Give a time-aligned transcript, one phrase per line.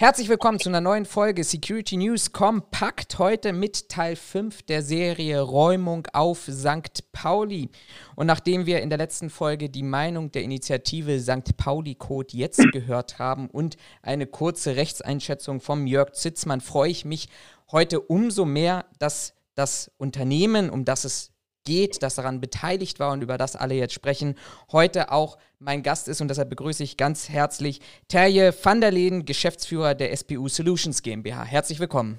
[0.00, 3.18] Herzlich willkommen zu einer neuen Folge Security News Kompakt.
[3.18, 7.12] Heute mit Teil 5 der Serie Räumung auf St.
[7.12, 7.68] Pauli.
[8.16, 11.54] Und nachdem wir in der letzten Folge die Meinung der Initiative St.
[11.58, 17.28] Pauli Code jetzt gehört haben und eine kurze Rechtseinschätzung vom Jörg Zitzmann, freue ich mich
[17.70, 21.30] heute umso mehr, dass das Unternehmen, um das es
[21.70, 24.34] geht, das daran beteiligt war und über das alle jetzt sprechen,
[24.72, 29.24] heute auch mein Gast ist und deshalb begrüße ich ganz herzlich Terje van der Leden,
[29.24, 31.44] Geschäftsführer der SPU Solutions GmbH.
[31.44, 32.18] Herzlich willkommen.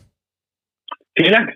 [1.17, 1.55] Vielen Dank.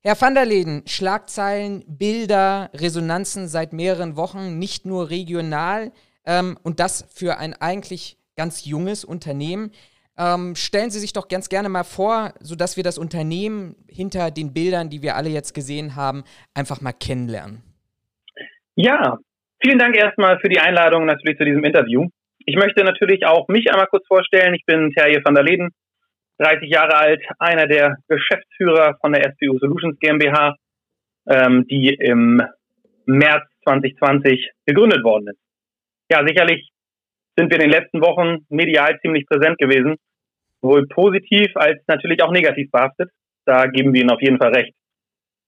[0.00, 5.92] Herr van der Leden, Schlagzeilen, Bilder, Resonanzen seit mehreren Wochen, nicht nur regional
[6.26, 9.70] ähm, und das für ein eigentlich ganz junges Unternehmen.
[10.18, 14.52] Ähm, stellen Sie sich doch ganz gerne mal vor, sodass wir das Unternehmen hinter den
[14.52, 17.62] Bildern, die wir alle jetzt gesehen haben, einfach mal kennenlernen.
[18.74, 19.18] Ja,
[19.62, 22.08] vielen Dank erstmal für die Einladung natürlich zu diesem Interview.
[22.44, 24.54] Ich möchte natürlich auch mich einmal kurz vorstellen.
[24.54, 25.70] Ich bin Terje van der Leden,
[26.38, 30.56] 30 Jahre alt, einer der Geschäftsführer von der SPU Solutions GmbH,
[31.26, 32.42] ähm, die im
[33.06, 35.38] März 2020 gegründet worden ist.
[36.10, 36.71] Ja, sicherlich
[37.36, 39.96] sind wir in den letzten Wochen medial ziemlich präsent gewesen,
[40.60, 43.10] sowohl positiv als natürlich auch negativ behaftet.
[43.44, 44.74] Da geben wir Ihnen auf jeden Fall recht.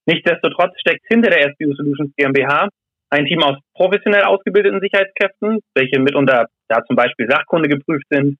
[0.07, 2.69] Nichtsdestotrotz steckt hinter der SBU Solutions GmbH
[3.11, 8.39] ein Team aus professionell ausgebildeten Sicherheitskräften, welche mitunter da zum Beispiel Sachkunde geprüft sind,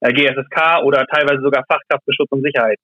[0.00, 2.78] äh, GSSK oder teilweise sogar Fachkraft für Schutz und Sicherheit.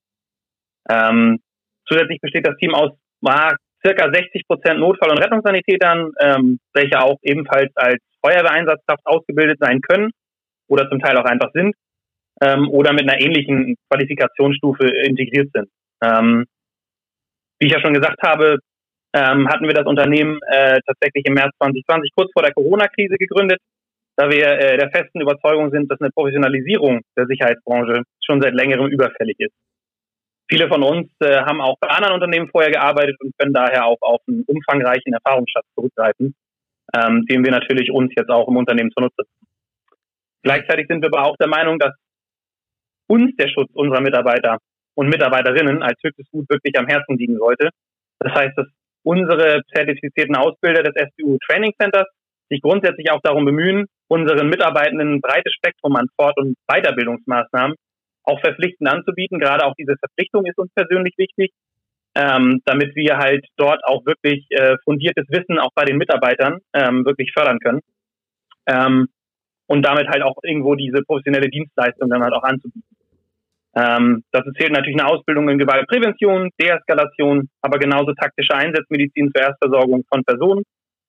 [0.88, 1.38] Ähm,
[1.86, 2.90] zusätzlich besteht das Team aus
[3.24, 9.80] ah, circa 60 Prozent Notfall- und Rettungssanitätern, ähm, welche auch ebenfalls als Feuerwehreinsatzkraft ausgebildet sein
[9.80, 10.10] können
[10.68, 11.74] oder zum Teil auch einfach sind
[12.42, 15.68] ähm, oder mit einer ähnlichen Qualifikationsstufe integriert sind.
[16.02, 16.46] Ähm,
[17.58, 18.58] wie ich ja schon gesagt habe,
[19.12, 23.58] ähm, hatten wir das Unternehmen äh, tatsächlich im März 2020 kurz vor der Corona-Krise gegründet,
[24.16, 28.86] da wir äh, der festen Überzeugung sind, dass eine Professionalisierung der Sicherheitsbranche schon seit längerem
[28.86, 29.54] überfällig ist.
[30.48, 33.98] Viele von uns äh, haben auch bei anderen Unternehmen vorher gearbeitet und können daher auch
[34.00, 36.34] auf einen umfangreichen Erfahrungsschatz zurückgreifen
[36.94, 39.22] ähm, den wir natürlich uns jetzt auch im Unternehmen zunutze.
[40.42, 41.94] Gleichzeitig sind wir aber auch der Meinung, dass
[43.06, 44.58] uns der Schutz unserer Mitarbeiter
[44.94, 47.70] und Mitarbeiterinnen als höchstes Gut wirklich am Herzen liegen sollte.
[48.18, 48.66] Das heißt, dass
[49.02, 52.06] unsere zertifizierten Ausbilder des SBU Training Centers
[52.50, 57.76] sich grundsätzlich auch darum bemühen, unseren Mitarbeitenden ein breites Spektrum an Fort- und Weiterbildungsmaßnahmen
[58.24, 59.38] auch verpflichtend anzubieten.
[59.38, 61.52] Gerade auch diese Verpflichtung ist uns persönlich wichtig,
[62.14, 67.04] ähm, damit wir halt dort auch wirklich äh, fundiertes Wissen auch bei den Mitarbeitern ähm,
[67.04, 67.80] wirklich fördern können.
[68.66, 69.08] Ähm,
[69.66, 72.82] und damit halt auch irgendwo diese professionelle Dienstleistung dann halt auch anzubieten.
[73.76, 80.02] Ähm, das zählt natürlich eine Ausbildung in Gewaltprävention, Deeskalation, aber genauso taktische Einsatzmedizin zur Erstversorgung
[80.12, 80.64] von Personen,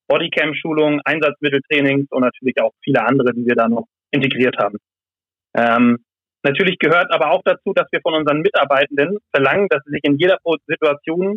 [0.06, 4.78] Bodycam-Schulung, Einsatzmitteltrainings und natürlich auch viele andere, die wir da noch integriert haben.
[5.54, 5.98] Ähm,
[6.44, 10.18] Natürlich gehört aber auch dazu, dass wir von unseren Mitarbeitenden verlangen, dass sie sich in
[10.18, 11.36] jeder Situation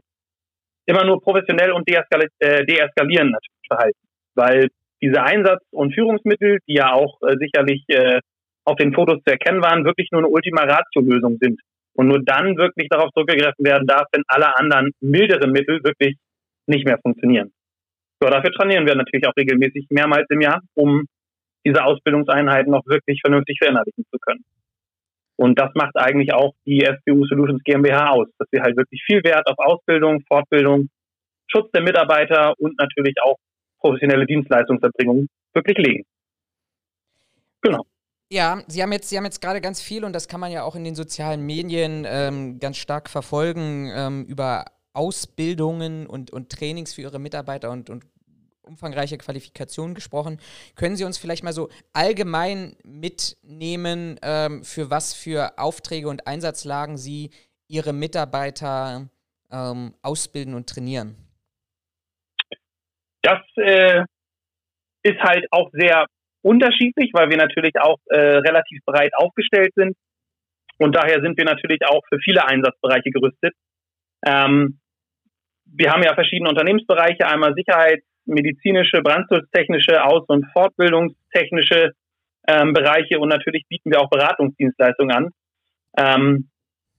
[0.87, 3.35] immer nur professionell und deeskali äh, deeskalieren
[3.67, 3.99] verhalten.
[4.35, 4.69] Weil
[5.01, 8.19] diese Einsatz- und Führungsmittel, die ja auch äh, sicherlich äh,
[8.65, 11.61] auf den Fotos zu erkennen waren, wirklich nur eine Ultima Ratio-Lösung sind.
[11.93, 16.17] Und nur dann wirklich darauf zurückgegriffen werden darf, wenn alle anderen milderen Mittel wirklich
[16.67, 17.51] nicht mehr funktionieren.
[18.19, 21.05] So, dafür trainieren wir natürlich auch regelmäßig mehrmals im Jahr, um
[21.65, 24.43] diese Ausbildungseinheiten noch wirklich vernünftig verinnerlichen zu können.
[25.37, 29.23] Und das macht eigentlich auch die SPU Solutions GmbH aus, dass wir halt wirklich viel
[29.23, 30.89] Wert auf Ausbildung, Fortbildung,
[31.47, 33.35] Schutz der Mitarbeiter und natürlich auch
[33.79, 36.03] professionelle Dienstleistungserbringung wirklich legen.
[37.61, 37.85] Genau.
[38.31, 40.63] Ja, Sie haben jetzt, Sie haben jetzt gerade ganz viel und das kann man ja
[40.63, 46.93] auch in den sozialen Medien ähm, ganz stark verfolgen ähm, über Ausbildungen und, und Trainings
[46.93, 48.05] für Ihre Mitarbeiter und, und
[48.65, 50.39] umfangreiche Qualifikationen gesprochen.
[50.75, 56.97] Können Sie uns vielleicht mal so allgemein mitnehmen, ähm, für was für Aufträge und Einsatzlagen
[56.97, 57.31] Sie
[57.67, 59.09] Ihre Mitarbeiter
[59.51, 61.15] ähm, ausbilden und trainieren?
[63.21, 64.03] Das äh,
[65.03, 66.05] ist halt auch sehr
[66.43, 69.97] unterschiedlich, weil wir natürlich auch äh, relativ breit aufgestellt sind.
[70.77, 73.53] Und daher sind wir natürlich auch für viele Einsatzbereiche gerüstet.
[74.25, 74.79] Ähm,
[75.65, 81.91] wir haben ja verschiedene Unternehmensbereiche, einmal Sicherheit, medizinische, brandschutztechnische, Aus- und Fortbildungstechnische
[82.47, 85.29] ähm, Bereiche und natürlich bieten wir auch Beratungsdienstleistungen an.
[85.97, 86.49] Ähm,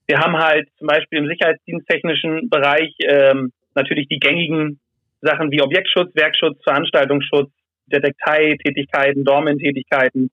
[0.06, 4.80] wir haben halt zum Beispiel im sicherheitsdiensttechnischen Bereich ähm, natürlich die gängigen
[5.20, 7.50] Sachen wie Objektschutz, Werkschutz, Veranstaltungsschutz,
[7.86, 10.30] Detektei-Tätigkeiten, Dormen-Tätigkeiten.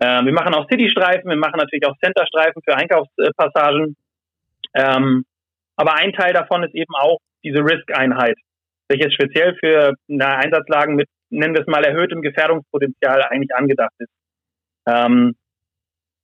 [0.00, 3.96] Ähm, wir machen auch City-Streifen, wir machen natürlich auch Center-Streifen für Einkaufspassagen.
[4.74, 5.24] Ähm,
[5.76, 8.36] aber ein Teil davon ist eben auch diese Risk-Einheit
[8.88, 14.10] welches speziell für eine Einsatzlagen mit, nennen wir es mal, erhöhtem Gefährdungspotenzial eigentlich angedacht ist.
[14.86, 15.34] Ähm,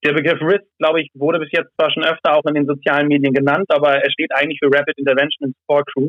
[0.04, 3.08] der Begriff RIST, glaube ich, wurde bis jetzt zwar schon öfter auch in den sozialen
[3.08, 6.08] Medien genannt, aber er steht eigentlich für Rapid Intervention and Support Crew,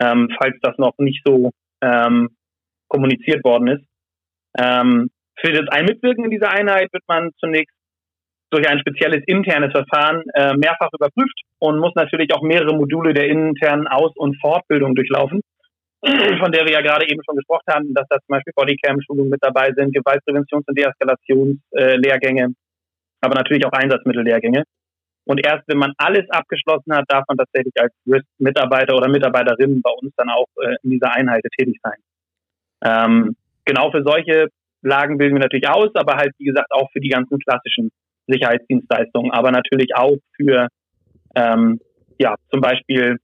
[0.00, 1.50] ähm, falls das noch nicht so
[1.82, 2.30] ähm,
[2.88, 3.84] kommuniziert worden ist.
[4.58, 7.74] Ähm, für das Einmitwirken in dieser Einheit wird man zunächst
[8.50, 13.28] durch ein spezielles internes Verfahren äh, mehrfach überprüft und muss natürlich auch mehrere Module der
[13.28, 15.42] internen Aus- und Fortbildung durchlaufen,
[16.00, 19.42] von der wir ja gerade eben schon gesprochen haben, dass da zum Beispiel Bodycam-Schulungen mit
[19.42, 22.54] dabei sind, Gewaltpräventions- und Deeskalationslehrgänge,
[23.20, 24.62] aber natürlich auch Einsatzmittellehrgänge.
[25.24, 29.90] Und erst wenn man alles abgeschlossen hat, darf man tatsächlich als Risk-Mitarbeiter oder Mitarbeiterin bei
[29.90, 31.98] uns dann auch äh, in dieser Einheit tätig sein.
[32.82, 34.48] Ähm, genau für solche
[34.82, 37.90] Lagen bilden wir natürlich aus, aber halt, wie gesagt, auch für die ganzen klassischen
[38.28, 40.68] Sicherheitsdienstleistungen, aber natürlich auch für,
[41.34, 41.80] ähm,
[42.18, 43.18] ja, zum Beispiel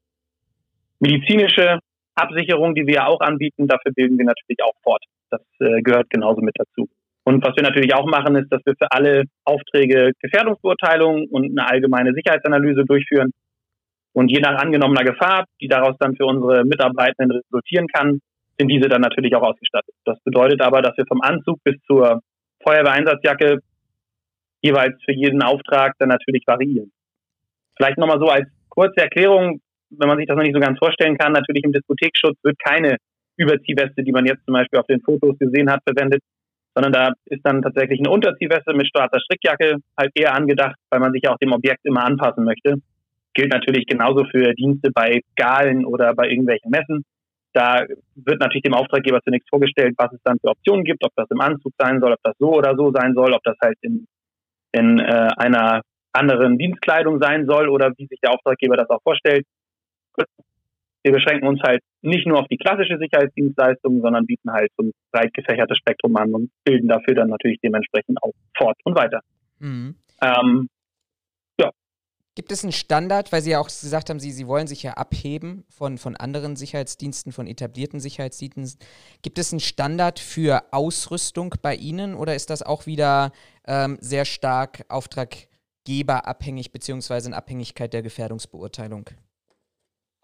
[0.98, 1.78] medizinische
[2.14, 5.04] Absicherung, die wir auch anbieten, dafür bilden wir natürlich auch fort.
[5.30, 6.88] Das äh, gehört genauso mit dazu.
[7.24, 11.68] Und was wir natürlich auch machen, ist, dass wir für alle Aufträge Gefährdungsbeurteilungen und eine
[11.68, 13.32] allgemeine Sicherheitsanalyse durchführen.
[14.12, 18.20] Und je nach angenommener Gefahr, die daraus dann für unsere Mitarbeitenden resultieren kann,
[18.58, 19.94] sind diese dann natürlich auch ausgestattet.
[20.04, 22.20] Das bedeutet aber, dass wir vom Anzug bis zur
[22.62, 23.58] Feuerwehreinsatzjacke
[24.62, 26.92] jeweils für jeden Auftrag dann natürlich variieren.
[27.76, 29.60] Vielleicht nochmal so als kurze Erklärung,
[29.90, 32.96] wenn man sich das noch nicht so ganz vorstellen kann, natürlich im Diskothekschutz wird keine
[33.36, 36.22] Überziehweste, die man jetzt zum Beispiel auf den Fotos gesehen hat, verwendet,
[36.74, 41.12] sondern da ist dann tatsächlich eine Unterziehweste mit schwarzer Strickjacke halt eher angedacht, weil man
[41.12, 42.76] sich ja auch dem Objekt immer anpassen möchte.
[43.34, 47.04] Gilt natürlich genauso für Dienste bei Galen oder bei irgendwelchen Messen.
[47.52, 47.84] Da
[48.16, 51.40] wird natürlich dem Auftraggeber zunächst vorgestellt, was es dann für Optionen gibt, ob das im
[51.40, 54.06] Anzug sein soll, ob das so oder so sein soll, ob das halt in,
[54.72, 55.82] in äh, einer
[56.12, 59.44] anderen Dienstkleidung sein soll oder wie sich der Auftraggeber das auch vorstellt.
[61.04, 64.92] Wir beschränken uns halt nicht nur auf die klassische Sicherheitsdienstleistung, sondern bieten halt so ein
[65.12, 69.20] breit gefächertes Spektrum an und bilden dafür dann natürlich dementsprechend auch fort und weiter.
[69.58, 69.96] Mhm.
[70.22, 70.68] Ähm,
[71.60, 71.70] ja.
[72.34, 74.94] Gibt es einen Standard, weil Sie ja auch gesagt haben, Sie, Sie wollen sich ja
[74.94, 78.86] abheben von, von anderen Sicherheitsdiensten, von etablierten Sicherheitsdiensten.
[79.22, 83.32] Gibt es einen Standard für Ausrüstung bei Ihnen oder ist das auch wieder
[83.66, 89.10] ähm, sehr stark auftraggeberabhängig beziehungsweise in Abhängigkeit der Gefährdungsbeurteilung?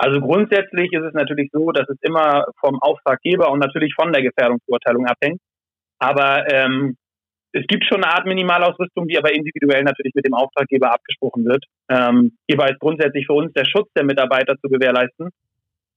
[0.03, 4.23] Also grundsätzlich ist es natürlich so, dass es immer vom Auftraggeber und natürlich von der
[4.23, 5.43] Gefährdungsbeurteilung abhängt.
[5.99, 6.97] Aber ähm,
[7.53, 11.67] es gibt schon eine Art Minimalausrüstung, die aber individuell natürlich mit dem Auftraggeber abgesprochen wird.
[11.91, 15.29] Ähm, hierbei ist grundsätzlich für uns der Schutz der Mitarbeiter zu gewährleisten.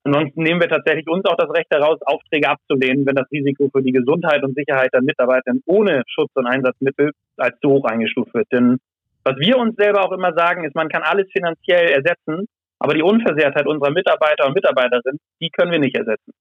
[0.04, 3.82] Ansonsten nehmen wir tatsächlich uns auch das Recht heraus, Aufträge abzulehnen, wenn das Risiko für
[3.82, 8.52] die Gesundheit und Sicherheit der Mitarbeiter ohne Schutz und Einsatzmittel als zu hoch eingestuft wird.
[8.52, 8.80] Denn
[9.24, 12.50] was wir uns selber auch immer sagen, ist, man kann alles finanziell ersetzen,
[12.84, 16.34] aber die Unversehrtheit unserer Mitarbeiter und Mitarbeiterinnen, die können wir nicht ersetzen.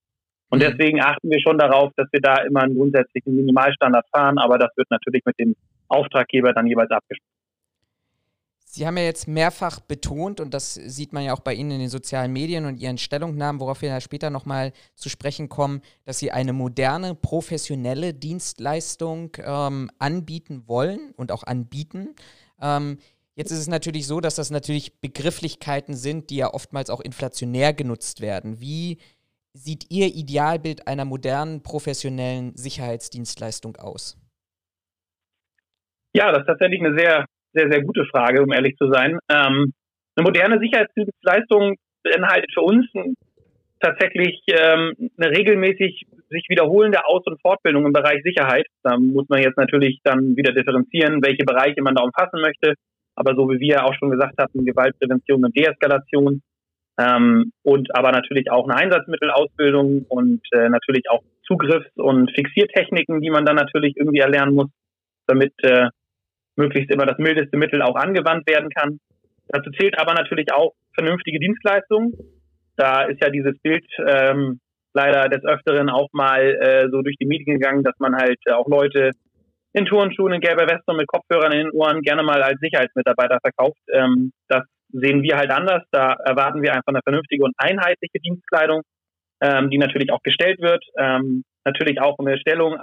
[0.49, 0.63] Und mhm.
[0.63, 4.69] deswegen achten wir schon darauf, dass wir da immer einen grundsätzlichen Minimalstandard fahren, aber das
[4.75, 5.55] wird natürlich mit dem
[5.87, 7.29] Auftraggeber dann jeweils abgesprochen.
[8.65, 11.79] Sie haben ja jetzt mehrfach betont, und das sieht man ja auch bei Ihnen in
[11.79, 16.19] den sozialen Medien und Ihren Stellungnahmen, worauf wir ja später nochmal zu sprechen kommen, dass
[16.19, 22.15] Sie eine moderne, professionelle Dienstleistung ähm, anbieten wollen und auch anbieten.
[22.61, 22.97] Ähm,
[23.35, 27.73] Jetzt ist es natürlich so, dass das natürlich Begrifflichkeiten sind, die ja oftmals auch inflationär
[27.73, 28.59] genutzt werden.
[28.59, 28.99] Wie
[29.53, 34.17] sieht Ihr Idealbild einer modernen, professionellen Sicherheitsdienstleistung aus?
[36.15, 39.17] Ja, das ist tatsächlich eine sehr, sehr, sehr gute Frage, um ehrlich zu sein.
[39.29, 39.73] Ähm,
[40.15, 42.85] eine moderne Sicherheitsdienstleistung beinhaltet für uns
[43.79, 48.67] tatsächlich ähm, eine regelmäßig sich wiederholende Aus- und Fortbildung im Bereich Sicherheit.
[48.83, 52.75] Da muss man jetzt natürlich dann wieder differenzieren, welche Bereiche man da umfassen möchte
[53.15, 56.41] aber so wie wir auch schon gesagt hatten, Gewaltprävention und Deeskalation
[56.99, 63.29] ähm, und aber natürlich auch eine Einsatzmittelausbildung und äh, natürlich auch Zugriffs- und Fixiertechniken, die
[63.29, 64.69] man dann natürlich irgendwie erlernen muss,
[65.27, 65.89] damit äh,
[66.55, 68.99] möglichst immer das mildeste Mittel auch angewandt werden kann.
[69.47, 72.13] Dazu zählt aber natürlich auch vernünftige Dienstleistungen.
[72.77, 74.59] Da ist ja dieses Bild ähm,
[74.93, 78.67] leider des Öfteren auch mal äh, so durch die Medien gegangen, dass man halt auch
[78.67, 79.11] Leute
[79.73, 83.39] in Turnschuhen, in gelber Weste und mit Kopfhörern in den Ohren gerne mal als Sicherheitsmitarbeiter
[83.41, 83.79] verkauft.
[83.91, 85.83] Ähm, das sehen wir halt anders.
[85.91, 88.81] Da erwarten wir einfach eine vernünftige und einheitliche Dienstkleidung,
[89.41, 90.83] ähm, die natürlich auch gestellt wird.
[90.97, 92.77] Ähm, natürlich auch eine Stellung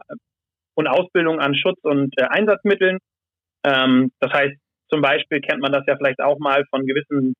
[0.74, 2.98] und Ausbildung an Schutz- und äh, Einsatzmitteln.
[3.64, 4.56] Ähm, das heißt,
[4.88, 7.34] zum Beispiel kennt man das ja vielleicht auch mal von gewissen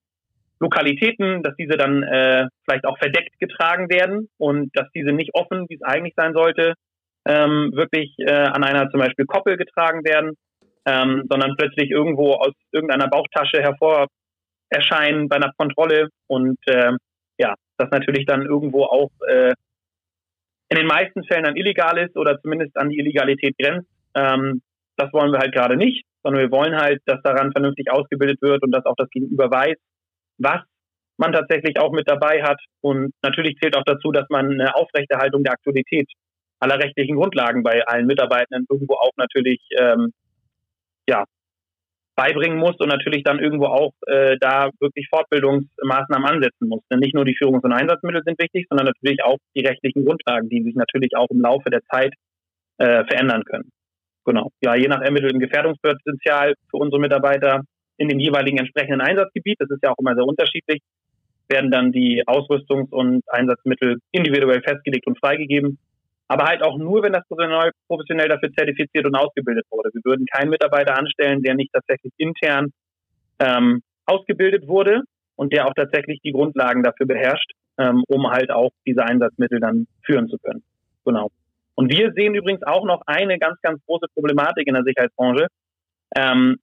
[0.61, 5.67] Lokalitäten, dass diese dann äh, vielleicht auch verdeckt getragen werden und dass diese nicht offen,
[5.69, 6.75] wie es eigentlich sein sollte,
[7.27, 10.37] ähm, wirklich äh, an einer zum Beispiel Koppel getragen werden,
[10.87, 14.07] ähm, sondern plötzlich irgendwo aus irgendeiner Bauchtasche hervor
[14.71, 16.93] erscheinen bei einer Kontrolle und äh,
[17.39, 19.53] ja, das natürlich dann irgendwo auch äh,
[20.69, 23.89] in den meisten Fällen dann illegal ist oder zumindest an die Illegalität grenzt.
[24.15, 24.63] Ähm,
[24.97, 26.05] das wollen wir halt gerade nicht.
[26.23, 29.77] sondern wir wollen halt, dass daran vernünftig ausgebildet wird und dass auch das Gegenüber weiß,
[30.39, 30.61] was
[31.17, 32.61] man tatsächlich auch mit dabei hat.
[32.83, 36.09] Und natürlich zählt auch dazu, dass man eine Aufrechterhaltung der Aktualität
[36.61, 40.13] aller rechtlichen Grundlagen bei allen Mitarbeitenden irgendwo auch natürlich ähm,
[41.09, 41.25] ja,
[42.15, 46.83] beibringen muss und natürlich dann irgendwo auch äh, da wirklich Fortbildungsmaßnahmen ansetzen muss.
[46.91, 50.49] Denn nicht nur die Führungs- und Einsatzmittel sind wichtig, sondern natürlich auch die rechtlichen Grundlagen,
[50.51, 52.13] die sich natürlich auch im Laufe der Zeit
[52.79, 53.71] äh, verändern können.
[54.27, 54.51] Genau.
[54.63, 57.63] Ja, je nach ermitteltem Gefährdungspotenzial für unsere Mitarbeiter
[57.97, 60.81] in dem jeweiligen entsprechenden Einsatzgebiet, das ist ja auch immer sehr unterschiedlich,
[61.49, 65.79] werden dann die Ausrüstungs- und Einsatzmittel individuell festgelegt und freigegeben
[66.31, 69.91] aber halt auch nur, wenn das Personal professionell dafür zertifiziert und ausgebildet wurde.
[69.93, 72.71] Wir würden keinen Mitarbeiter anstellen, der nicht tatsächlich intern
[73.41, 75.03] ähm, ausgebildet wurde
[75.35, 79.89] und der auch tatsächlich die Grundlagen dafür beherrscht, ähm, um halt auch diese Einsatzmittel dann
[80.05, 80.63] führen zu können.
[81.05, 81.33] Genau.
[81.75, 85.49] Und wir sehen übrigens auch noch eine ganz, ganz große Problematik in der Sicherheitsbranche,
[86.15, 86.59] ähm,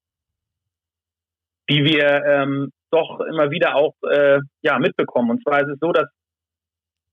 [1.69, 5.31] die wir ähm, doch immer wieder auch äh, ja, mitbekommen.
[5.31, 6.07] Und zwar ist es so, dass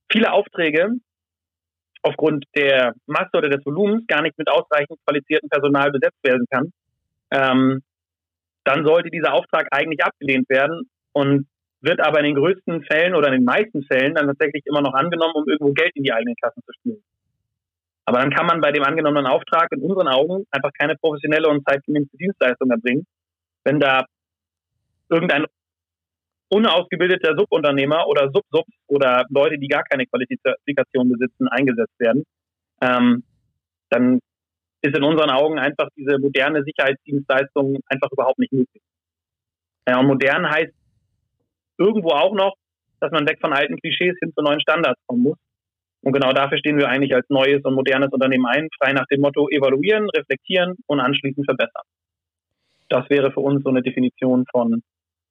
[0.08, 0.92] viele Aufträge
[2.04, 6.72] aufgrund der Masse oder des Volumens gar nicht mit ausreichend qualifiziertem Personal besetzt werden kann,
[7.30, 7.82] ähm,
[8.64, 11.46] dann sollte dieser Auftrag eigentlich abgelehnt werden und
[11.80, 14.94] wird aber in den größten Fällen oder in den meisten Fällen dann tatsächlich immer noch
[14.94, 17.02] angenommen, um irgendwo Geld in die eigenen Kassen zu spielen.
[18.06, 21.66] Aber dann kann man bei dem angenommenen Auftrag in unseren Augen einfach keine professionelle und
[21.66, 23.06] zeitgemäße Dienstleistung erbringen,
[23.64, 24.04] wenn da
[25.08, 25.46] irgendein
[26.54, 32.24] unausgebildeter Subunternehmer oder Subsubs oder Leute, die gar keine Qualifikation besitzen, eingesetzt werden,
[32.80, 33.24] ähm,
[33.90, 34.20] dann
[34.82, 38.82] ist in unseren Augen einfach diese moderne Sicherheitsdienstleistung einfach überhaupt nicht möglich.
[39.88, 40.72] Ja, und modern heißt
[41.78, 42.54] irgendwo auch noch,
[43.00, 45.38] dass man weg von alten Klischees hin zu neuen Standards kommen muss.
[46.02, 49.22] Und genau dafür stehen wir eigentlich als neues und modernes Unternehmen ein, frei nach dem
[49.22, 51.84] Motto evaluieren, reflektieren und anschließend verbessern.
[52.90, 54.82] Das wäre für uns so eine Definition von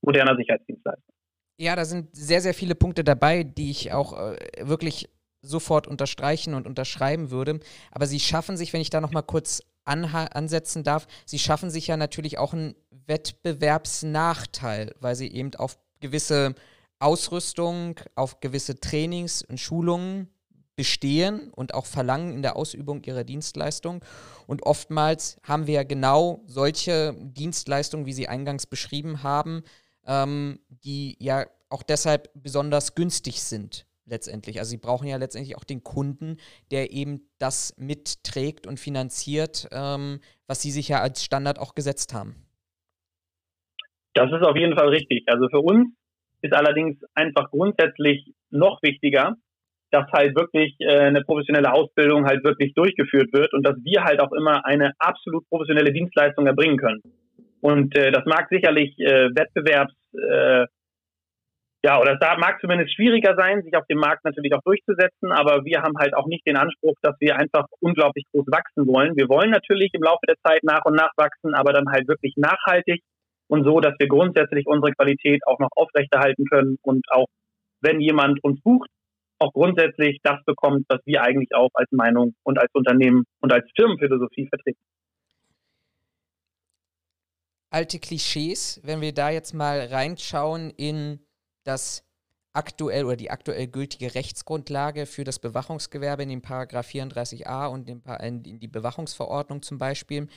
[0.04, 1.14] moderner Sicherheitsdienstleistung.
[1.58, 5.10] Ja, da sind sehr, sehr viele Punkte dabei, die ich auch äh, wirklich
[5.42, 7.60] sofort unterstreichen und unterschreiben würde.
[7.92, 11.98] Aber sie schaffen sich, wenn ich da nochmal kurz ansetzen darf, sie schaffen sich ja
[11.98, 12.74] natürlich auch einen
[13.06, 16.56] Wettbewerbsnachteil, weil sie eben auf gewisse
[17.00, 20.30] Ausrüstung, auf gewisse Trainings und Schulungen
[20.76, 24.04] bestehen und auch verlangen in der Ausübung ihrer Dienstleistung.
[24.48, 29.64] Und oftmals haben wir ja genau solche Dienstleistungen, wie Sie eingangs beschrieben haben,
[30.08, 34.60] ähm, die ja auch deshalb besonders günstig sind letztendlich.
[34.60, 36.38] Also sie brauchen ja letztendlich auch den Kunden,
[36.72, 42.14] der eben das mitträgt und finanziert, ähm, was sie sich ja als Standard auch gesetzt
[42.14, 42.36] haben.
[44.14, 45.24] Das ist auf jeden Fall richtig.
[45.28, 45.90] Also für uns
[46.42, 49.38] ist allerdings einfach grundsätzlich noch wichtiger,
[49.90, 54.20] dass halt wirklich äh, eine professionelle Ausbildung halt wirklich durchgeführt wird und dass wir halt
[54.20, 57.02] auch immer eine absolut professionelle Dienstleistung erbringen können.
[57.64, 60.66] Und äh, das mag sicherlich äh, Wettbewerbs, äh,
[61.86, 65.64] ja, oder es mag zumindest schwieriger sein, sich auf dem Markt natürlich auch durchzusetzen, aber
[65.64, 69.16] wir haben halt auch nicht den Anspruch, dass wir einfach unglaublich groß wachsen wollen.
[69.16, 72.34] Wir wollen natürlich im Laufe der Zeit nach und nach wachsen, aber dann halt wirklich
[72.36, 73.02] nachhaltig
[73.48, 77.28] und so, dass wir grundsätzlich unsere Qualität auch noch aufrechterhalten können und auch,
[77.80, 78.90] wenn jemand uns bucht,
[79.40, 83.66] auch grundsätzlich das bekommt, was wir eigentlich auch als Meinung und als Unternehmen und als
[83.78, 84.82] Firmenphilosophie vertreten
[87.74, 91.20] alte Klischees, wenn wir da jetzt mal reinschauen in
[91.64, 92.04] das
[92.54, 98.60] aktuell oder die aktuell gültige Rechtsgrundlage für das Bewachungsgewerbe in den Paragraph 34a und in
[98.60, 100.28] die Bewachungsverordnung zum Beispiel,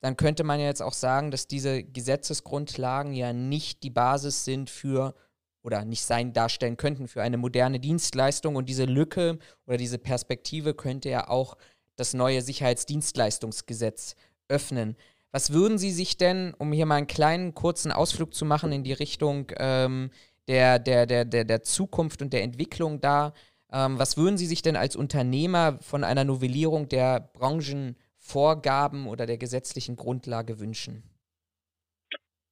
[0.00, 4.70] dann könnte man ja jetzt auch sagen, dass diese Gesetzesgrundlagen ja nicht die Basis sind
[4.70, 5.14] für
[5.62, 10.72] oder nicht sein darstellen könnten für eine moderne Dienstleistung und diese Lücke oder diese Perspektive
[10.72, 11.58] könnte ja auch
[11.96, 14.14] das neue Sicherheitsdienstleistungsgesetz
[14.48, 14.96] öffnen.
[15.32, 18.82] Was würden Sie sich denn, um hier mal einen kleinen kurzen Ausflug zu machen in
[18.82, 20.10] die Richtung ähm,
[20.48, 23.34] der, der, der, der, der Zukunft und der Entwicklung da,
[23.70, 29.36] ähm, was würden Sie sich denn als Unternehmer von einer Novellierung der Branchenvorgaben oder der
[29.36, 31.02] gesetzlichen Grundlage wünschen?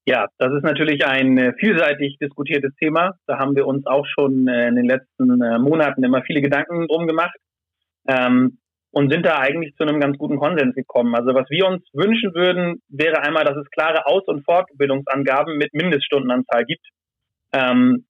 [0.09, 3.19] Ja, das ist natürlich ein äh, vielseitig diskutiertes Thema.
[3.27, 6.87] Da haben wir uns auch schon äh, in den letzten äh, Monaten immer viele Gedanken
[6.87, 7.37] drum gemacht.
[8.07, 8.59] Ähm,
[8.97, 11.15] und sind da eigentlich zu einem ganz guten Konsens gekommen.
[11.15, 15.75] Also was wir uns wünschen würden, wäre einmal, dass es klare Aus- und Fortbildungsangaben mit
[15.75, 16.87] Mindeststundenanzahl gibt.
[17.53, 18.07] Ähm,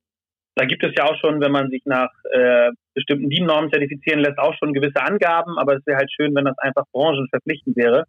[0.55, 4.39] da gibt es ja auch schon, wenn man sich nach äh, bestimmten DIN-Normen zertifizieren lässt,
[4.39, 8.05] auch schon gewisse Angaben, aber es wäre halt schön, wenn das einfach branchenverpflichtend wäre.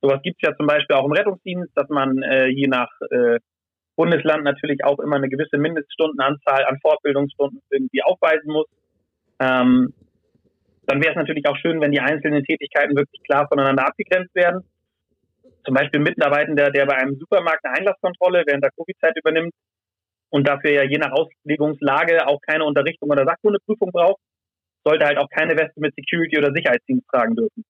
[0.00, 3.40] Sowas gibt es ja zum Beispiel auch im Rettungsdienst, dass man äh, je nach äh,
[3.96, 8.68] Bundesland natürlich auch immer eine gewisse Mindeststundenanzahl an Fortbildungsstunden irgendwie aufweisen muss.
[9.40, 9.94] Ähm,
[10.86, 14.64] dann wäre es natürlich auch schön, wenn die einzelnen Tätigkeiten wirklich klar voneinander abgegrenzt werden.
[15.64, 19.52] zum Beispiel Mitarbeitender, der bei einem Supermarkt eine Einlasskontrolle während der Covid-Zeit übernimmt
[20.30, 24.20] und dafür ja je nach Auslegungslage auch keine Unterrichtung oder Sachkundeprüfung braucht,
[24.84, 27.64] sollte halt auch keine Weste mit Security oder Sicherheitsdienst tragen dürfen.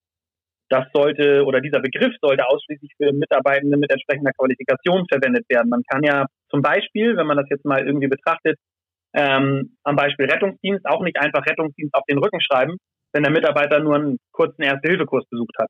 [0.68, 5.68] Das sollte oder dieser Begriff sollte ausschließlich für Mitarbeitende mit entsprechender Qualifikation verwendet werden.
[5.68, 8.56] Man kann ja zum Beispiel, wenn man das jetzt mal irgendwie betrachtet,
[9.12, 12.76] ähm, am Beispiel Rettungsdienst auch nicht einfach Rettungsdienst auf den Rücken schreiben,
[13.12, 15.68] wenn der Mitarbeiter nur einen kurzen Erste-Hilfe-Kurs besucht hat.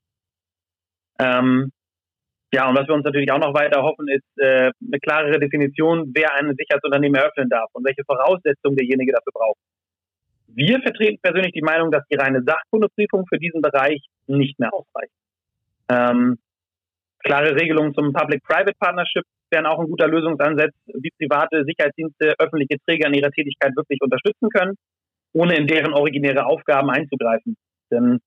[1.19, 1.71] Ähm,
[2.53, 6.11] ja, und was wir uns natürlich auch noch weiter hoffen, ist äh, eine klarere Definition,
[6.15, 9.59] wer ein Sicherheitsunternehmen eröffnen darf und welche Voraussetzungen derjenige dafür braucht.
[10.49, 15.13] Wir vertreten persönlich die Meinung, dass die reine Sachkundeprüfung für diesen Bereich nicht mehr ausreicht.
[15.89, 16.39] Ähm,
[17.21, 23.09] klare Regelungen zum Public-Private Partnership wären auch ein guter Lösungsansatz, wie private Sicherheitsdienste öffentliche Träger
[23.09, 24.75] in ihrer Tätigkeit wirklich unterstützen können,
[25.33, 27.57] ohne in deren originäre Aufgaben einzugreifen.
[27.91, 28.21] Denn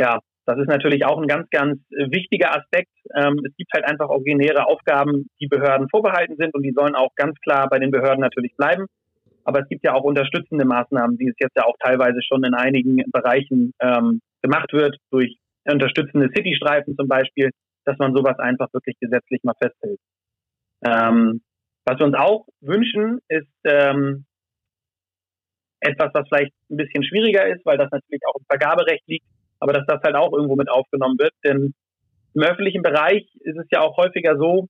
[0.00, 2.92] ja, das ist natürlich auch ein ganz, ganz wichtiger Aspekt.
[3.14, 7.14] Ähm, es gibt halt einfach originäre Aufgaben, die Behörden vorbehalten sind und die sollen auch
[7.16, 8.86] ganz klar bei den Behörden natürlich bleiben.
[9.44, 12.54] Aber es gibt ja auch unterstützende Maßnahmen, wie es jetzt ja auch teilweise schon in
[12.54, 17.50] einigen Bereichen ähm, gemacht wird, durch unterstützende Citystreifen zum Beispiel,
[17.84, 20.00] dass man sowas einfach wirklich gesetzlich mal festhält.
[20.82, 21.42] Ähm,
[21.84, 24.24] was wir uns auch wünschen, ist ähm,
[25.80, 29.26] etwas, was vielleicht ein bisschen schwieriger ist, weil das natürlich auch im Vergaberecht liegt,
[29.60, 31.32] aber dass das halt auch irgendwo mit aufgenommen wird.
[31.44, 31.74] Denn
[32.34, 34.68] im öffentlichen Bereich ist es ja auch häufiger so,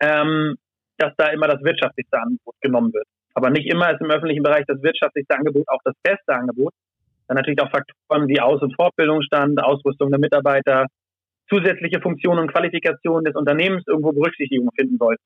[0.00, 0.56] ähm,
[0.98, 3.06] dass da immer das wirtschaftlichste Angebot genommen wird.
[3.34, 6.72] Aber nicht immer ist im öffentlichen Bereich das wirtschaftlichste Angebot auch das beste Angebot.
[7.28, 10.86] Dann natürlich auch Faktoren wie Aus- und Fortbildungsstand, Ausrüstung der Mitarbeiter,
[11.48, 15.22] zusätzliche Funktionen und Qualifikationen des Unternehmens irgendwo Berücksichtigung finden sollten.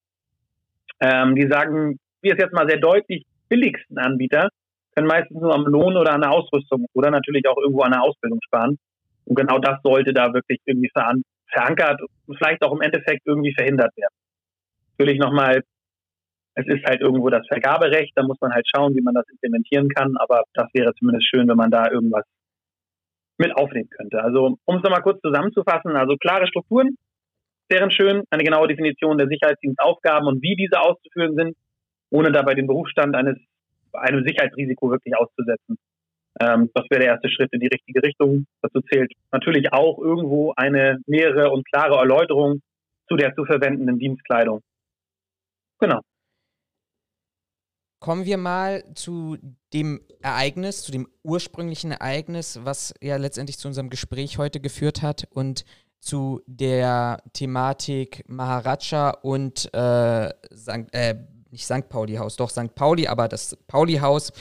[1.00, 4.48] Ähm, die sagen, wie es jetzt mal sehr deutlich, billigsten Anbieter
[4.94, 8.02] können meistens nur am Lohn oder an der Ausrüstung oder natürlich auch irgendwo an der
[8.02, 8.78] Ausbildung sparen.
[9.24, 13.96] Und genau das sollte da wirklich irgendwie verankert und vielleicht auch im Endeffekt irgendwie verhindert
[13.96, 14.14] werden.
[14.98, 15.62] Natürlich nochmal,
[16.54, 19.88] es ist halt irgendwo das Vergaberecht, da muss man halt schauen, wie man das implementieren
[19.88, 22.24] kann, aber das wäre zumindest schön, wenn man da irgendwas
[23.38, 24.22] mit aufnehmen könnte.
[24.22, 26.96] Also um es nochmal kurz zusammenzufassen, also klare Strukturen
[27.68, 31.56] wären schön, eine genaue Definition der Sicherheitsdienstaufgaben und wie diese auszuführen sind,
[32.10, 33.38] ohne dabei den Berufsstand eines
[33.94, 35.78] einem Sicherheitsrisiko wirklich auszusetzen.
[36.40, 38.46] Ähm, das wäre der erste Schritt in die richtige Richtung.
[38.62, 42.60] Dazu zählt natürlich auch irgendwo eine nähere und klare Erläuterung
[43.08, 44.60] zu der zu verwendenden Dienstkleidung.
[45.80, 46.00] Genau.
[48.00, 49.36] Kommen wir mal zu
[49.72, 55.28] dem Ereignis, zu dem ursprünglichen Ereignis, was ja letztendlich zu unserem Gespräch heute geführt hat
[55.30, 55.64] und
[56.00, 61.14] zu der Thematik Maharaja und äh, Sankt, äh,
[61.52, 61.88] nicht St.
[61.88, 62.74] Pauli-Haus, doch St.
[62.74, 64.32] Pauli, aber das Pauli-Haus.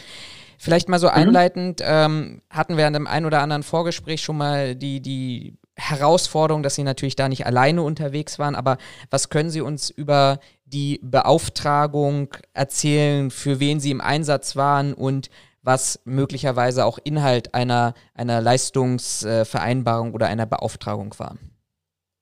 [0.57, 1.13] Vielleicht mal so mhm.
[1.13, 6.63] einleitend, ähm, hatten wir in einem ein oder anderen Vorgespräch schon mal die, die Herausforderung,
[6.63, 8.77] dass Sie natürlich da nicht alleine unterwegs waren, aber
[9.09, 15.29] was können Sie uns über die Beauftragung erzählen, für wen Sie im Einsatz waren und
[15.63, 21.37] was möglicherweise auch Inhalt einer, einer Leistungsvereinbarung oder einer Beauftragung war?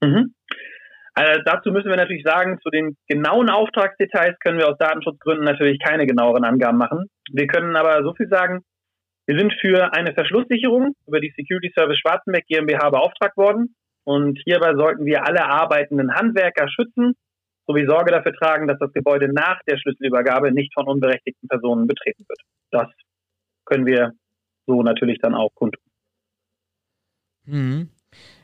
[0.02, 0.34] Mhm.
[1.19, 5.77] Also dazu müssen wir natürlich sagen, zu den genauen Auftragsdetails können wir aus Datenschutzgründen natürlich
[5.79, 7.10] keine genaueren Angaben machen.
[7.29, 8.62] Wir können aber so viel sagen,
[9.27, 13.75] wir sind für eine Verschlusssicherung über die Security Service Schwarzenberg GmbH beauftragt worden.
[14.05, 17.15] Und hierbei sollten wir alle arbeitenden Handwerker schützen,
[17.67, 22.23] sowie Sorge dafür tragen, dass das Gebäude nach der Schlüsselübergabe nicht von unberechtigten Personen betreten
[22.29, 22.39] wird.
[22.71, 22.88] Das
[23.65, 24.13] können wir
[24.67, 25.84] so natürlich dann auch kundtun.
[27.43, 27.89] Mhm.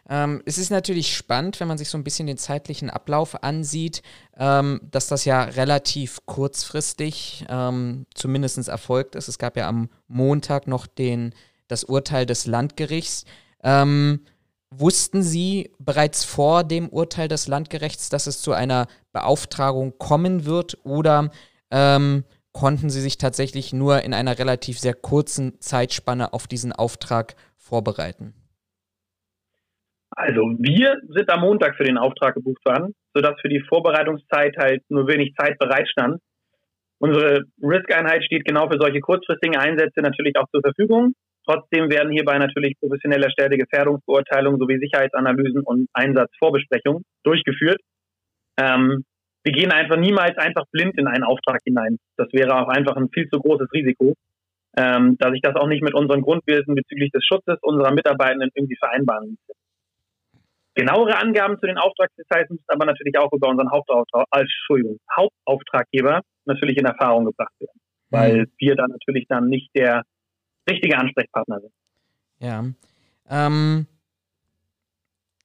[0.07, 4.03] Ähm, es ist natürlich spannend, wenn man sich so ein bisschen den zeitlichen Ablauf ansieht,
[4.37, 9.27] ähm, dass das ja relativ kurzfristig ähm, zumindest erfolgt ist.
[9.27, 11.33] Es gab ja am Montag noch den,
[11.67, 13.25] das Urteil des Landgerichts.
[13.63, 14.21] Ähm,
[14.69, 20.77] wussten Sie bereits vor dem Urteil des Landgerichts, dass es zu einer Beauftragung kommen wird
[20.83, 21.31] oder
[21.71, 27.35] ähm, konnten Sie sich tatsächlich nur in einer relativ sehr kurzen Zeitspanne auf diesen Auftrag
[27.57, 28.33] vorbereiten?
[30.15, 34.81] Also wir sind am Montag für den Auftrag gebucht worden, sodass für die Vorbereitungszeit halt
[34.89, 36.21] nur wenig Zeit bereitstand.
[36.99, 41.13] Unsere Risk-Einheit steht genau für solche kurzfristigen Einsätze natürlich auch zur Verfügung.
[41.45, 47.81] Trotzdem werden hierbei natürlich professionell erstellte Gefährdungsbeurteilungen sowie Sicherheitsanalysen und Einsatzvorbesprechungen durchgeführt.
[48.57, 49.03] Ähm,
[49.43, 51.97] wir gehen einfach niemals einfach blind in einen Auftrag hinein.
[52.17, 54.15] Das wäre auch einfach ein viel zu großes Risiko,
[54.77, 58.77] ähm, dass ich das auch nicht mit unseren Grundwesen bezüglich des Schutzes unserer Mitarbeitenden irgendwie
[58.77, 59.53] vereinbaren müsste.
[60.75, 66.77] Genauere Angaben zu den Auftragsdetails müssen aber natürlich auch über unseren Hauptauftrag, Entschuldigung, Hauptauftraggeber natürlich
[66.77, 68.51] in Erfahrung gebracht werden, weil mhm.
[68.57, 70.03] wir dann natürlich dann nicht der
[70.69, 71.73] richtige Ansprechpartner sind.
[72.39, 72.65] Ja.
[73.29, 73.87] Ähm,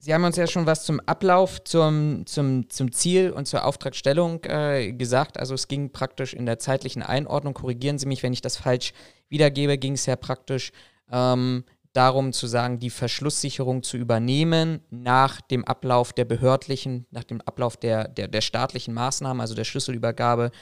[0.03, 4.43] Sie haben uns ja schon was zum Ablauf, zum, zum, zum Ziel und zur Auftragstellung
[4.45, 5.38] äh, gesagt.
[5.38, 8.95] Also es ging praktisch in der zeitlichen Einordnung, korrigieren Sie mich, wenn ich das falsch
[9.29, 10.73] wiedergebe, ging es ja praktisch
[11.12, 17.40] ähm, darum zu sagen, die Verschlusssicherung zu übernehmen nach dem Ablauf der behördlichen, nach dem
[17.40, 20.53] Ablauf der, der, der staatlichen Maßnahmen, also der Schlüsselübergabe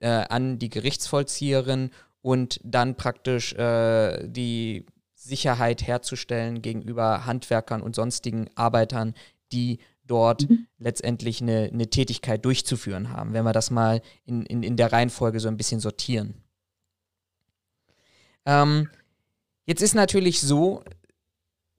[0.00, 8.50] äh, an die Gerichtsvollzieherin und dann praktisch äh, die Sicherheit herzustellen gegenüber Handwerkern und sonstigen
[8.54, 9.14] Arbeitern,
[9.52, 10.66] die dort mhm.
[10.78, 15.40] letztendlich eine, eine, Tätigkeit durchzuführen haben, wenn wir das mal in, in, in der Reihenfolge
[15.40, 16.34] so ein bisschen sortieren.
[18.44, 18.90] Ähm,
[19.66, 20.82] jetzt ist natürlich so,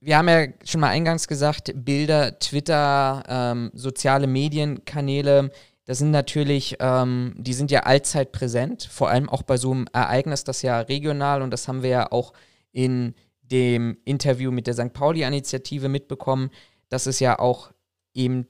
[0.00, 5.50] wir haben ja schon mal eingangs gesagt, Bilder, Twitter, ähm, soziale Medienkanäle,
[5.86, 9.86] das sind natürlich, ähm, die sind ja allzeit präsent, vor allem auch bei so einem
[9.92, 12.32] Ereignis, das ja regional und das haben wir ja auch
[12.72, 14.92] in dem Interview mit der St.
[14.92, 16.50] Pauli-Initiative mitbekommen,
[16.88, 17.70] dass es ja auch
[18.14, 18.46] eben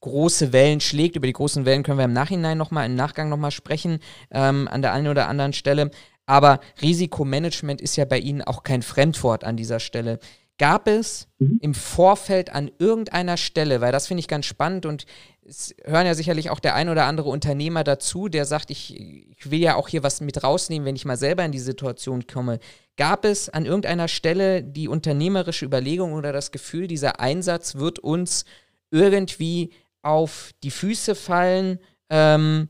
[0.00, 1.16] große Wellen schlägt.
[1.16, 4.82] Über die großen Wellen können wir im Nachhinein nochmal, im Nachgang nochmal sprechen, ähm, an
[4.82, 5.90] der einen oder anderen Stelle.
[6.26, 10.18] Aber Risikomanagement ist ja bei Ihnen auch kein Fremdwort an dieser Stelle.
[10.58, 11.58] Gab es mhm.
[11.60, 15.06] im Vorfeld an irgendeiner Stelle, weil das finde ich ganz spannend und
[15.44, 19.50] es hören ja sicherlich auch der ein oder andere Unternehmer dazu, der sagt, ich, ich
[19.50, 22.60] will ja auch hier was mit rausnehmen, wenn ich mal selber in die Situation komme.
[22.96, 28.44] Gab es an irgendeiner Stelle die unternehmerische Überlegung oder das Gefühl, dieser Einsatz wird uns
[28.92, 29.70] irgendwie
[30.02, 31.78] auf die Füße fallen,
[32.10, 32.68] ähm,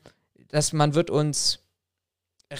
[0.49, 1.62] dass man wird uns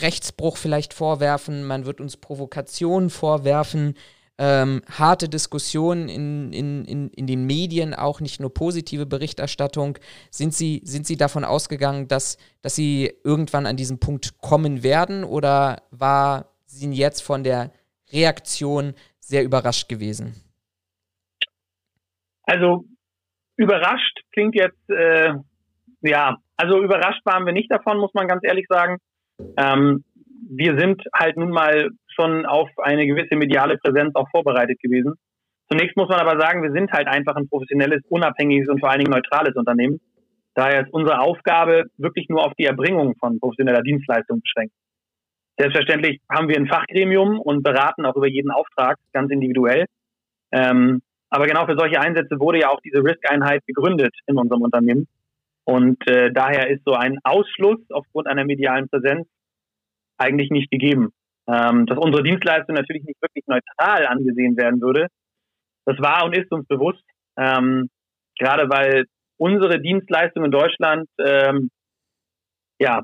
[0.01, 3.95] Rechtsbruch vielleicht vorwerfen, man wird uns Provokationen vorwerfen,
[4.39, 9.99] ähm, harte Diskussionen in, in, in, in den Medien, auch nicht nur positive Berichterstattung.
[10.31, 15.25] Sind Sie, sind Sie davon ausgegangen, dass, dass Sie irgendwann an diesen Punkt kommen werden
[15.25, 17.71] oder war Sie jetzt von der
[18.11, 20.35] Reaktion sehr überrascht gewesen?
[22.45, 22.85] Also
[23.57, 25.35] überrascht klingt jetzt, äh,
[26.01, 28.99] ja, also überrascht waren wir nicht davon, muss man ganz ehrlich sagen.
[29.57, 30.05] Ähm,
[30.51, 35.15] wir sind halt nun mal schon auf eine gewisse mediale Präsenz auch vorbereitet gewesen.
[35.71, 39.01] Zunächst muss man aber sagen, wir sind halt einfach ein professionelles, unabhängiges und vor allen
[39.01, 40.01] Dingen neutrales Unternehmen.
[40.55, 44.75] Daher ist unsere Aufgabe wirklich nur auf die Erbringung von professioneller Dienstleistung beschränkt.
[45.59, 49.87] Selbstverständlich haben wir ein Fachgremium und beraten auch über jeden Auftrag ganz individuell.
[50.51, 55.09] Ähm, aber genau für solche Einsätze wurde ja auch diese Risk-Einheit gegründet in unserem Unternehmen.
[55.65, 59.29] Und äh, daher ist so ein Ausschluss aufgrund einer medialen Präsenz
[60.19, 61.11] eigentlich nicht gegeben.
[61.49, 65.09] Ähm, dass unsere Dienstleistung natürlich nicht wirklich neutral angesehen werden würde,
[65.85, 67.03] das war und ist uns bewusst.
[67.37, 67.89] Ähm,
[68.39, 69.07] gerade weil
[69.39, 71.71] unsere Dienstleistung in Deutschland ähm,
[72.79, 73.03] ja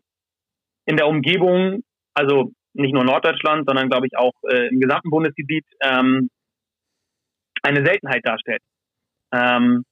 [0.87, 1.83] in der Umgebung,
[2.15, 6.31] also nicht nur Norddeutschland, sondern glaube ich auch äh, im gesamten Bundesgebiet ähm,
[7.63, 8.63] eine Seltenheit darstellt.
[9.33, 9.85] Ähm,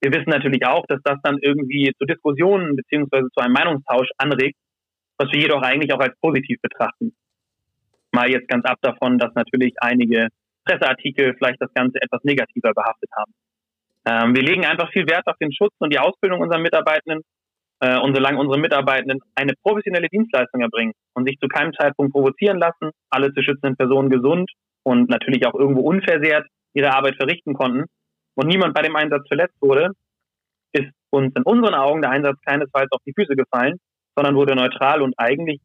[0.00, 4.56] wir wissen natürlich auch, dass das dann irgendwie zu Diskussionen beziehungsweise zu einem Meinungstausch anregt,
[5.18, 7.14] was wir jedoch eigentlich auch als positiv betrachten.
[8.12, 10.28] Mal jetzt ganz ab davon, dass natürlich einige
[10.64, 13.32] Presseartikel vielleicht das Ganze etwas negativer behaftet haben.
[14.06, 17.22] Ähm, wir legen einfach viel Wert auf den Schutz und die Ausbildung unserer Mitarbeitenden.
[17.80, 22.58] Äh, und solange unsere Mitarbeitenden eine professionelle Dienstleistung erbringen und sich zu keinem Zeitpunkt provozieren
[22.58, 24.50] lassen, alle zu schützenden Personen gesund
[24.82, 27.86] und natürlich auch irgendwo unversehrt ihre Arbeit verrichten konnten
[28.36, 29.90] und niemand bei dem Einsatz verletzt wurde,
[30.72, 33.78] ist uns in unseren Augen der Einsatz keinesfalls auf die Füße gefallen,
[34.14, 35.60] sondern wurde neutral und eigentlich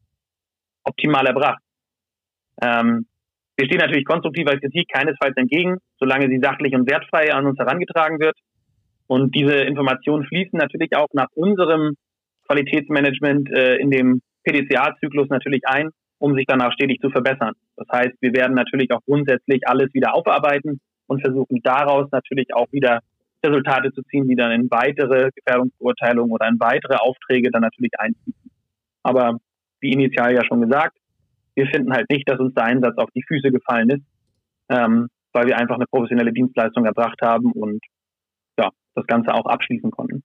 [0.84, 1.62] optimal erbracht.
[2.62, 3.06] Ähm,
[3.56, 8.18] wir stehen natürlich konstruktiver Kritik keinesfalls entgegen, solange sie sachlich und wertfrei an uns herangetragen
[8.18, 8.36] wird.
[9.06, 11.94] Und diese Informationen fließen natürlich auch nach unserem
[12.48, 17.52] Qualitätsmanagement äh, in dem PDCA-Zyklus natürlich ein, um sich danach stetig zu verbessern.
[17.76, 20.80] Das heißt, wir werden natürlich auch grundsätzlich alles wieder aufarbeiten
[21.12, 23.00] und versuchen daraus natürlich auch wieder
[23.44, 28.50] Resultate zu ziehen, die dann in weitere Gefährdungsbeurteilungen oder in weitere Aufträge dann natürlich einfließen.
[29.02, 29.38] Aber
[29.80, 30.96] wie initial ja schon gesagt,
[31.54, 34.04] wir finden halt nicht, dass uns der Einsatz auf die Füße gefallen ist,
[34.68, 37.80] ähm, weil wir einfach eine professionelle Dienstleistung erbracht haben und
[38.58, 40.22] ja, das Ganze auch abschließen konnten.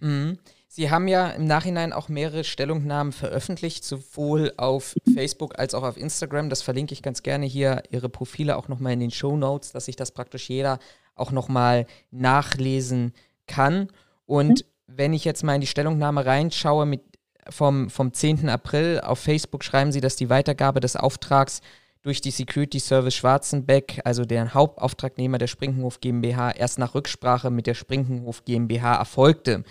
[0.00, 0.38] Mhm.
[0.74, 5.98] Sie haben ja im Nachhinein auch mehrere Stellungnahmen veröffentlicht, sowohl auf Facebook als auch auf
[5.98, 6.48] Instagram.
[6.48, 9.84] Das verlinke ich ganz gerne hier, Ihre Profile auch nochmal in den Show Notes, dass
[9.84, 10.78] sich das praktisch jeder
[11.14, 13.12] auch nochmal nachlesen
[13.46, 13.88] kann.
[14.24, 14.66] Und mhm.
[14.86, 17.02] wenn ich jetzt mal in die Stellungnahme reinschaue mit
[17.50, 18.48] vom, vom 10.
[18.48, 19.02] April.
[19.04, 21.60] Auf Facebook schreiben sie, dass die Weitergabe des Auftrags
[22.00, 27.66] durch die Security Service Schwarzenbeck, also deren Hauptauftragnehmer der Sprinkenhof GmbH, erst nach Rücksprache mit
[27.66, 29.64] der Sprinkenhof GmbH erfolgte.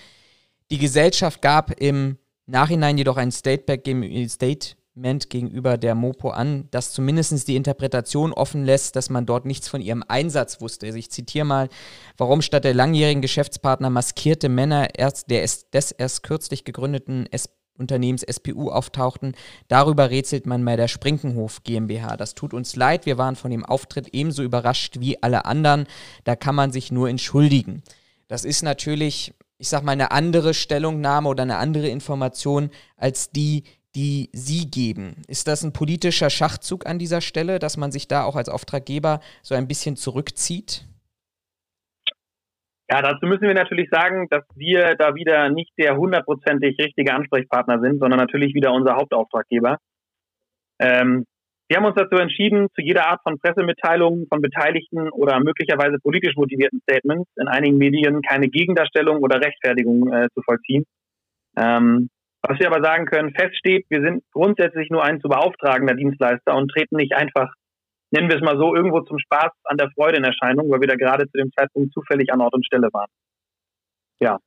[0.72, 3.66] Die Gesellschaft gab im Nachhinein jedoch ein State
[4.30, 9.68] Statement gegenüber der Mopo an, das zumindest die Interpretation offen lässt, dass man dort nichts
[9.68, 10.86] von ihrem Einsatz wusste.
[10.86, 11.68] Also ich zitiere mal,
[12.16, 18.22] warum statt der langjährigen Geschäftspartner maskierte Männer erst der, des erst kürzlich gegründeten SP Unternehmens
[18.22, 19.34] SPU auftauchten.
[19.68, 22.16] Darüber rätselt man bei der Sprinkenhof GmbH.
[22.16, 25.88] Das tut uns leid, wir waren von dem Auftritt ebenso überrascht wie alle anderen.
[26.24, 27.82] Da kann man sich nur entschuldigen.
[28.28, 33.64] Das ist natürlich, ich sag mal, eine andere Stellungnahme oder eine andere Information als die,
[33.96, 35.22] die Sie geben.
[35.28, 39.20] Ist das ein politischer Schachzug an dieser Stelle, dass man sich da auch als Auftraggeber
[39.44, 40.88] so ein bisschen zurückzieht?
[42.90, 47.80] Ja, dazu müssen wir natürlich sagen, dass wir da wieder nicht der hundertprozentig richtige Ansprechpartner
[47.82, 49.78] sind, sondern natürlich wieder unser Hauptauftraggeber.
[50.80, 51.26] Ähm,
[51.72, 56.36] wir haben uns dazu entschieden, zu jeder Art von Pressemitteilungen von Beteiligten oder möglicherweise politisch
[56.36, 60.84] motivierten Statements in einigen Medien keine Gegendarstellung oder Rechtfertigung äh, zu vollziehen.
[61.56, 62.10] Ähm,
[62.42, 66.68] was wir aber sagen können, feststeht, wir sind grundsätzlich nur ein zu beauftragender Dienstleister und
[66.68, 67.54] treten nicht einfach
[68.12, 70.90] nennen wir es mal so, irgendwo zum Spaß an der Freude in Erscheinung, weil wir
[70.90, 73.08] da gerade zu dem Zeitpunkt zufällig an Ort und Stelle waren.
[74.20, 74.38] Ja.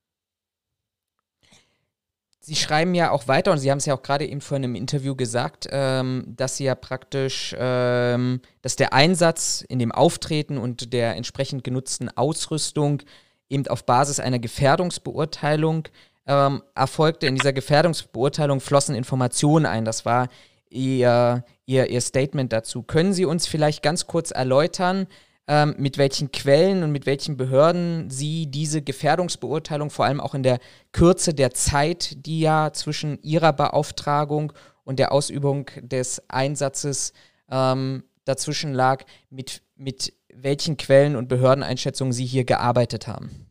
[2.47, 4.75] Sie schreiben ja auch weiter und Sie haben es ja auch gerade eben vor einem
[4.75, 10.93] Interview gesagt, ähm, dass Sie ja praktisch, ähm, dass der Einsatz in dem Auftreten und
[10.93, 13.01] der entsprechend genutzten Ausrüstung
[13.49, 15.89] eben auf Basis einer Gefährdungsbeurteilung
[16.27, 17.27] ähm, erfolgte.
[17.29, 19.87] In dieser Gefährdungsbeurteilung flossen Informationen ein.
[19.87, 20.29] Das war
[20.69, 22.83] Ihr, Ihr, Ihr Statement dazu.
[22.83, 25.07] Können Sie uns vielleicht ganz kurz erläutern,
[25.47, 30.43] ähm, mit welchen Quellen und mit welchen Behörden Sie diese Gefährdungsbeurteilung, vor allem auch in
[30.43, 30.59] der
[30.93, 34.53] Kürze der Zeit, die ja zwischen Ihrer Beauftragung
[34.85, 37.13] und der Ausübung des Einsatzes
[37.51, 43.47] ähm, dazwischen lag, mit, mit welchen Quellen und Behördeneinschätzungen Sie hier gearbeitet haben?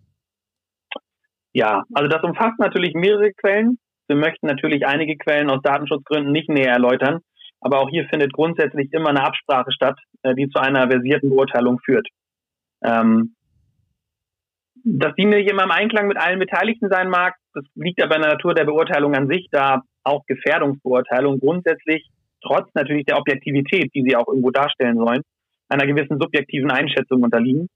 [1.54, 3.78] Ja, also das umfasst natürlich mehrere Quellen.
[4.08, 7.20] Wir möchten natürlich einige Quellen aus Datenschutzgründen nicht näher erläutern,
[7.62, 9.98] aber auch hier findet grundsätzlich immer eine Absprache statt,
[10.38, 12.08] die zu einer versierten Beurteilung führt.
[12.84, 13.36] Ähm,
[14.86, 18.22] dass die nicht immer im Einklang mit allen Beteiligten sein mag, das liegt aber in
[18.22, 22.08] der Natur der Beurteilung an sich, da auch Gefährdungsbeurteilungen grundsätzlich
[22.46, 25.22] trotz natürlich der Objektivität, die sie auch irgendwo darstellen sollen,
[25.70, 27.70] einer gewissen subjektiven Einschätzung unterliegen.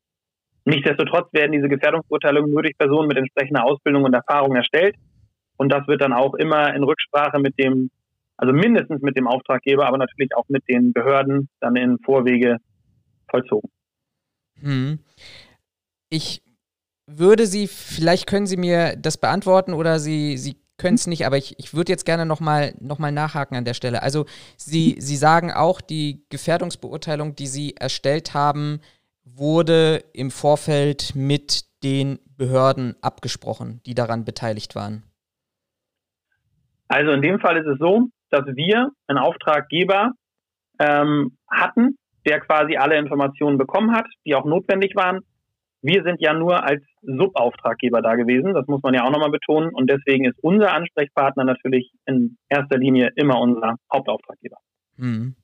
[0.66, 4.96] Nichtsdestotrotz werden diese Gefährdungsbeurteilungen nur durch Personen mit entsprechender Ausbildung und Erfahrung erstellt
[5.58, 7.90] und das wird dann auch immer in Rücksprache mit dem,
[8.38, 12.58] also mindestens mit dem Auftraggeber, aber natürlich auch mit den Behörden dann in Vorwege
[13.30, 13.70] vollzogen.
[14.62, 15.00] Hm.
[16.10, 16.42] Ich
[17.08, 21.38] würde Sie, vielleicht können Sie mir das beantworten oder Sie, Sie können es nicht, aber
[21.38, 24.04] ich, ich würde jetzt gerne nochmal noch mal nachhaken an der Stelle.
[24.04, 24.26] Also
[24.58, 28.80] Sie, Sie sagen auch, die Gefährdungsbeurteilung, die Sie erstellt haben,
[29.24, 35.04] wurde im Vorfeld mit den Behörden abgesprochen, die daran beteiligt waren.
[36.88, 40.12] Also in dem Fall ist es so, dass wir einen Auftraggeber
[40.80, 45.22] ähm, hatten, der quasi alle Informationen bekommen hat, die auch notwendig waren.
[45.82, 49.70] Wir sind ja nur als Subauftraggeber da gewesen, das muss man ja auch nochmal betonen.
[49.74, 54.58] Und deswegen ist unser Ansprechpartner natürlich in erster Linie immer unser Hauptauftraggeber.
[54.98, 55.36] Hm.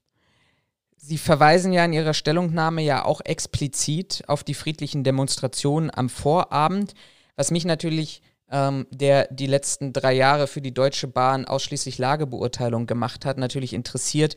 [0.98, 6.94] Sie verweisen ja in Ihrer Stellungnahme ja auch explizit auf die friedlichen Demonstrationen am Vorabend,
[7.36, 8.22] was mich natürlich
[8.54, 13.74] ähm, der die letzten drei Jahre für die Deutsche Bahn ausschließlich Lagebeurteilung gemacht hat, natürlich
[13.74, 14.36] interessiert,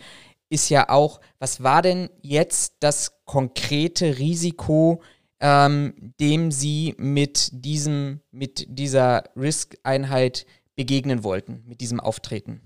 [0.49, 5.03] ist ja auch, was war denn jetzt das konkrete Risiko,
[5.41, 12.63] ähm, dem Sie mit diesem, mit dieser Risk-Einheit begegnen wollten, mit diesem Auftreten?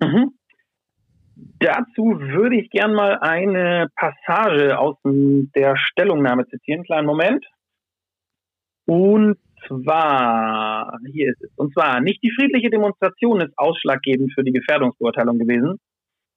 [0.00, 0.32] Mhm.
[1.60, 6.84] Dazu würde ich gern mal eine Passage aus der Stellungnahme zitieren.
[6.84, 7.44] Kleinen Moment.
[8.86, 14.52] Und zwar, hier ist es, und zwar nicht die friedliche Demonstration ist ausschlaggebend für die
[14.52, 15.78] Gefährdungsbeurteilung gewesen,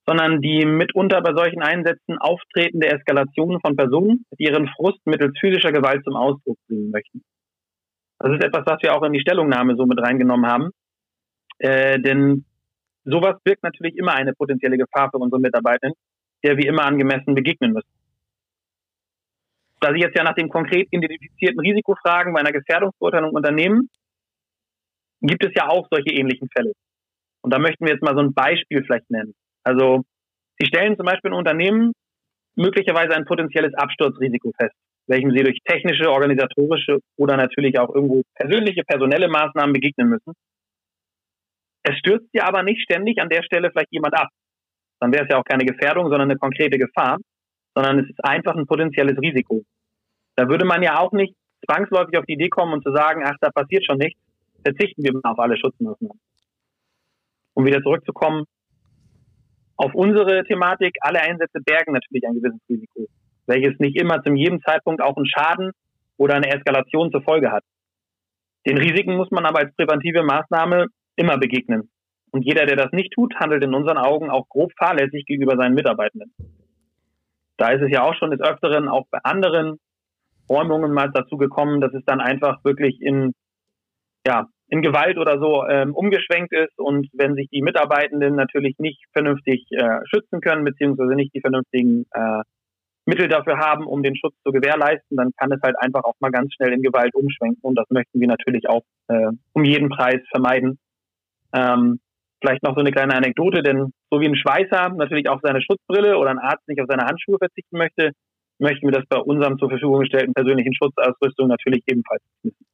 [0.08, 5.72] sondern die mitunter bei solchen Einsätzen auftretende Eskalation von Personen, die ihren Frust mittels physischer
[5.72, 7.24] Gewalt zum Ausdruck bringen möchten.
[8.20, 10.70] Das ist etwas, was wir auch in die Stellungnahme so mit reingenommen haben.
[11.60, 12.46] Äh, denn
[13.04, 15.96] sowas birgt natürlich immer eine potenzielle Gefahr für unsere Mitarbeitenden,
[16.44, 18.01] der wir immer angemessen begegnen müssen
[19.82, 23.90] da Sie jetzt ja nach dem konkret identifizierten Risiko fragen bei einer Gefährdungsbeurteilung Unternehmen,
[25.22, 26.74] gibt es ja auch solche ähnlichen Fälle.
[27.44, 29.34] Und da möchten wir jetzt mal so ein Beispiel vielleicht nennen.
[29.64, 30.04] Also
[30.60, 31.94] Sie stellen zum Beispiel ein Unternehmen
[32.56, 34.76] möglicherweise ein potenzielles Absturzrisiko fest,
[35.08, 40.34] welchem Sie durch technische, organisatorische oder natürlich auch irgendwo persönliche, personelle Maßnahmen begegnen müssen.
[41.84, 44.30] Es stürzt ja aber nicht ständig an der Stelle vielleicht jemand ab.
[45.00, 47.18] Dann wäre es ja auch keine Gefährdung, sondern eine konkrete Gefahr
[47.74, 49.64] sondern es ist einfach ein potenzielles Risiko.
[50.36, 53.36] Da würde man ja auch nicht zwangsläufig auf die Idee kommen und zu sagen, ach,
[53.42, 54.20] da passiert schon nichts,
[54.64, 56.20] verzichten wir auf alle Schutzmaßnahmen.
[57.54, 58.46] Um wieder zurückzukommen,
[59.78, 63.08] auf unsere Thematik, alle Einsätze bergen natürlich ein gewisses Risiko,
[63.48, 65.72] welches nicht immer zu jedem Zeitpunkt auch einen Schaden
[66.18, 67.64] oder eine Eskalation zur Folge hat.
[68.68, 71.90] Den Risiken muss man aber als präventive Maßnahme immer begegnen.
[72.32, 75.74] Und jeder, der das nicht tut, handelt in unseren Augen auch grob fahrlässig gegenüber seinen
[75.74, 76.34] Mitarbeitenden.
[77.62, 79.78] Da ist es ja auch schon des Öfteren auch bei anderen
[80.50, 83.36] Räumungen mal dazu gekommen, dass es dann einfach wirklich in,
[84.26, 89.04] ja, in Gewalt oder so ähm, umgeschwenkt ist und wenn sich die Mitarbeitenden natürlich nicht
[89.14, 92.42] vernünftig äh, schützen können, beziehungsweise nicht die vernünftigen äh,
[93.06, 96.32] Mittel dafür haben, um den Schutz zu gewährleisten, dann kann es halt einfach auch mal
[96.32, 100.22] ganz schnell in Gewalt umschwenken und das möchten wir natürlich auch äh, um jeden Preis
[100.32, 100.80] vermeiden.
[101.54, 102.00] Ähm,
[102.42, 106.18] vielleicht noch so eine kleine Anekdote, denn so wie ein Schweißer natürlich auch seine Schutzbrille
[106.18, 108.12] oder ein Arzt nicht auf seine Handschuhe verzichten möchte,
[108.60, 112.66] möchten wir das bei unserem zur Verfügung gestellten persönlichen Schutzausrüstung natürlich ebenfalls wissen.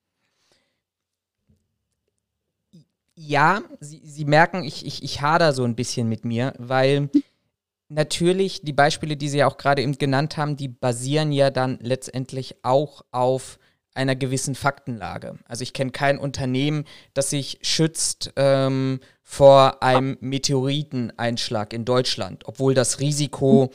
[3.15, 7.09] Ja, Sie, Sie merken, ich, ich, ich hader so ein bisschen mit mir, weil
[7.89, 11.79] natürlich die Beispiele, die Sie ja auch gerade eben genannt haben, die basieren ja dann
[11.81, 13.57] letztendlich auch auf
[13.95, 15.39] einer gewissen Faktenlage.
[15.47, 18.99] Also ich kenne kein Unternehmen, das sich schützt ähm,
[19.29, 23.73] vor einem Meteoriteneinschlag in Deutschland, obwohl das Risiko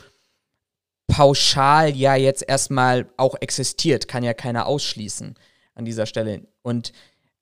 [1.07, 5.35] pauschal ja jetzt erstmal auch existiert, kann ja keiner ausschließen
[5.75, 6.47] an dieser Stelle.
[6.63, 6.95] Und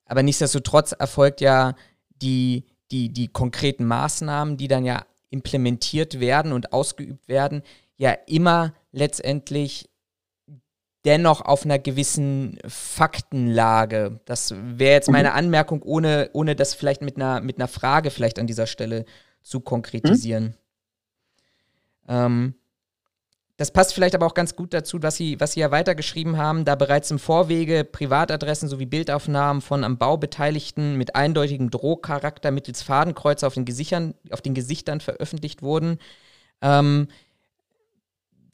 [0.03, 1.73] aber nichtsdestotrotz erfolgt ja
[2.21, 7.63] die, die, die konkreten Maßnahmen, die dann ja implementiert werden und ausgeübt werden,
[7.95, 9.89] ja immer letztendlich
[11.05, 14.19] dennoch auf einer gewissen Faktenlage.
[14.25, 15.35] Das wäre jetzt meine mhm.
[15.35, 19.05] Anmerkung, ohne, ohne das vielleicht mit einer, mit einer Frage vielleicht an dieser Stelle
[19.41, 20.43] zu konkretisieren.
[20.43, 20.53] Mhm.
[22.07, 22.53] Ähm,
[23.57, 26.65] das passt vielleicht aber auch ganz gut dazu, was Sie, was Sie ja weitergeschrieben haben,
[26.65, 32.81] da bereits im Vorwege Privatadressen sowie Bildaufnahmen von am Bau Beteiligten mit eindeutigem Drohcharakter mittels
[32.81, 35.99] Fadenkreuze auf den, Gesichern, auf den Gesichtern veröffentlicht wurden.
[36.63, 37.07] Ähm,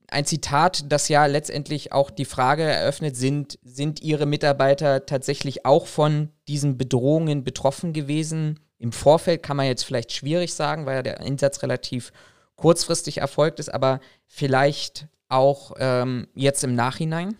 [0.09, 5.85] ein Zitat, das ja letztendlich auch die Frage eröffnet, sind, sind Ihre Mitarbeiter tatsächlich auch
[5.87, 8.59] von diesen Bedrohungen betroffen gewesen?
[8.79, 12.11] Im Vorfeld kann man jetzt vielleicht schwierig sagen, weil ja der Einsatz relativ
[12.55, 17.35] kurzfristig erfolgt ist, aber vielleicht auch ähm, jetzt im Nachhinein?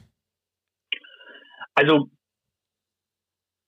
[1.74, 2.10] Also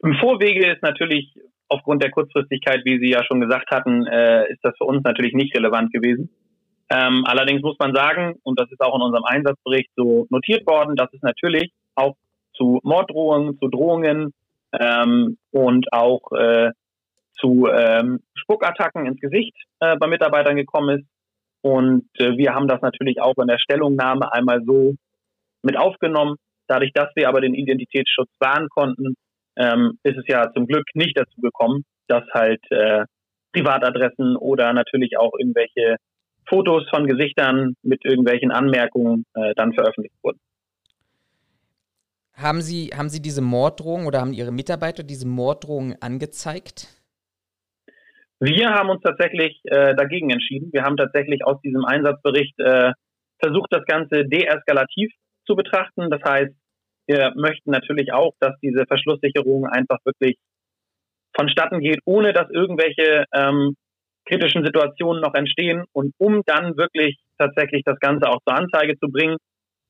[0.01, 1.33] im Vorwege ist natürlich
[1.67, 5.33] aufgrund der Kurzfristigkeit, wie Sie ja schon gesagt hatten, äh, ist das für uns natürlich
[5.33, 6.29] nicht relevant gewesen.
[6.91, 10.95] Ähm, allerdings muss man sagen, und das ist auch in unserem Einsatzbericht so notiert worden,
[10.95, 12.15] dass es natürlich auch
[12.53, 14.33] zu Morddrohungen, zu Drohungen
[14.73, 16.71] ähm, und auch äh,
[17.39, 21.07] zu ähm, Spuckattacken ins Gesicht äh, bei Mitarbeitern gekommen ist.
[21.61, 24.95] Und äh, wir haben das natürlich auch in der Stellungnahme einmal so
[25.61, 26.35] mit aufgenommen.
[26.67, 29.15] Dadurch, dass wir aber den Identitätsschutz wahren konnten,
[29.57, 33.05] ähm, ist es ja zum Glück nicht dazu gekommen, dass halt äh,
[33.53, 35.97] Privatadressen oder natürlich auch irgendwelche
[36.49, 40.39] Fotos von Gesichtern mit irgendwelchen Anmerkungen äh, dann veröffentlicht wurden.
[42.33, 46.87] Haben Sie, haben Sie diese Morddrohungen oder haben Ihre Mitarbeiter diese Morddrohungen angezeigt?
[48.39, 50.69] Wir haben uns tatsächlich äh, dagegen entschieden.
[50.71, 52.93] Wir haben tatsächlich aus diesem Einsatzbericht äh,
[53.39, 55.11] versucht, das Ganze deeskalativ
[55.45, 56.09] zu betrachten.
[56.09, 56.53] Das heißt,
[57.07, 60.37] wir möchten natürlich auch, dass diese Verschlusssicherung einfach wirklich
[61.35, 63.75] vonstatten geht, ohne dass irgendwelche ähm,
[64.29, 65.83] kritischen Situationen noch entstehen.
[65.91, 69.37] Und um dann wirklich tatsächlich das Ganze auch zur Anzeige zu bringen,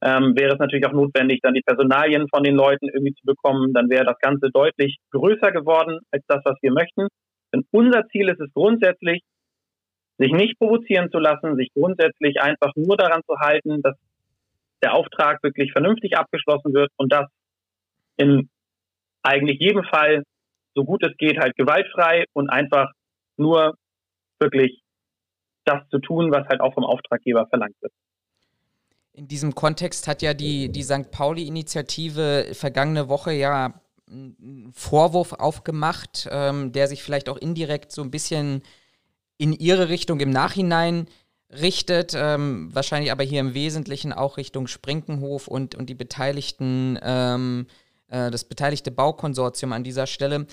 [0.01, 3.73] ähm, wäre es natürlich auch notwendig, dann die Personalien von den Leuten irgendwie zu bekommen.
[3.73, 7.07] Dann wäre das Ganze deutlich größer geworden als das, was wir möchten.
[7.53, 9.21] Denn unser Ziel ist es grundsätzlich,
[10.17, 13.95] sich nicht provozieren zu lassen, sich grundsätzlich einfach nur daran zu halten, dass
[14.81, 17.27] der Auftrag wirklich vernünftig abgeschlossen wird und das
[18.17, 18.49] in
[19.23, 20.23] eigentlich jedem Fall,
[20.75, 22.91] so gut es geht, halt gewaltfrei und einfach
[23.37, 23.75] nur
[24.39, 24.81] wirklich
[25.65, 27.93] das zu tun, was halt auch vom Auftraggeber verlangt wird.
[29.13, 31.11] In diesem Kontext hat ja die, die St.
[31.11, 38.11] Pauli-Initiative vergangene Woche ja einen Vorwurf aufgemacht, ähm, der sich vielleicht auch indirekt so ein
[38.11, 38.63] bisschen
[39.37, 41.07] in ihre Richtung im Nachhinein
[41.51, 47.67] richtet, ähm, wahrscheinlich aber hier im Wesentlichen auch Richtung Sprinkenhof und, und die beteiligten, ähm,
[48.07, 50.45] äh, das beteiligte Baukonsortium an dieser Stelle.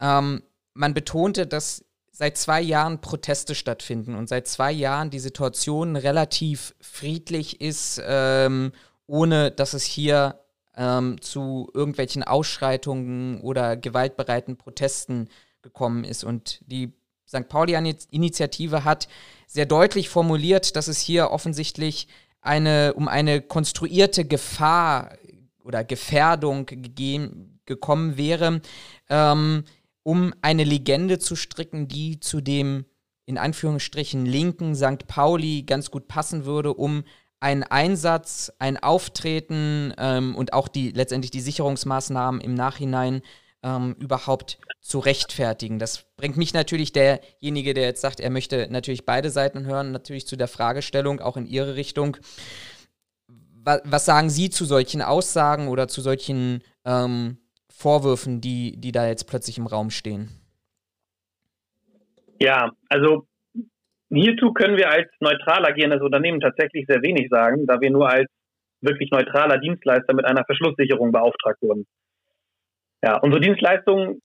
[0.00, 0.42] Ähm,
[0.74, 1.84] man betonte, dass
[2.18, 8.72] seit zwei Jahren Proteste stattfinden und seit zwei Jahren die Situation relativ friedlich ist, ähm,
[9.06, 10.40] ohne dass es hier
[10.76, 15.28] ähm, zu irgendwelchen Ausschreitungen oder gewaltbereiten Protesten
[15.62, 16.24] gekommen ist.
[16.24, 16.92] Und die
[17.28, 17.48] St.
[17.48, 19.06] Pauli-Initiative hat
[19.46, 22.08] sehr deutlich formuliert, dass es hier offensichtlich
[22.40, 25.12] eine, um eine konstruierte Gefahr
[25.62, 28.60] oder Gefährdung gegeben, gekommen wäre,
[29.08, 29.62] ähm,
[30.08, 32.86] um eine Legende zu stricken, die zu dem
[33.26, 35.06] in Anführungsstrichen linken St.
[35.06, 37.04] Pauli ganz gut passen würde, um
[37.40, 43.20] einen Einsatz, ein Auftreten ähm, und auch die letztendlich die Sicherungsmaßnahmen im Nachhinein
[43.62, 45.78] ähm, überhaupt zu rechtfertigen.
[45.78, 50.26] Das bringt mich natürlich derjenige, der jetzt sagt, er möchte natürlich beide Seiten hören, natürlich
[50.26, 52.16] zu der Fragestellung auch in Ihre Richtung.
[53.62, 57.36] Was, sagen Sie zu solchen Aussagen oder zu solchen ähm,
[57.78, 60.30] Vorwürfen, die, die da jetzt plötzlich im Raum stehen?
[62.40, 63.26] Ja, also
[64.10, 68.26] hierzu können wir als neutral agierendes Unternehmen tatsächlich sehr wenig sagen, da wir nur als
[68.80, 71.86] wirklich neutraler Dienstleister mit einer Verschlusssicherung beauftragt wurden.
[73.00, 74.20] Ja, unsere Dienstleistung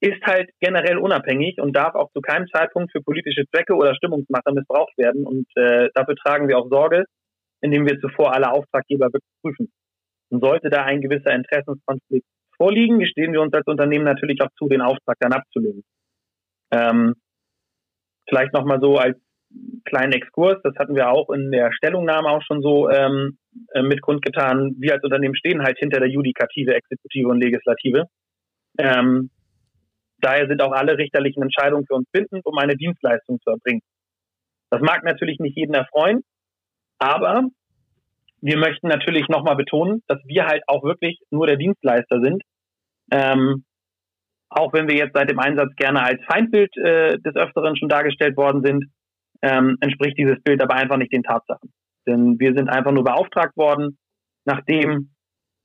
[0.00, 4.52] ist halt generell unabhängig und darf auch zu keinem Zeitpunkt für politische Zwecke oder Stimmungsmache
[4.52, 5.26] missbraucht werden.
[5.26, 7.04] Und äh, dafür tragen wir auch Sorge,
[7.62, 9.08] indem wir zuvor alle Auftraggeber
[9.42, 9.72] prüfen.
[10.30, 12.26] Und sollte da ein gewisser Interessenskonflikt
[12.56, 15.84] vorliegen, gestehen wir uns als Unternehmen natürlich auch zu, den Auftrag dann abzulehnen.
[16.70, 17.14] Ähm,
[18.28, 19.16] vielleicht nochmal so als
[19.84, 23.38] kleinen Exkurs, das hatten wir auch in der Stellungnahme auch schon so ähm,
[23.72, 24.74] äh, mit kundgetan.
[24.78, 28.04] Wir als Unternehmen stehen halt hinter der Judikative, Exekutive und Legislative.
[28.78, 29.30] Ähm,
[30.20, 33.80] daher sind auch alle richterlichen Entscheidungen für uns bindend, um eine Dienstleistung zu erbringen.
[34.70, 36.20] Das mag natürlich nicht jeden erfreuen,
[36.98, 37.44] aber
[38.40, 42.42] wir möchten natürlich nochmal betonen, dass wir halt auch wirklich nur der Dienstleister sind.
[43.10, 43.64] Ähm,
[44.50, 48.36] auch wenn wir jetzt seit dem Einsatz gerne als Feindbild äh, des Öfteren schon dargestellt
[48.36, 48.84] worden sind,
[49.42, 51.72] ähm, entspricht dieses Bild aber einfach nicht den Tatsachen.
[52.06, 53.98] Denn wir sind einfach nur beauftragt worden,
[54.44, 55.14] nachdem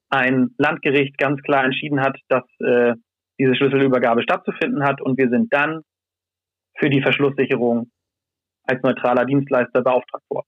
[0.09, 2.93] ein Landgericht ganz klar entschieden hat, dass äh,
[3.39, 5.82] diese Schlüsselübergabe stattzufinden hat und wir sind dann
[6.78, 7.89] für die Verschlusssicherung
[8.65, 10.47] als neutraler Dienstleister beauftragt worden.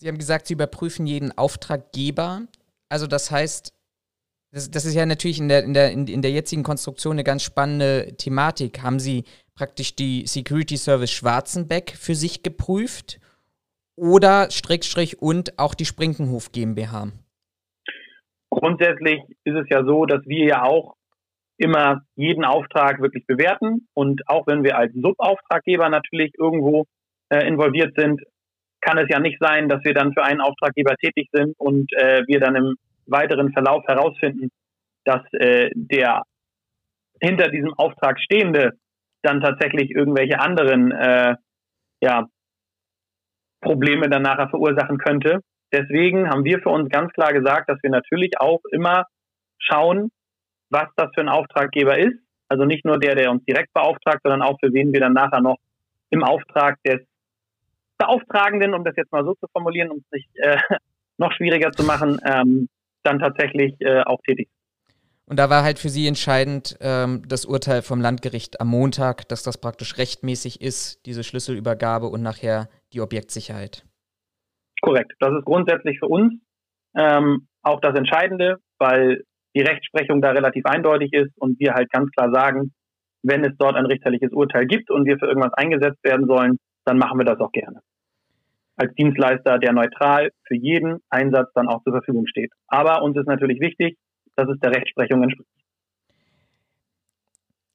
[0.00, 2.46] Sie haben gesagt, Sie überprüfen jeden Auftraggeber.
[2.88, 3.74] Also das heißt,
[4.50, 7.42] das, das ist ja natürlich in der, in, der, in der jetzigen Konstruktion eine ganz
[7.42, 8.82] spannende Thematik.
[8.82, 9.24] Haben Sie
[9.54, 13.20] praktisch die Security Service Schwarzenbeck für sich geprüft
[13.94, 17.08] oder Strickstrich und auch die Sprinkenhof GmbH?
[18.48, 20.94] Grundsätzlich ist es ja so, dass wir ja auch
[21.58, 26.86] immer jeden Auftrag wirklich bewerten und auch wenn wir als Subauftraggeber natürlich irgendwo
[27.28, 28.22] äh, involviert sind,
[28.80, 32.22] kann es ja nicht sein, dass wir dann für einen Auftraggeber tätig sind und äh,
[32.26, 32.76] wir dann im
[33.06, 34.50] weiteren Verlauf herausfinden,
[35.04, 36.22] dass äh, der
[37.20, 38.72] hinter diesem Auftrag stehende
[39.22, 41.34] dann tatsächlich irgendwelche anderen äh,
[42.00, 42.26] ja,
[43.60, 45.40] Probleme dann nachher verursachen könnte.
[45.72, 49.04] Deswegen haben wir für uns ganz klar gesagt, dass wir natürlich auch immer
[49.58, 50.10] schauen,
[50.70, 52.18] was das für ein Auftraggeber ist.
[52.48, 55.40] Also nicht nur der, der uns direkt beauftragt, sondern auch für wen wir dann nachher
[55.40, 55.58] noch
[56.10, 57.00] im Auftrag des
[58.00, 60.56] Beauftragenden, um das jetzt mal so zu formulieren, um es nicht äh,
[61.18, 62.68] noch schwieriger zu machen, ähm,
[63.02, 64.48] dann tatsächlich äh, auch tätig.
[65.26, 69.44] Und da war halt für Sie entscheidend ähm, das Urteil vom Landgericht am Montag, dass
[69.44, 73.84] das praktisch rechtmäßig ist, diese Schlüsselübergabe und nachher die Objektsicherheit.
[74.80, 75.12] Korrekt.
[75.20, 76.34] Das ist grundsätzlich für uns
[76.96, 79.22] ähm, auch das Entscheidende, weil
[79.54, 82.72] die Rechtsprechung da relativ eindeutig ist und wir halt ganz klar sagen,
[83.22, 86.98] wenn es dort ein richterliches Urteil gibt und wir für irgendwas eingesetzt werden sollen, dann
[86.98, 87.80] machen wir das auch gerne.
[88.80, 92.50] Als Dienstleister, der neutral für jeden Einsatz dann auch zur Verfügung steht.
[92.66, 93.98] Aber uns ist natürlich wichtig,
[94.36, 95.50] dass es der Rechtsprechung entspricht.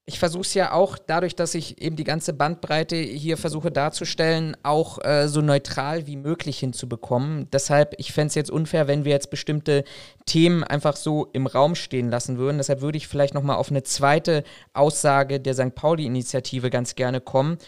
[0.07, 4.57] Ich versuche es ja auch, dadurch, dass ich eben die ganze Bandbreite hier versuche darzustellen,
[4.63, 7.49] auch äh, so neutral wie möglich hinzubekommen.
[7.53, 9.83] Deshalb, ich fände es jetzt unfair, wenn wir jetzt bestimmte
[10.25, 12.57] Themen einfach so im Raum stehen lassen würden.
[12.57, 14.43] Deshalb würde ich vielleicht nochmal auf eine zweite
[14.73, 15.75] Aussage der St.
[15.75, 17.59] Pauli-Initiative ganz gerne kommen,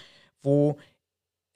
[0.42, 0.78] wo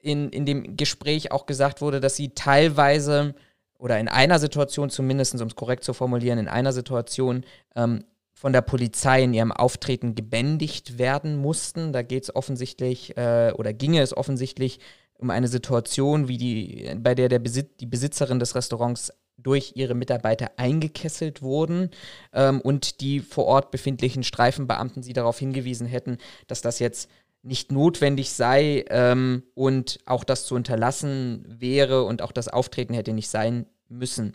[0.02, 3.34] in, in dem Gespräch auch gesagt wurde, dass sie teilweise
[3.78, 7.44] oder in einer Situation zumindest, um es korrekt zu formulieren, in einer Situation
[7.74, 11.92] ähm, von der Polizei in ihrem Auftreten gebändigt werden mussten.
[11.92, 14.80] Da geht es offensichtlich äh, oder ginge es offensichtlich
[15.16, 19.94] um eine Situation, wie die, bei der der Besit die Besitzerin des Restaurants durch ihre
[19.94, 21.90] Mitarbeiter eingekesselt wurden
[22.32, 27.08] ähm, und die vor Ort befindlichen Streifenbeamten sie darauf hingewiesen hätten, dass das jetzt
[27.42, 33.12] nicht notwendig sei ähm, und auch das zu unterlassen wäre und auch das Auftreten hätte
[33.12, 34.34] nicht sein müssen.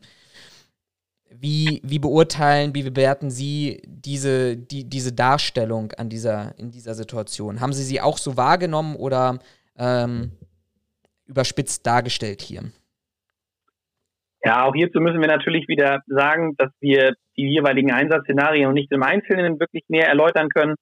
[1.30, 7.60] Wie, wie beurteilen, wie bewerten Sie diese, die, diese Darstellung an dieser, in dieser Situation?
[7.60, 9.40] Haben Sie sie auch so wahrgenommen oder
[9.78, 10.32] ähm,
[11.26, 12.64] überspitzt dargestellt hier?
[14.44, 19.04] Ja, auch hierzu müssen wir natürlich wieder sagen, dass wir die jeweiligen Einsatzszenarien nicht im
[19.04, 20.76] Einzelnen wirklich näher erläutern können,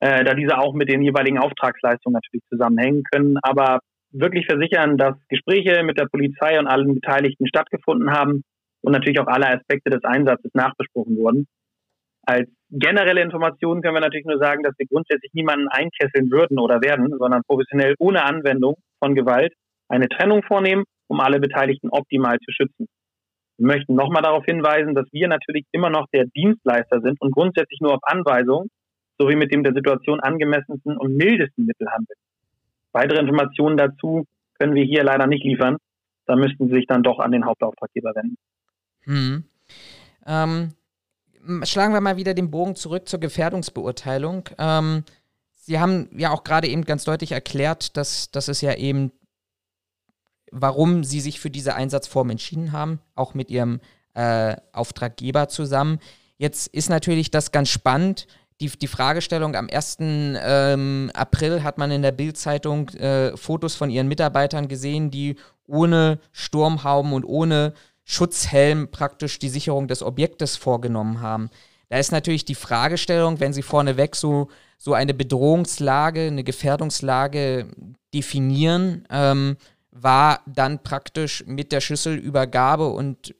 [0.00, 3.38] äh, da diese auch mit den jeweiligen Auftragsleistungen natürlich zusammenhängen können.
[3.42, 3.80] Aber
[4.10, 8.42] wirklich versichern, dass Gespräche mit der Polizei und allen Beteiligten stattgefunden haben
[8.82, 11.46] und natürlich auch alle Aspekte des Einsatzes nachbesprochen wurden.
[12.26, 16.80] Als generelle Information können wir natürlich nur sagen, dass wir grundsätzlich niemanden einkesseln würden oder
[16.82, 19.52] werden, sondern professionell ohne Anwendung von Gewalt
[19.88, 22.86] eine Trennung vornehmen, um alle Beteiligten optimal zu schützen.
[23.58, 27.80] Wir möchten nochmal darauf hinweisen, dass wir natürlich immer noch der Dienstleister sind und grundsätzlich
[27.80, 28.68] nur auf Anweisung
[29.18, 32.18] sowie mit dem der Situation angemessensten und mildesten Mittel handeln.
[32.92, 34.24] Weitere Informationen dazu
[34.58, 35.76] können wir hier leider nicht liefern.
[36.26, 38.36] Da müssten Sie sich dann doch an den Hauptauftraggeber wenden.
[39.04, 39.44] Hm.
[40.26, 40.74] Ähm,
[41.64, 44.48] schlagen wir mal wieder den Bogen zurück zur Gefährdungsbeurteilung.
[44.58, 45.04] Ähm,
[45.54, 49.12] Sie haben ja auch gerade eben ganz deutlich erklärt, dass, dass es ja eben,
[50.50, 53.80] warum Sie sich für diese Einsatzform entschieden haben, auch mit Ihrem
[54.14, 55.98] äh, Auftraggeber zusammen.
[56.36, 58.26] Jetzt ist natürlich das ganz spannend.
[58.60, 59.98] Die, die Fragestellung am 1.
[60.00, 65.36] Ähm, April hat man in der Bildzeitung äh, Fotos von ihren Mitarbeitern gesehen, die
[65.66, 67.72] ohne Sturmhauben und ohne
[68.04, 71.50] Schutzhelm praktisch die Sicherung des Objektes vorgenommen haben.
[71.88, 77.68] Da ist natürlich die Fragestellung, wenn Sie vorneweg so, so eine Bedrohungslage, eine Gefährdungslage
[78.12, 79.56] definieren, ähm,
[79.90, 83.34] war dann praktisch mit der Schlüsselübergabe und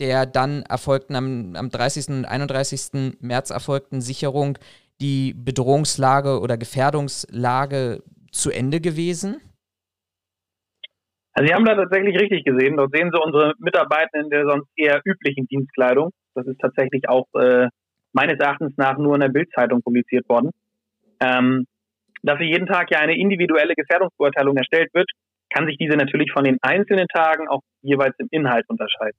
[0.00, 2.08] der dann erfolgten am, am 30.
[2.08, 3.20] und 31.
[3.20, 4.58] März erfolgten Sicherung
[5.00, 9.40] die Bedrohungslage oder Gefährdungslage zu Ende gewesen?
[11.32, 12.76] Also Sie haben da tatsächlich richtig gesehen.
[12.76, 16.10] Dort sehen Sie unsere Mitarbeiter in der sonst eher üblichen Dienstkleidung.
[16.34, 17.68] Das ist tatsächlich auch äh,
[18.12, 20.50] meines Erachtens nach nur in der Bildzeitung publiziert worden.
[21.20, 21.66] Ähm,
[22.22, 25.10] dass für jeden Tag ja eine individuelle Gefährdungsbeurteilung erstellt wird,
[25.50, 29.18] kann sich diese natürlich von den einzelnen Tagen auch jeweils im Inhalt unterscheiden.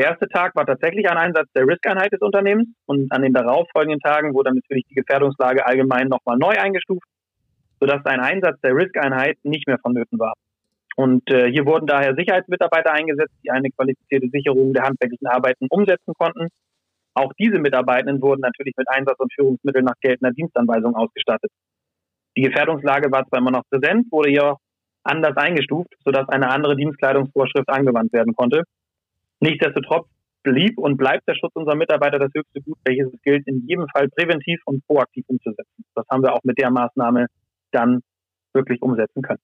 [0.00, 4.00] Der erste Tag war tatsächlich ein Einsatz der Risk-Einheit des Unternehmens und an den darauffolgenden
[4.00, 7.04] Tagen wurde natürlich die Gefährdungslage allgemein nochmal neu eingestuft,
[7.80, 10.32] sodass ein Einsatz der Risk-Einheit nicht mehr vonnöten war.
[10.96, 16.14] Und äh, hier wurden daher Sicherheitsmitarbeiter eingesetzt, die eine qualifizierte Sicherung der handwerklichen Arbeiten umsetzen
[16.16, 16.48] konnten.
[17.12, 21.50] Auch diese Mitarbeitenden wurden natürlich mit Einsatz- und Führungsmitteln nach geltender Dienstanweisung ausgestattet.
[22.38, 24.60] Die Gefährdungslage war zwar immer noch präsent, wurde jedoch
[25.04, 28.62] anders eingestuft, sodass eine andere Dienstkleidungsvorschrift angewandt werden konnte.
[29.40, 30.06] Nichtsdestotrotz
[30.42, 33.86] blieb und bleibt der Schutz unserer Mitarbeiter das höchste Gut, welches es gilt, in jedem
[33.88, 35.84] Fall präventiv und proaktiv umzusetzen.
[35.94, 37.26] Das haben wir auch mit der Maßnahme
[37.72, 38.00] dann
[38.52, 39.40] wirklich umsetzen können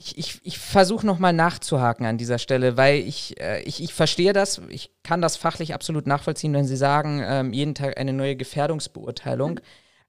[0.00, 4.32] ich, ich, ich versuche nochmal nachzuhaken an dieser Stelle, weil ich, äh, ich, ich verstehe
[4.32, 8.34] das, ich kann das fachlich absolut nachvollziehen, wenn Sie sagen, ähm, jeden Tag eine neue
[8.34, 9.52] Gefährdungsbeurteilung.
[9.52, 9.60] Mhm.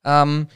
[0.05, 0.47] Ähm,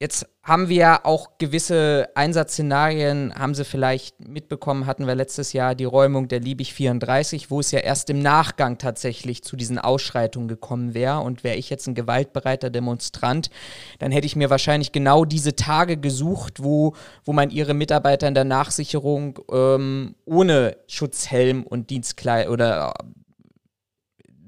[0.00, 5.84] Jetzt haben wir auch gewisse Einsatzszenarien, haben Sie vielleicht mitbekommen, hatten wir letztes Jahr die
[5.84, 10.94] Räumung der Liebig 34, wo es ja erst im Nachgang tatsächlich zu diesen Ausschreitungen gekommen
[10.94, 11.20] wäre.
[11.20, 13.50] Und wäre ich jetzt ein gewaltbereiter Demonstrant,
[13.98, 16.94] dann hätte ich mir wahrscheinlich genau diese Tage gesucht, wo,
[17.26, 22.94] wo man ihre Mitarbeiter in der Nachsicherung ähm, ohne Schutzhelm und Dienstkleid oder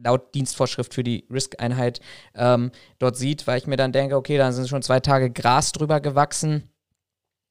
[0.03, 2.01] laut Dienstvorschrift für die Risk-Einheit
[2.35, 5.73] ähm, dort sieht, weil ich mir dann denke, okay, dann sind schon zwei Tage Gras
[5.73, 6.71] drüber gewachsen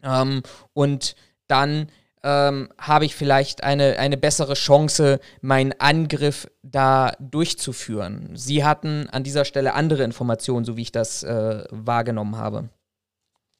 [0.04, 0.42] ähm,
[0.74, 1.16] und
[1.48, 1.88] dann
[2.24, 8.32] ähm, habe ich vielleicht eine, eine bessere Chance, meinen Angriff da durchzuführen.
[8.34, 12.70] Sie hatten an dieser Stelle andere Informationen, so wie ich das äh, wahrgenommen habe.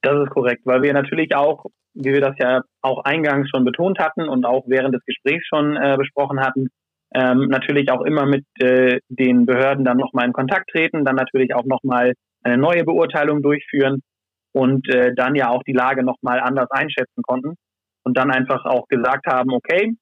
[0.02, 3.98] Das ist korrekt, weil wir natürlich auch, wie wir das ja auch eingangs schon betont
[3.98, 6.68] hatten und auch während des Gesprächs schon äh, besprochen hatten,
[7.14, 11.54] ähm, natürlich auch immer mit äh, den Behörden dann nochmal in Kontakt treten, dann natürlich
[11.54, 14.02] auch nochmal eine neue Beurteilung durchführen
[14.52, 17.54] und äh, dann ja auch die Lage nochmal anders einschätzen konnten
[18.04, 19.94] und dann einfach auch gesagt haben, okay,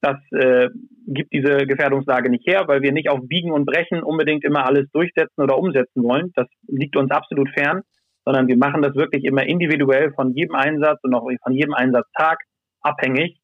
[0.00, 0.68] das äh,
[1.06, 4.88] gibt diese Gefährdungslage nicht her, weil wir nicht auf Biegen und Brechen unbedingt immer alles
[4.92, 6.32] durchsetzen oder umsetzen wollen.
[6.36, 7.82] Das liegt uns absolut fern,
[8.24, 12.38] sondern wir machen das wirklich immer individuell von jedem Einsatz und auch von jedem Einsatztag
[12.80, 13.37] abhängig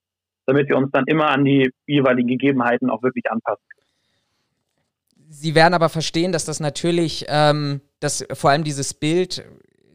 [0.47, 3.65] damit wir uns dann immer an die jeweiligen Gegebenheiten auch wirklich anpassen.
[5.29, 9.45] Sie werden aber verstehen, dass das natürlich, ähm, dass vor allem dieses Bild,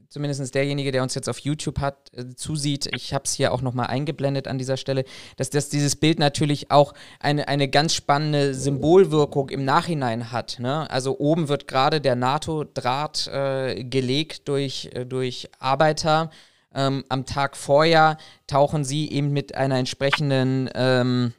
[0.09, 3.61] zumindest derjenige, der uns jetzt auf YouTube hat, äh, zusieht, ich habe es hier auch
[3.61, 5.05] nochmal eingeblendet an dieser Stelle,
[5.37, 10.57] dass, dass dieses Bild natürlich auch eine, eine ganz spannende Symbolwirkung im Nachhinein hat.
[10.59, 10.89] Ne?
[10.89, 16.31] Also oben wird gerade der NATO-Draht äh, gelegt durch, äh, durch Arbeiter
[16.73, 18.17] ähm, am Tag vorher
[18.47, 21.33] tauchen sie eben mit einer entsprechenden ähm,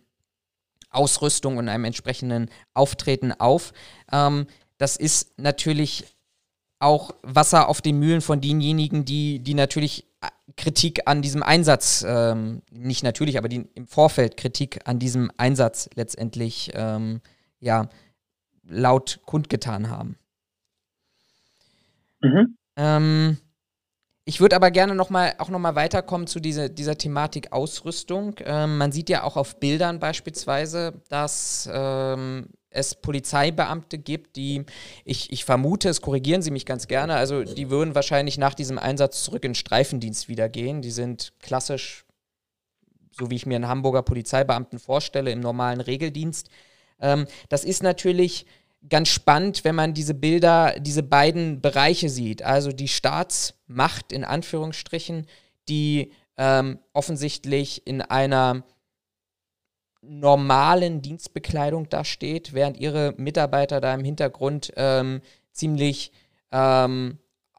[0.90, 3.72] Ausrüstung und einem entsprechenden Auftreten auf.
[4.10, 4.46] Ähm,
[4.78, 6.04] das ist natürlich
[6.78, 12.04] auch Wasser auf den Mühlen von denjenigen, die, die natürlich äh, Kritik an diesem Einsatz,
[12.06, 17.20] ähm, nicht natürlich, aber die im Vorfeld Kritik an diesem Einsatz letztendlich ähm,
[17.60, 17.88] ja,
[18.64, 20.16] laut kundgetan haben.
[22.22, 22.56] Mhm.
[22.76, 23.38] Ähm,
[24.30, 28.36] Ich würde aber gerne noch mal, auch nochmal weiterkommen zu dieser, dieser Thematik Ausrüstung.
[28.44, 34.66] Ähm, man sieht ja auch auf Bildern beispielsweise, dass ähm, es Polizeibeamte gibt, die,
[35.04, 38.78] ich, ich vermute, es korrigieren Sie mich ganz gerne, also die würden wahrscheinlich nach diesem
[38.78, 40.80] Einsatz zurück in Streifendienst wieder gehen.
[40.80, 42.04] Die sind klassisch,
[43.10, 46.50] so wie ich mir einen Hamburger Polizeibeamten vorstelle, im normalen Regeldienst.
[47.00, 48.46] Ähm, das ist natürlich
[48.88, 52.42] ganz spannend, wenn man diese Bilder, diese beiden Bereiche sieht.
[52.42, 55.26] Also die Staatsmacht in Anführungsstrichen,
[55.68, 58.64] die ähm, offensichtlich in einer
[60.02, 65.20] normalen Dienstbekleidung da steht, während ihre Mitarbeiter da im Hintergrund ähm,
[65.52, 66.12] ziemlich
[66.50, 67.18] ähm,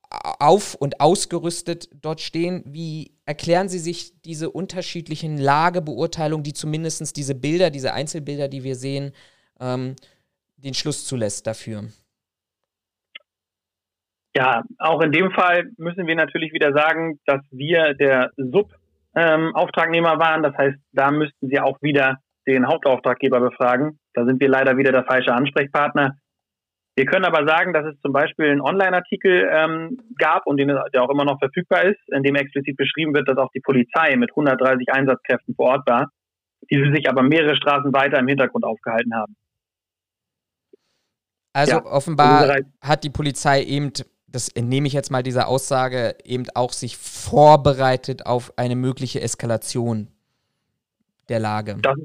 [0.09, 2.63] auf- und ausgerüstet dort stehen.
[2.65, 8.75] Wie erklären Sie sich diese unterschiedlichen Lagebeurteilungen, die zumindest diese Bilder, diese Einzelbilder, die wir
[8.75, 9.13] sehen,
[9.59, 9.95] ähm,
[10.63, 11.83] den Schluss zulässt dafür.
[14.35, 20.19] Ja, auch in dem Fall müssen wir natürlich wieder sagen, dass wir der Sub-Auftragnehmer ähm,
[20.19, 20.43] waren.
[20.43, 23.99] Das heißt, da müssten Sie auch wieder den Hauptauftraggeber befragen.
[24.13, 26.15] Da sind wir leider wieder der falsche Ansprechpartner.
[26.95, 31.03] Wir können aber sagen, dass es zum Beispiel einen Online-Artikel ähm, gab und den, der
[31.03, 34.31] auch immer noch verfügbar ist, in dem explizit beschrieben wird, dass auch die Polizei mit
[34.31, 36.09] 130 Einsatzkräften vor Ort war,
[36.69, 39.35] die sich aber mehrere Straßen weiter im Hintergrund aufgehalten haben.
[41.53, 43.91] Also ja, offenbar hat die Polizei eben,
[44.27, 50.07] das entnehme ich jetzt mal dieser Aussage, eben auch sich vorbereitet auf eine mögliche Eskalation
[51.29, 51.77] der Lage.
[51.81, 51.97] Das,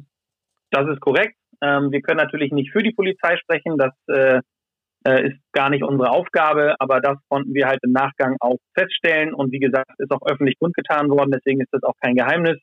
[0.70, 1.36] das ist korrekt.
[1.62, 4.40] Ähm, wir können natürlich nicht für die Polizei sprechen, das äh,
[5.06, 9.32] äh, ist gar nicht unsere Aufgabe, aber das konnten wir halt im Nachgang auch feststellen
[9.32, 12.58] und wie gesagt, ist auch öffentlich kundgetan worden, deswegen ist das auch kein Geheimnis.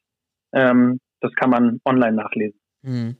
[0.51, 2.59] Ähm, das kann man online nachlesen.
[2.83, 3.15] Hm.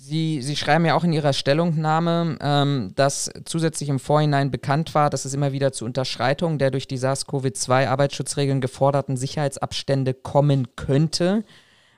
[0.00, 5.10] Sie, Sie schreiben ja auch in Ihrer Stellungnahme, ähm, dass zusätzlich im Vorhinein bekannt war,
[5.10, 11.44] dass es immer wieder zu Unterschreitungen der durch die SARS-CoV-2-Arbeitsschutzregeln geforderten Sicherheitsabstände kommen könnte.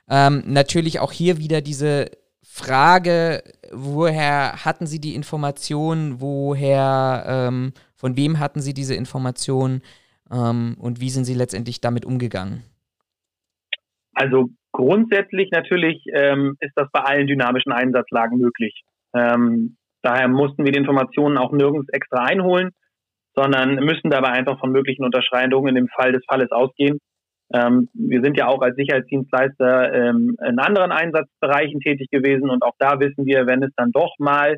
[0.08, 2.10] Ähm, natürlich auch hier wieder diese
[2.42, 9.82] Frage, woher hatten Sie die Informationen, woher, ähm, von wem hatten Sie diese Informationen
[10.32, 12.64] ähm, und wie sind Sie letztendlich damit umgegangen?
[14.14, 18.82] Also Grundsätzlich natürlich ähm, ist das bei allen dynamischen Einsatzlagen möglich.
[19.14, 22.70] Ähm, daher mussten wir die Informationen auch nirgends extra einholen,
[23.34, 26.98] sondern müssen dabei einfach von möglichen Unterschreitungen im Fall des Falles ausgehen.
[27.52, 32.74] Ähm, wir sind ja auch als Sicherheitsdienstleister ähm, in anderen Einsatzbereichen tätig gewesen und auch
[32.78, 34.56] da wissen wir, wenn es dann doch mal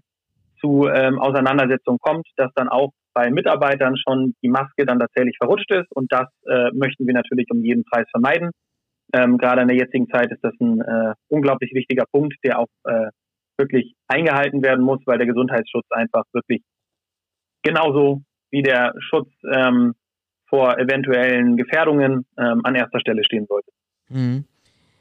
[0.60, 5.70] zu ähm, Auseinandersetzungen kommt, dass dann auch bei Mitarbeitern schon die Maske dann tatsächlich verrutscht
[5.70, 8.50] ist und das äh, möchten wir natürlich um jeden Preis vermeiden.
[9.12, 12.68] Ähm, gerade in der jetzigen Zeit ist das ein äh, unglaublich wichtiger Punkt, der auch
[12.84, 13.10] äh,
[13.58, 16.62] wirklich eingehalten werden muss, weil der Gesundheitsschutz einfach wirklich
[17.62, 19.94] genauso wie der Schutz ähm,
[20.46, 23.70] vor eventuellen Gefährdungen ähm, an erster Stelle stehen sollte.
[24.08, 24.44] Mhm.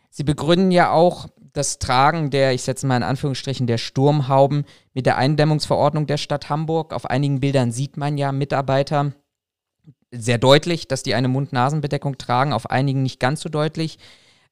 [0.09, 5.05] Sie begründen ja auch das Tragen der, ich setze mal in Anführungsstrichen, der Sturmhauben mit
[5.05, 6.93] der Eindämmungsverordnung der Stadt Hamburg.
[6.93, 9.13] Auf einigen Bildern sieht man ja Mitarbeiter,
[10.11, 13.97] sehr deutlich, dass die eine Mund-Nasen-Bedeckung tragen, auf einigen nicht ganz so deutlich.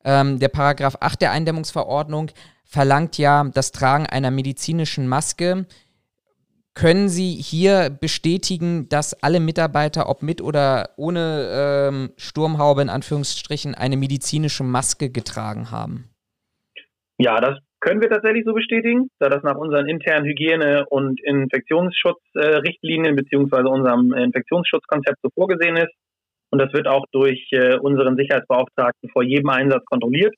[0.03, 2.31] Ähm, der Paragraph 8 der Eindämmungsverordnung
[2.63, 5.65] verlangt ja das Tragen einer medizinischen Maske.
[6.75, 13.75] Können Sie hier bestätigen, dass alle Mitarbeiter, ob mit oder ohne ähm, Sturmhaube in Anführungsstrichen,
[13.75, 16.09] eine medizinische Maske getragen haben?
[17.17, 23.13] Ja, das können wir tatsächlich so bestätigen, da das nach unseren internen Hygiene- und Infektionsschutzrichtlinien
[23.13, 25.93] äh, beziehungsweise unserem Infektionsschutzkonzept so vorgesehen ist.
[26.51, 30.33] Und das wird auch durch äh, unseren Sicherheitsbeauftragten vor jedem Einsatz kontrolliert.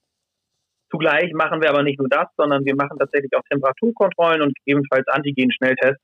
[0.91, 5.07] Zugleich machen wir aber nicht nur das, sondern wir machen tatsächlich auch Temperaturkontrollen und gegebenenfalls
[5.07, 6.03] Antigen-Schnelltests,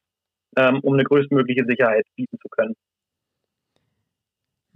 [0.55, 2.73] ähm, um eine größtmögliche Sicherheit bieten zu können.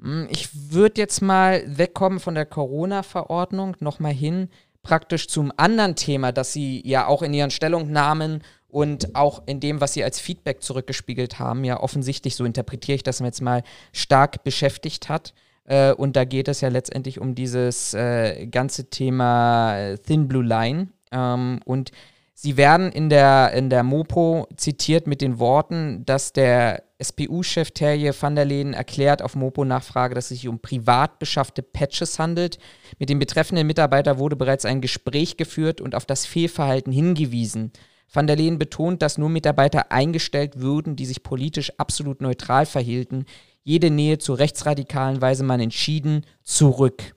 [0.01, 4.49] Hm, ich würde jetzt mal wegkommen von der Corona-Verordnung, nochmal hin
[4.83, 9.81] praktisch zum anderen Thema, das Sie ja auch in Ihren Stellungnahmen und auch in dem,
[9.81, 14.43] was Sie als Feedback zurückgespiegelt haben, ja offensichtlich, so interpretiere ich das jetzt mal, stark
[14.43, 15.33] beschäftigt hat.
[15.65, 20.43] Äh, und da geht es ja letztendlich um dieses äh, ganze Thema äh, Thin Blue
[20.43, 20.87] Line.
[21.11, 21.91] Ähm, und
[22.33, 28.13] Sie werden in der, in der Mopo zitiert mit den Worten, dass der SPU-Chef Terje
[28.19, 32.59] van der Leden erklärt auf Mopo-Nachfrage, dass es sich um privat beschaffte Patches handelt.
[32.99, 37.71] Mit dem betreffenden Mitarbeiter wurde bereits ein Gespräch geführt und auf das Fehlverhalten hingewiesen.
[38.13, 43.25] Van der Leden betont, dass nur Mitarbeiter eingestellt würden, die sich politisch absolut neutral verhielten.
[43.63, 47.13] Jede Nähe zu Rechtsradikalen weise man entschieden zurück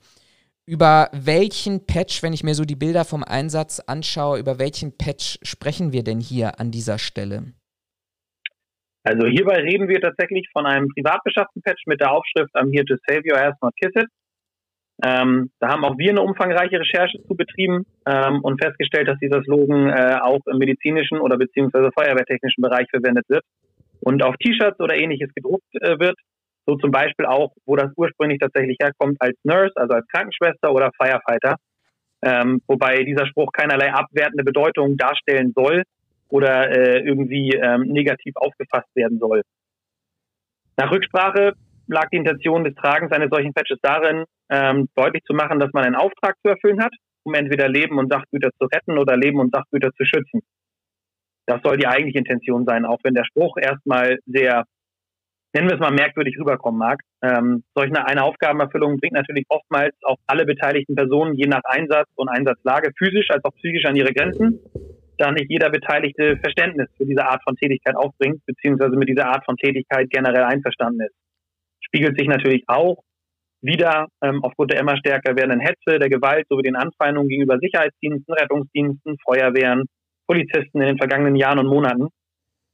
[0.65, 5.37] über welchen Patch, wenn ich mir so die Bilder vom Einsatz anschaue, über welchen Patch
[5.43, 7.53] sprechen wir denn hier an dieser Stelle?
[9.05, 12.85] Also hierbei reden wir tatsächlich von einem privat beschafften Patch mit der Aufschrift I'm here
[12.85, 14.07] to save your ass, not kiss it.
[15.03, 19.43] Ähm, da haben auch wir eine umfangreiche Recherche zu betrieben ähm, und festgestellt, dass dieser
[19.43, 23.43] Slogan äh, auch im medizinischen oder beziehungsweise feuerwehrtechnischen Bereich verwendet wird
[23.99, 26.17] und auf T-Shirts oder ähnliches gedruckt äh, wird.
[26.65, 30.89] So zum Beispiel auch, wo das ursprünglich tatsächlich herkommt, als Nurse, also als Krankenschwester oder
[30.97, 31.57] Firefighter.
[32.23, 35.83] Ähm, wobei dieser Spruch keinerlei abwertende Bedeutung darstellen soll
[36.29, 39.41] oder äh, irgendwie ähm, negativ aufgefasst werden soll.
[40.77, 41.53] Nach Rücksprache
[41.87, 45.85] lag die Intention des Tragens eines solchen Patches darin, ähm, deutlich zu machen, dass man
[45.85, 49.53] einen Auftrag zu erfüllen hat, um entweder Leben und Sachgüter zu retten oder Leben und
[49.53, 50.41] Sachgüter zu schützen.
[51.47, 54.65] Das soll die eigentliche Intention sein, auch wenn der Spruch erstmal sehr,
[55.53, 57.01] nennen wir es mal, merkwürdig rüberkommen mag.
[57.21, 62.09] Ähm, solch eine, eine Aufgabenerfüllung bringt natürlich oftmals auch alle beteiligten Personen je nach Einsatz
[62.15, 64.59] und Einsatzlage physisch als auch psychisch an ihre Grenzen,
[65.17, 69.45] da nicht jeder Beteiligte Verständnis für diese Art von Tätigkeit aufbringt, beziehungsweise mit dieser Art
[69.45, 71.15] von Tätigkeit generell einverstanden ist.
[71.81, 73.03] Spiegelt sich natürlich auch
[73.61, 78.33] wieder ähm, aufgrund der immer stärker werdenden Hetze, der Gewalt sowie den Anfeindungen gegenüber Sicherheitsdiensten,
[78.33, 79.85] Rettungsdiensten, Feuerwehren,
[80.27, 82.09] Polizisten in den vergangenen Jahren und Monaten,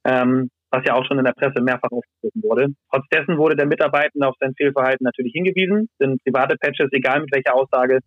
[0.06, 2.68] ähm, was ja auch schon in der Presse mehrfach aufgegriffen wurde.
[2.92, 7.32] Trotz dessen wurde der Mitarbeitende auf sein Fehlverhalten natürlich hingewiesen, denn private Patches, egal mit
[7.32, 8.00] welcher Aussage,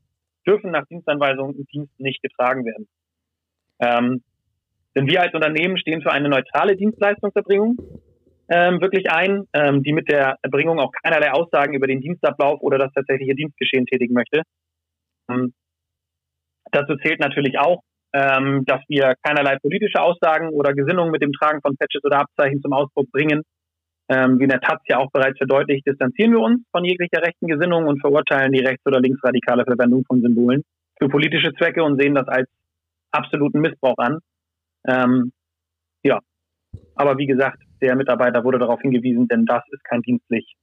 [0.47, 2.87] dürfen nach Dienstanweisungen im Dienst nicht getragen werden.
[3.81, 4.23] Ähm,
[4.97, 7.77] denn wir als Unternehmen stehen für eine neutrale Dienstleistungserbringung
[8.49, 12.79] ähm, wirklich ein, ähm, die mit der Erbringung auch keinerlei Aussagen über den Dienstablauf oder
[12.79, 14.43] das tatsächliche Dienstgeschehen tätigen möchte.
[15.31, 15.55] Ähm,
[16.71, 17.81] dazu zählt natürlich auch,
[18.13, 22.61] ähm, dass wir keinerlei politische Aussagen oder Gesinnungen mit dem Tragen von Patches oder Abzeichen
[22.61, 23.43] zum Ausdruck bringen.
[24.11, 27.47] Ähm, wie in der Taz ja auch bereits verdeutlicht, distanzieren wir uns von jeglicher rechten
[27.47, 30.63] Gesinnung und verurteilen die rechts- oder linksradikale Verwendung von Symbolen
[31.01, 32.49] für politische Zwecke und sehen das als
[33.15, 34.19] absoluten Missbrauch an.
[34.87, 35.33] Ähm,
[36.03, 36.21] ja,
[36.95, 40.55] aber wie gesagt, der Mitarbeiter wurde darauf hingewiesen, denn das ist kein dienstlich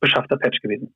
[0.00, 0.94] beschaffter Patch gewesen.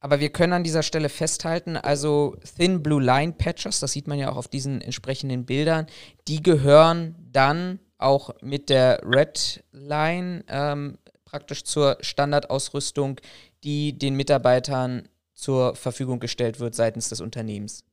[0.00, 4.18] Aber wir können an dieser Stelle festhalten, also Thin Blue Line Patches, das sieht man
[4.18, 5.86] ja auch auf diesen entsprechenden Bildern,
[6.26, 13.20] die gehören dann auch mit der Red Line ähm, praktisch zur Standardausrüstung,
[13.62, 17.84] die den Mitarbeitern zur Verfügung gestellt wird seitens des Unternehmens.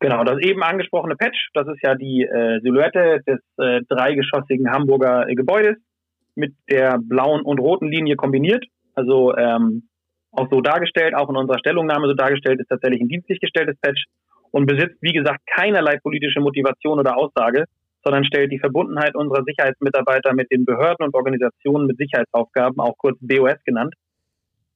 [0.00, 5.28] Genau, das eben angesprochene Patch, das ist ja die äh, Silhouette des äh, dreigeschossigen Hamburger
[5.28, 5.76] äh, Gebäudes
[6.36, 8.64] mit der blauen und roten Linie kombiniert.
[8.94, 9.88] Also ähm,
[10.30, 14.04] auch so dargestellt, auch in unserer Stellungnahme so dargestellt, ist tatsächlich ein dienstlich gestelltes Patch
[14.52, 17.64] und besitzt, wie gesagt, keinerlei politische Motivation oder Aussage,
[18.04, 23.18] sondern stellt die Verbundenheit unserer Sicherheitsmitarbeiter mit den Behörden und Organisationen mit Sicherheitsaufgaben, auch kurz
[23.20, 23.94] BOS genannt,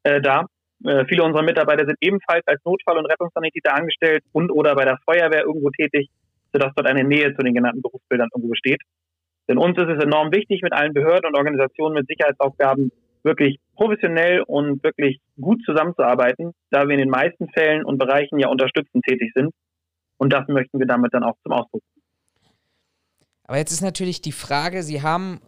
[0.02, 0.48] äh, dar.
[0.84, 4.98] Äh, viele unserer Mitarbeiter sind ebenfalls als Notfall- und Rettungssanitäter angestellt und oder bei der
[5.04, 6.08] Feuerwehr irgendwo tätig,
[6.52, 8.80] sodass dort eine Nähe zu den genannten Berufsbildern irgendwo besteht.
[9.48, 12.90] Denn uns ist es enorm wichtig, mit allen Behörden und Organisationen mit Sicherheitsaufgaben
[13.22, 18.48] wirklich professionell und wirklich gut zusammenzuarbeiten, da wir in den meisten Fällen und Bereichen ja
[18.48, 19.52] unterstützend tätig sind.
[20.18, 22.52] Und das möchten wir damit dann auch zum Ausdruck bringen.
[23.44, 25.40] Aber jetzt ist natürlich die Frage, Sie haben,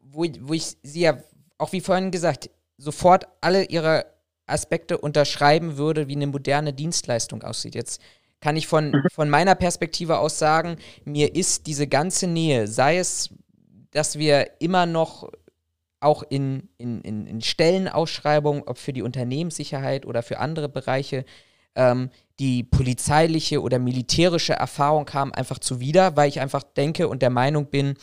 [0.00, 1.18] wo, wo ich Sie ja,
[1.58, 4.04] auch wie vorhin gesagt, sofort alle Ihre
[4.46, 7.74] Aspekte unterschreiben würde, wie eine moderne Dienstleistung aussieht.
[7.74, 8.00] Jetzt
[8.40, 9.02] kann ich von, mhm.
[9.12, 13.30] von meiner Perspektive aus sagen, mir ist diese ganze Nähe, sei es,
[13.90, 15.30] dass wir immer noch
[16.00, 21.24] auch in, in, in, in Stellenausschreibungen, ob für die Unternehmenssicherheit oder für andere Bereiche,
[21.74, 27.30] ähm, die polizeiliche oder militärische Erfahrung haben, einfach zuwider, weil ich einfach denke und der
[27.30, 27.94] Meinung bin,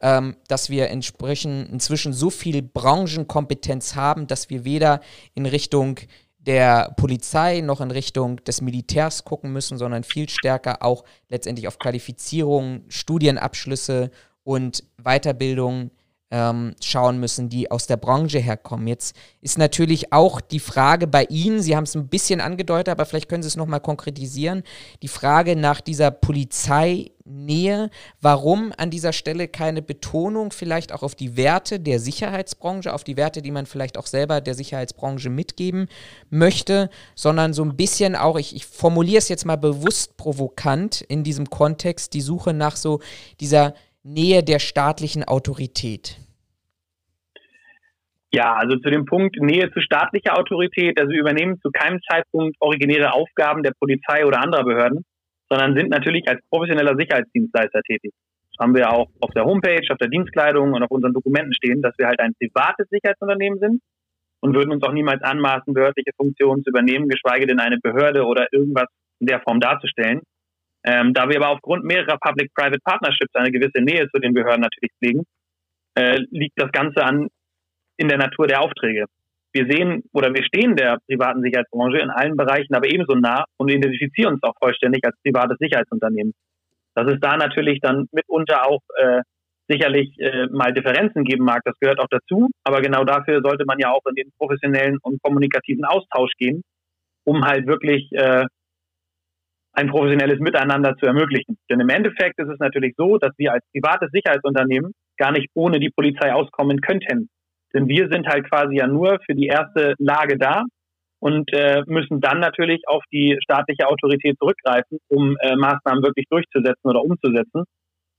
[0.00, 5.00] ähm, dass wir entsprechend inzwischen so viel Branchenkompetenz haben, dass wir weder
[5.34, 5.98] in Richtung
[6.38, 11.78] der Polizei noch in Richtung des Militärs gucken müssen, sondern viel stärker auch letztendlich auf
[11.78, 14.10] Qualifizierung, Studienabschlüsse
[14.42, 15.90] und Weiterbildung
[16.30, 18.86] ähm, schauen müssen, die aus der Branche herkommen.
[18.86, 23.04] Jetzt ist natürlich auch die Frage bei Ihnen, Sie haben es ein bisschen angedeutet, aber
[23.04, 24.62] vielleicht können Sie es nochmal konkretisieren,
[25.02, 27.90] die Frage nach dieser Polizeinähe.
[28.20, 33.16] Warum an dieser Stelle keine Betonung vielleicht auch auf die Werte der Sicherheitsbranche, auf die
[33.16, 35.88] Werte, die man vielleicht auch selber der Sicherheitsbranche mitgeben
[36.28, 41.24] möchte, sondern so ein bisschen auch, ich, ich formuliere es jetzt mal bewusst provokant in
[41.24, 43.00] diesem Kontext, die Suche nach so
[43.40, 46.16] dieser Nähe der staatlichen Autorität?
[48.32, 50.98] Ja, also zu dem Punkt Nähe zu staatlicher Autorität.
[50.98, 55.04] Also wir übernehmen zu keinem Zeitpunkt originäre Aufgaben der Polizei oder anderer Behörden,
[55.50, 58.12] sondern sind natürlich als professioneller Sicherheitsdienstleister tätig.
[58.52, 61.82] Das haben wir auch auf der Homepage, auf der Dienstkleidung und auf unseren Dokumenten stehen,
[61.82, 63.82] dass wir halt ein privates Sicherheitsunternehmen sind
[64.40, 68.46] und würden uns auch niemals anmaßen, behördliche Funktionen zu übernehmen, geschweige denn eine Behörde oder
[68.52, 68.86] irgendwas
[69.18, 70.22] in der Form darzustellen.
[70.84, 74.92] Ähm, da wir aber aufgrund mehrerer Public-Private Partnerships eine gewisse Nähe zu den Behörden natürlich
[74.98, 75.24] pflegen,
[75.94, 77.28] äh, liegt das Ganze an
[77.96, 79.04] in der Natur der Aufträge.
[79.52, 83.68] Wir sehen oder wir stehen der privaten Sicherheitsbranche in allen Bereichen aber ebenso nah und
[83.68, 86.32] identifizieren uns auch vollständig als privates Sicherheitsunternehmen.
[86.94, 89.22] Dass es da natürlich dann mitunter auch äh,
[89.68, 92.48] sicherlich äh, mal Differenzen geben mag, das gehört auch dazu.
[92.64, 96.62] Aber genau dafür sollte man ja auch in den professionellen und kommunikativen Austausch gehen,
[97.24, 98.46] um halt wirklich äh,
[99.72, 101.56] ein professionelles Miteinander zu ermöglichen.
[101.70, 105.78] Denn im Endeffekt ist es natürlich so, dass wir als privates Sicherheitsunternehmen gar nicht ohne
[105.78, 107.28] die Polizei auskommen könnten.
[107.72, 110.64] Denn wir sind halt quasi ja nur für die erste Lage da
[111.20, 116.88] und äh, müssen dann natürlich auf die staatliche Autorität zurückgreifen, um äh, Maßnahmen wirklich durchzusetzen
[116.88, 117.64] oder umzusetzen.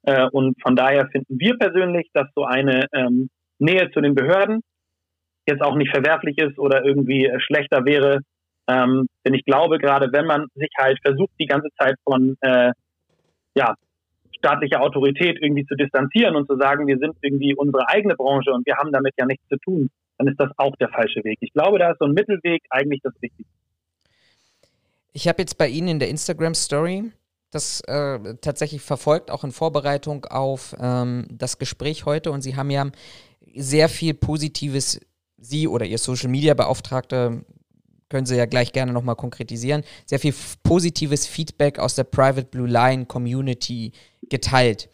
[0.03, 3.29] Äh, und von daher finden wir persönlich, dass so eine ähm,
[3.59, 4.61] Nähe zu den Behörden
[5.47, 8.19] jetzt auch nicht verwerflich ist oder irgendwie äh, schlechter wäre.
[8.68, 12.72] Ähm, denn ich glaube, gerade wenn man sich halt versucht, die ganze Zeit von äh,
[13.55, 13.76] ja,
[14.38, 18.66] staatlicher Autorität irgendwie zu distanzieren und zu sagen, wir sind irgendwie unsere eigene Branche und
[18.66, 21.38] wir haben damit ja nichts zu tun, dann ist das auch der falsche Weg.
[21.41, 23.53] Ich glaube, da ist so ein Mittelweg eigentlich das Wichtigste.
[25.14, 27.12] Ich habe jetzt bei Ihnen in der Instagram Story
[27.51, 32.32] das äh, tatsächlich verfolgt, auch in Vorbereitung auf ähm, das Gespräch heute.
[32.32, 32.89] Und Sie haben ja
[33.53, 35.01] sehr viel Positives,
[35.38, 37.43] Sie oder Ihr Social Media Beauftragte,
[38.12, 42.68] können Sie ja gleich gerne nochmal konkretisieren, sehr viel positives Feedback aus der Private Blue
[42.68, 43.93] Line Community
[44.30, 44.89] geteilt.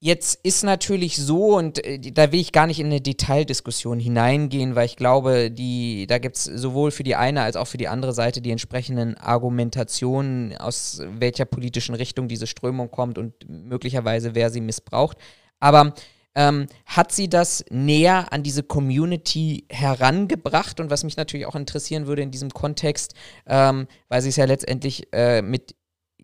[0.00, 4.74] Jetzt ist natürlich so, und äh, da will ich gar nicht in eine Detaildiskussion hineingehen,
[4.74, 7.88] weil ich glaube, die, da gibt es sowohl für die eine als auch für die
[7.88, 14.50] andere Seite die entsprechenden Argumentationen, aus welcher politischen Richtung diese Strömung kommt und möglicherweise wer
[14.50, 15.16] sie missbraucht.
[15.58, 15.94] Aber
[16.34, 20.80] ähm, hat sie das näher an diese Community herangebracht?
[20.80, 23.14] Und was mich natürlich auch interessieren würde in diesem Kontext,
[23.46, 25.74] ähm, weil sie es ja letztendlich äh, mit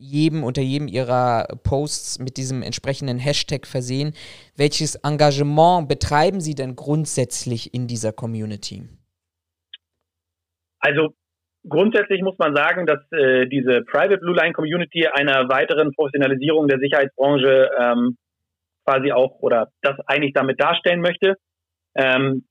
[0.01, 4.15] jedem, unter jedem ihrer Posts mit diesem entsprechenden Hashtag versehen.
[4.57, 8.89] Welches Engagement betreiben Sie denn grundsätzlich in dieser Community?
[10.81, 11.11] Also
[11.69, 16.79] grundsätzlich muss man sagen, dass äh, diese Private Blue Line Community einer weiteren Professionalisierung der
[16.79, 18.17] Sicherheitsbranche ähm,
[18.91, 21.37] quasi auch oder das eigentlich damit darstellen möchte.
[21.95, 22.45] Ähm,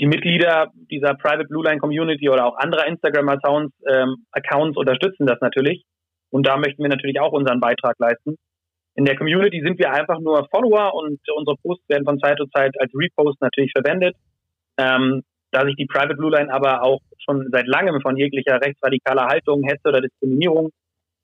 [0.00, 5.40] die Mitglieder dieser Private Blue Line Community oder auch anderer Instagram-Accounts ähm, Accounts unterstützen das
[5.40, 5.84] natürlich.
[6.30, 8.36] Und da möchten wir natürlich auch unseren Beitrag leisten.
[8.94, 12.46] In der Community sind wir einfach nur Follower und unsere Posts werden von Zeit zu
[12.46, 14.14] Zeit als Repost natürlich verwendet.
[14.76, 19.26] Ähm, da sich die Private Blue Line aber auch schon seit langem von jeglicher rechtsradikaler
[19.26, 20.70] Haltung, Hetze oder Diskriminierung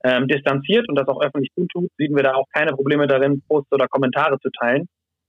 [0.05, 3.73] ähm, distanziert und das auch öffentlich tut, sehen wir da auch keine Probleme darin, Posts
[3.73, 4.87] oder Kommentare zu teilen,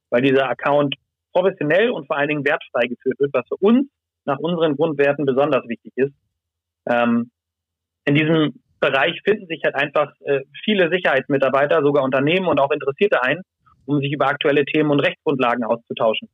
[0.10, 0.96] weil dieser Account
[1.34, 3.88] professionell und vor allen Dingen wertfrei geführt wird, was für uns
[4.26, 6.14] nach unseren Grundwerten besonders wichtig ist.
[6.88, 7.32] Ähm,
[8.06, 13.24] in diesem Bereich finden sich halt einfach äh, viele Sicherheitsmitarbeiter, sogar Unternehmen und auch Interessierte
[13.24, 13.42] ein,
[13.86, 16.30] um sich über aktuelle Themen und Rechtsgrundlagen auszutauschen.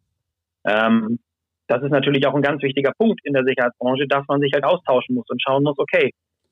[0.65, 1.19] Ähm,
[1.67, 4.63] das ist natürlich auch ein ganz wichtiger Punkt in der Sicherheitsbranche, dass man sich halt
[4.63, 6.11] austauschen muss und schauen muss, okay,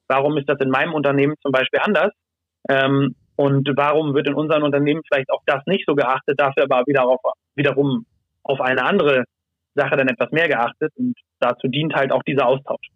[0.10, 2.12] warum ist das in meinem Unternehmen zum Beispiel anders?
[2.68, 6.84] Ähm, und warum wird in unseren Unternehmen vielleicht auch das nicht so geachtet, dafür aber
[6.88, 7.22] wieder auf,
[7.55, 8.05] wiederum
[8.43, 9.24] auf eine andere
[9.76, 12.89] Sache dann etwas mehr geachtet und dazu dient halt auch dieser Austausch.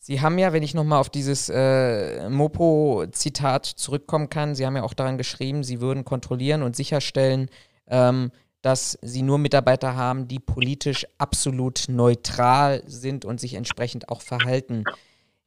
[0.00, 4.82] Sie haben ja, wenn ich nochmal auf dieses äh, Mopo-Zitat zurückkommen kann, Sie haben ja
[4.82, 7.50] auch daran geschrieben, Sie würden kontrollieren und sicherstellen,
[7.88, 8.32] ähm,
[8.62, 14.84] dass Sie nur Mitarbeiter haben, die politisch absolut neutral sind und sich entsprechend auch verhalten.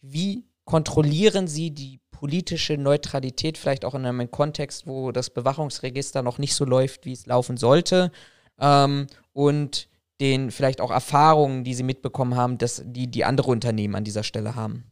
[0.01, 6.37] Wie kontrollieren Sie die politische Neutralität, vielleicht auch in einem Kontext, wo das Bewachungsregister noch
[6.37, 8.11] nicht so läuft, wie es laufen sollte?
[8.59, 9.87] Ähm, und
[10.21, 14.23] den vielleicht auch Erfahrungen, die Sie mitbekommen haben, dass die, die andere Unternehmen an dieser
[14.23, 14.90] Stelle haben?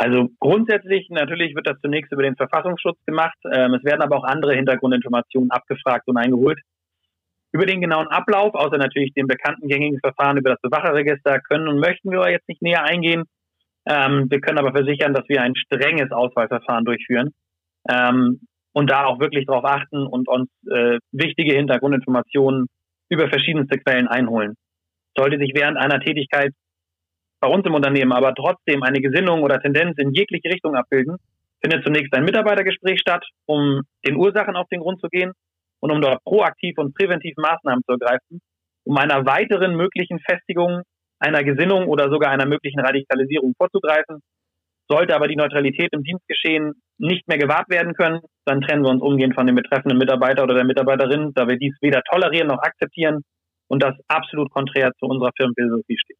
[0.00, 3.36] Also grundsätzlich natürlich wird das zunächst über den Verfassungsschutz gemacht.
[3.52, 6.58] Ähm, es werden aber auch andere Hintergrundinformationen abgefragt und eingeholt.
[7.52, 11.80] Über den genauen Ablauf, außer natürlich dem bekannten gängigen Verfahren über das Bewacherregister, können und
[11.80, 13.24] möchten wir jetzt nicht näher eingehen.
[13.84, 17.34] Ähm, wir können aber versichern, dass wir ein strenges Auswahlverfahren durchführen
[17.86, 18.40] ähm,
[18.72, 22.68] und da auch wirklich darauf achten und uns äh, wichtige Hintergrundinformationen
[23.10, 24.54] über verschiedenste Quellen einholen.
[25.14, 26.54] Sollte sich während einer Tätigkeit
[27.40, 31.16] bei uns im Unternehmen aber trotzdem eine Gesinnung oder Tendenz in jegliche Richtung abbilden,
[31.62, 35.32] findet zunächst ein Mitarbeitergespräch statt, um den Ursachen auf den Grund zu gehen
[35.80, 38.40] und um dort proaktiv und präventiv Maßnahmen zu ergreifen,
[38.84, 40.82] um einer weiteren möglichen Festigung
[41.18, 44.20] einer Gesinnung oder sogar einer möglichen Radikalisierung vorzugreifen
[44.90, 49.02] sollte aber die Neutralität im Dienstgeschehen nicht mehr gewahrt werden können, dann trennen wir uns
[49.02, 53.22] umgehend von dem betreffenden Mitarbeiter oder der Mitarbeiterin, da wir dies weder tolerieren noch akzeptieren
[53.68, 56.18] und das absolut konträr zu unserer Firmenphilosophie steht.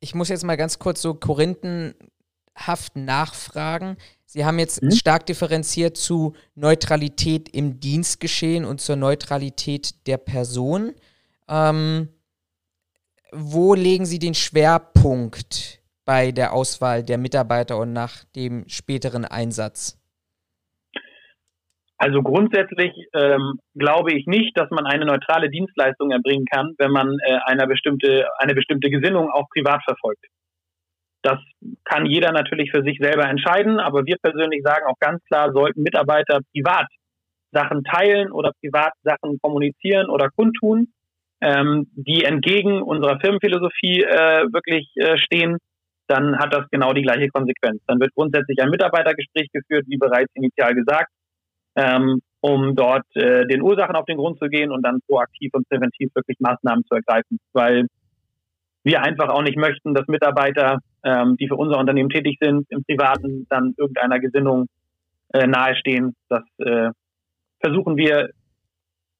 [0.00, 3.96] Ich muss jetzt mal ganz kurz so korinthenhaft nachfragen.
[4.24, 4.90] Sie haben jetzt mhm.
[4.90, 10.94] stark differenziert zu Neutralität im Dienstgeschehen und zur Neutralität der Person.
[11.48, 12.08] Ähm,
[13.32, 19.98] wo legen Sie den Schwerpunkt bei der Auswahl der Mitarbeiter und nach dem späteren Einsatz?
[21.98, 27.16] Also grundsätzlich ähm, glaube ich nicht, dass man eine neutrale Dienstleistung erbringen kann, wenn man
[27.24, 30.24] äh, eine bestimmte eine bestimmte Gesinnung auch privat verfolgt.
[31.22, 31.38] Das
[31.84, 35.82] kann jeder natürlich für sich selber entscheiden, aber wir persönlich sagen auch ganz klar, sollten
[35.82, 36.86] Mitarbeiter privat
[37.50, 40.88] Sachen teilen oder privat Sachen kommunizieren oder kundtun,
[41.40, 45.56] ähm, die entgegen unserer Firmenphilosophie äh, wirklich äh, stehen,
[46.08, 47.82] dann hat das genau die gleiche Konsequenz.
[47.86, 51.10] Dann wird grundsätzlich ein Mitarbeitergespräch geführt, wie bereits initial gesagt
[51.76, 55.68] ähm, um dort äh, den Ursachen auf den Grund zu gehen und dann proaktiv und
[55.68, 57.38] präventiv wirklich Maßnahmen zu ergreifen.
[57.52, 57.86] Weil
[58.84, 62.84] wir einfach auch nicht möchten, dass Mitarbeiter, ähm, die für unser Unternehmen tätig sind, im
[62.84, 64.68] Privaten dann irgendeiner Gesinnung
[65.32, 66.14] äh, nahestehen.
[66.28, 66.90] Das äh,
[67.60, 68.30] versuchen wir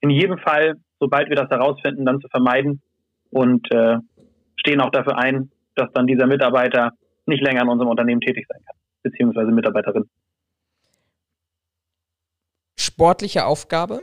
[0.01, 2.81] in jedem Fall, sobald wir das herausfinden, dann zu vermeiden
[3.31, 3.97] und äh,
[4.57, 6.93] stehen auch dafür ein, dass dann dieser Mitarbeiter
[7.27, 10.05] nicht länger in unserem Unternehmen tätig sein kann, beziehungsweise Mitarbeiterin
[12.97, 14.03] sportliche Aufgabe.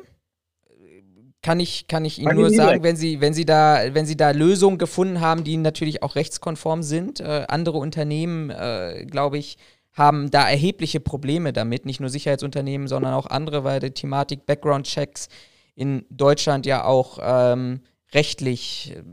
[1.42, 4.32] Kann ich, kann ich Ihnen nur sagen, wenn Sie, wenn, Sie da, wenn Sie da
[4.32, 7.20] Lösungen gefunden haben, die natürlich auch rechtskonform sind.
[7.20, 9.58] Äh, andere Unternehmen, äh, glaube ich,
[9.92, 11.86] haben da erhebliche Probleme damit.
[11.86, 15.28] Nicht nur Sicherheitsunternehmen, sondern auch andere, weil die Thematik Background-Checks
[15.76, 17.82] in Deutschland ja auch ähm,
[18.14, 19.04] rechtlich äh,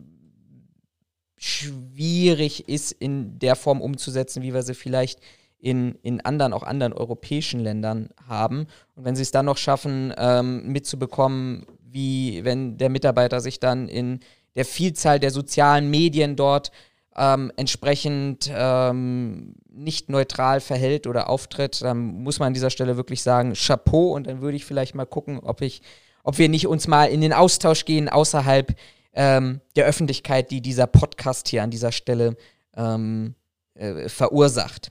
[1.38, 5.20] schwierig ist, in der Form umzusetzen, wie wir sie vielleicht
[5.60, 8.66] in, in anderen, auch anderen europäischen Ländern haben.
[8.94, 13.88] Und wenn sie es dann noch schaffen, ähm, mitzubekommen, wie wenn der Mitarbeiter sich dann
[13.88, 14.20] in
[14.54, 16.70] der Vielzahl der sozialen Medien dort
[17.16, 23.22] ähm, entsprechend ähm, nicht neutral verhält oder auftritt, dann muss man an dieser Stelle wirklich
[23.22, 24.14] sagen, Chapeau.
[24.14, 25.82] Und dann würde ich vielleicht mal gucken, ob ich,
[26.24, 28.74] ob wir nicht uns mal in den Austausch gehen außerhalb
[29.12, 32.36] ähm, der Öffentlichkeit, die dieser Podcast hier an dieser Stelle
[32.76, 33.34] ähm,
[33.74, 34.90] äh, verursacht.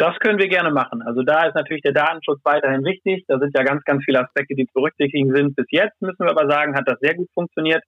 [0.00, 1.02] Das können wir gerne machen.
[1.02, 3.22] Also da ist natürlich der Datenschutz weiterhin wichtig.
[3.28, 5.54] Da sind ja ganz, ganz viele Aspekte, die zu berücksichtigen sind.
[5.54, 7.84] Bis jetzt müssen wir aber sagen, hat das sehr gut funktioniert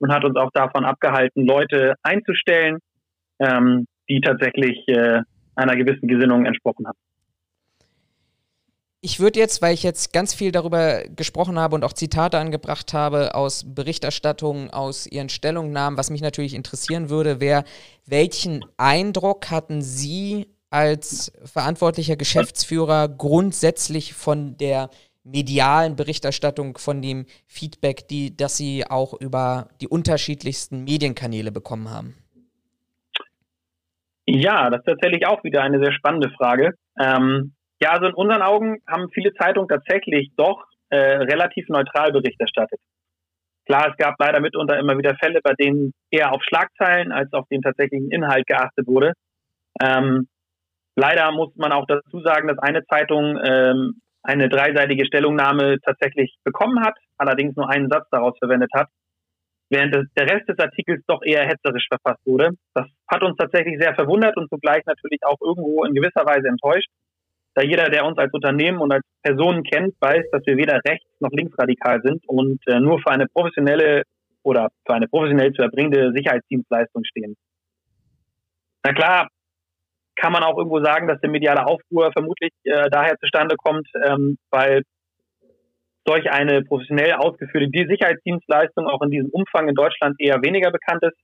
[0.00, 2.78] und hat uns auch davon abgehalten, Leute einzustellen,
[3.38, 5.20] ähm, die tatsächlich äh,
[5.54, 6.98] einer gewissen Gesinnung entsprochen haben.
[9.00, 12.92] Ich würde jetzt, weil ich jetzt ganz viel darüber gesprochen habe und auch Zitate angebracht
[12.92, 17.62] habe aus Berichterstattungen, aus Ihren Stellungnahmen, was mich natürlich interessieren würde, wäre,
[18.04, 24.90] welchen Eindruck hatten Sie als verantwortlicher Geschäftsführer grundsätzlich von der
[25.24, 32.16] medialen Berichterstattung, von dem Feedback, die, das Sie auch über die unterschiedlichsten Medienkanäle bekommen haben?
[34.26, 36.74] Ja, das ist tatsächlich auch wieder eine sehr spannende Frage.
[36.98, 42.40] Ähm, ja, also in unseren Augen haben viele Zeitungen tatsächlich doch äh, relativ neutral Bericht
[42.40, 42.80] erstattet.
[43.66, 47.46] Klar, es gab leider mitunter immer wieder Fälle, bei denen eher auf Schlagzeilen als auf
[47.48, 49.12] den tatsächlichen Inhalt geachtet wurde.
[49.80, 50.28] Ähm,
[50.94, 56.80] Leider muss man auch dazu sagen, dass eine Zeitung ähm, eine dreiseitige Stellungnahme tatsächlich bekommen
[56.84, 58.88] hat, allerdings nur einen Satz daraus verwendet hat,
[59.70, 62.50] während der Rest des Artikels doch eher hetzerisch verfasst wurde.
[62.74, 66.88] Das hat uns tatsächlich sehr verwundert und zugleich natürlich auch irgendwo in gewisser Weise enttäuscht,
[67.54, 71.06] da jeder, der uns als Unternehmen und als Personen kennt, weiß, dass wir weder rechts
[71.20, 74.04] noch linksradikal sind und äh, nur für eine professionelle
[74.42, 77.36] oder für eine professionell zu erbringende Sicherheitsdienstleistung stehen.
[78.84, 79.28] Na klar,
[80.22, 84.38] kann man auch irgendwo sagen, dass der mediale Aufruhr vermutlich äh, daher zustande kommt, ähm,
[84.50, 84.82] weil
[86.06, 91.16] solch eine professionell ausgeführte Sicherheitsdienstleistung auch in diesem Umfang in Deutschland eher weniger bekannt ist.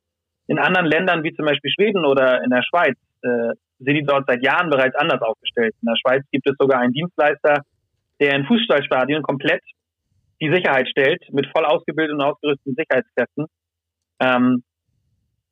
[0.49, 4.27] In anderen Ländern wie zum Beispiel Schweden oder in der Schweiz äh, sind die dort
[4.27, 5.75] seit Jahren bereits anders aufgestellt.
[5.81, 7.63] In der Schweiz gibt es sogar einen Dienstleister,
[8.21, 9.63] der in Fußballstadien komplett
[10.41, 13.47] die Sicherheit stellt mit voll ausgebildeten und ausgerüsteten Sicherheitskräften.
[14.21, 14.65] Ähm,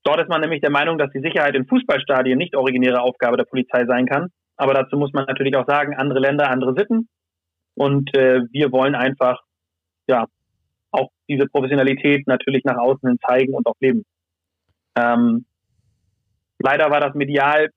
[0.06, 3.44] Dort ist man nämlich der Meinung, dass die Sicherheit in Fußballstadien nicht originäre Aufgabe der
[3.44, 4.28] Polizei sein kann.
[4.56, 7.08] Aber dazu muss man natürlich auch sagen, andere Länder, andere Sitten.
[7.74, 9.42] Und äh, wir wollen einfach,
[10.06, 10.26] ja,
[10.92, 14.04] auch diese Professionalität natürlich nach außen hin zeigen und auch leben.
[14.96, 15.44] Ähm,
[16.60, 17.70] leider war das medial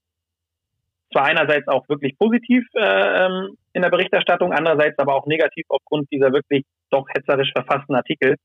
[1.11, 6.11] zwar einerseits auch wirklich positiv äh, ähm, in der Berichterstattung, andererseits aber auch negativ aufgrund
[6.11, 8.35] dieser wirklich doch hetzerisch verfassten Artikel.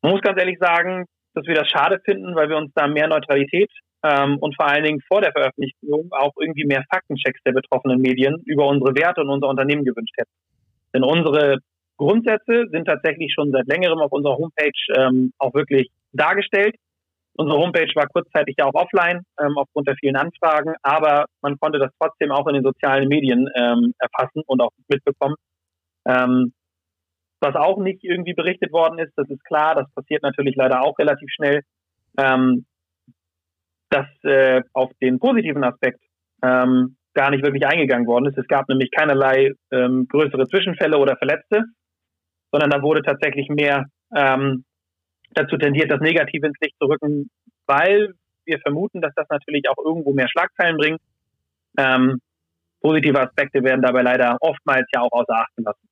[0.00, 1.04] Man muss ganz ehrlich sagen,
[1.34, 3.70] dass wir das schade finden, weil wir uns da mehr Neutralität
[4.02, 8.42] ähm, und vor allen Dingen vor der Veröffentlichung auch irgendwie mehr Faktenchecks der betroffenen Medien
[8.44, 10.32] über unsere Werte und unser Unternehmen gewünscht hätten.
[10.94, 11.58] Denn unsere
[11.96, 16.76] Grundsätze sind tatsächlich schon seit längerem auf unserer Homepage ähm, auch wirklich dargestellt.
[17.36, 21.78] Unsere Homepage war kurzzeitig ja auch offline ähm, aufgrund der vielen Anfragen, aber man konnte
[21.78, 25.34] das trotzdem auch in den sozialen Medien ähm, erfassen und auch mitbekommen.
[26.06, 26.52] Ähm,
[27.44, 30.98] was auch nicht irgendwie berichtet worden ist, das ist klar, das passiert natürlich leider auch
[30.98, 31.60] relativ schnell,
[32.18, 32.64] ähm,
[33.90, 36.00] dass äh, auf den positiven Aspekt
[36.42, 38.38] ähm, gar nicht wirklich eingegangen worden ist.
[38.38, 41.64] Es gab nämlich keinerlei ähm, größere Zwischenfälle oder Verletzte,
[42.50, 43.86] sondern da wurde tatsächlich mehr
[44.16, 44.64] ähm,
[45.34, 47.30] dazu tendiert, das Negative ins Licht zu rücken,
[47.66, 48.14] weil
[48.46, 51.00] wir vermuten, dass das natürlich auch irgendwo mehr Schlagzeilen bringt.
[51.78, 52.20] Ähm,
[52.80, 55.88] positive Aspekte werden dabei leider oftmals ja auch außer Acht gelassen.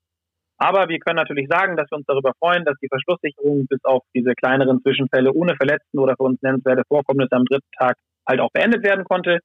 [0.62, 4.04] Aber wir können natürlich sagen, dass wir uns darüber freuen, dass die Verschlusssicherung bis auf
[4.14, 7.96] diese kleineren Zwischenfälle ohne Verletzten oder für uns nennenswerte Vorkommnisse am dritten Tag
[8.28, 9.40] halt auch beendet werden konnte.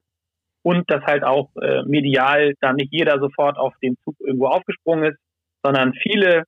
[0.61, 5.05] Und dass halt auch äh, medial da nicht jeder sofort auf den Zug irgendwo aufgesprungen
[5.05, 5.17] ist,
[5.63, 6.43] sondern viele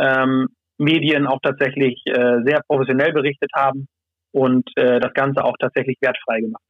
[0.00, 0.48] ähm,
[0.78, 3.86] Medien auch tatsächlich äh, sehr professionell berichtet haben
[4.32, 6.62] und äh, das Ganze auch tatsächlich wertfrei gemacht.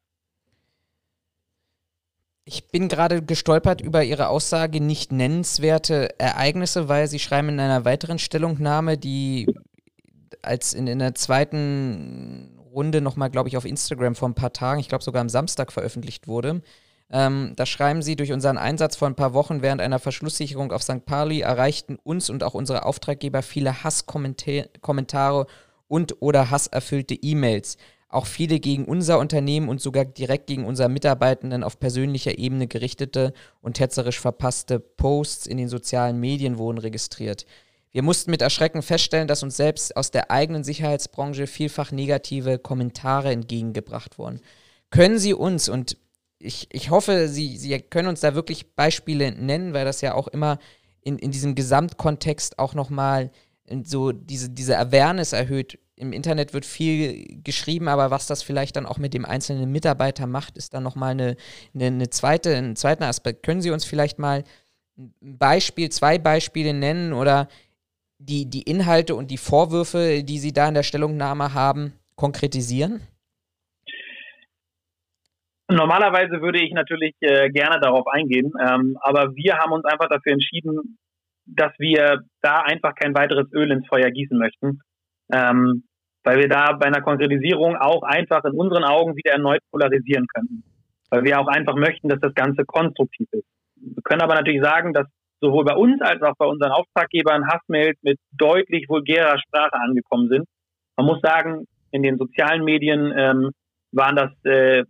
[2.50, 7.84] Ich bin gerade gestolpert über Ihre Aussage nicht nennenswerte Ereignisse, weil Sie schreiben in einer
[7.84, 9.54] weiteren Stellungnahme, die
[10.40, 14.80] als in, in der zweiten Runde nochmal, glaube ich, auf Instagram vor ein paar Tagen,
[14.80, 16.62] ich glaube sogar am Samstag veröffentlicht wurde,
[17.10, 20.82] ähm, da schreiben sie, durch unseren Einsatz vor ein paar Wochen während einer Verschlusssicherung auf
[20.82, 21.04] St.
[21.04, 25.46] Pauli erreichten uns und auch unsere Auftraggeber viele Hasskommentare
[25.86, 27.76] und oder hasserfüllte E-Mails.
[28.08, 33.34] Auch viele gegen unser Unternehmen und sogar direkt gegen unsere Mitarbeitenden auf persönlicher Ebene gerichtete
[33.60, 37.44] und hetzerisch verpasste Posts in den sozialen Medien wurden registriert.
[37.90, 43.30] Wir mussten mit Erschrecken feststellen, dass uns selbst aus der eigenen Sicherheitsbranche vielfach negative Kommentare
[43.30, 44.40] entgegengebracht wurden.
[44.90, 45.96] Können Sie uns, und
[46.38, 50.28] ich, ich hoffe, Sie, Sie können uns da wirklich Beispiele nennen, weil das ja auch
[50.28, 50.58] immer
[51.02, 53.30] in, in diesem Gesamtkontext auch nochmal
[53.84, 55.78] so diese, diese Awareness erhöht.
[55.98, 60.26] Im Internet wird viel geschrieben, aber was das vielleicht dann auch mit dem einzelnen Mitarbeiter
[60.26, 61.36] macht, ist dann nochmal eine,
[61.74, 63.44] eine, eine zweite, ein zweiter Aspekt.
[63.44, 64.44] Können Sie uns vielleicht mal
[64.96, 67.48] ein Beispiel, zwei Beispiele nennen oder
[68.18, 73.00] die, die Inhalte und die Vorwürfe, die Sie da in der Stellungnahme haben, konkretisieren?
[75.70, 80.32] Normalerweise würde ich natürlich äh, gerne darauf eingehen, ähm, aber wir haben uns einfach dafür
[80.32, 80.98] entschieden,
[81.44, 84.80] dass wir da einfach kein weiteres Öl ins Feuer gießen möchten,
[85.30, 85.84] ähm,
[86.28, 90.62] weil wir da bei einer Konkretisierung auch einfach in unseren Augen wieder erneut polarisieren können,
[91.08, 93.46] weil wir auch einfach möchten, dass das Ganze konstruktiv ist.
[93.76, 95.06] Wir können aber natürlich sagen, dass
[95.40, 100.44] sowohl bei uns als auch bei unseren Auftraggebern Hassmails mit deutlich vulgärer Sprache angekommen sind.
[100.98, 103.52] Man muss sagen, in den sozialen Medien ähm,
[103.92, 104.84] waren das äh,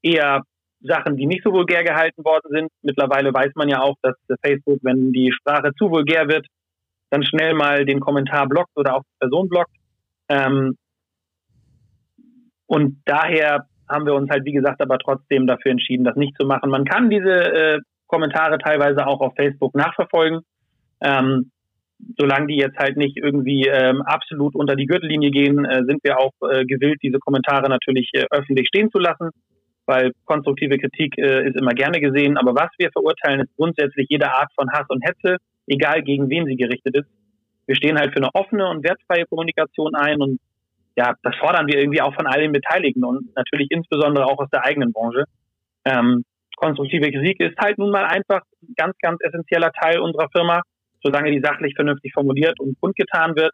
[0.00, 0.42] eher
[0.80, 2.70] Sachen, die nicht so vulgär gehalten worden sind.
[2.80, 6.46] Mittlerweile weiß man ja auch, dass Facebook, wenn die Sprache zu vulgär wird,
[7.10, 9.77] dann schnell mal den Kommentar blockt oder auch die Person blockt.
[10.28, 10.76] Ähm,
[12.66, 16.46] und daher haben wir uns halt, wie gesagt, aber trotzdem dafür entschieden, das nicht zu
[16.46, 16.70] machen.
[16.70, 20.40] Man kann diese äh, Kommentare teilweise auch auf Facebook nachverfolgen.
[21.00, 21.50] Ähm,
[22.18, 26.18] solange die jetzt halt nicht irgendwie ähm, absolut unter die Gürtellinie gehen, äh, sind wir
[26.18, 29.30] auch äh, gewillt, diese Kommentare natürlich äh, öffentlich stehen zu lassen
[29.88, 32.36] weil konstruktive Kritik äh, ist immer gerne gesehen.
[32.36, 36.44] Aber was wir verurteilen, ist grundsätzlich jede Art von Hass und Hetze, egal gegen wen
[36.44, 37.08] sie gerichtet ist.
[37.68, 40.40] Wir stehen halt für eine offene und wertfreie Kommunikation ein und
[40.96, 44.64] ja, das fordern wir irgendwie auch von allen Beteiligten und natürlich insbesondere auch aus der
[44.64, 45.24] eigenen Branche.
[45.84, 46.24] Ähm,
[46.56, 50.62] konstruktive Kritik ist halt nun mal einfach ein ganz, ganz essentieller Teil unserer Firma,
[51.02, 53.52] solange die sachlich vernünftig formuliert und kundgetan wird.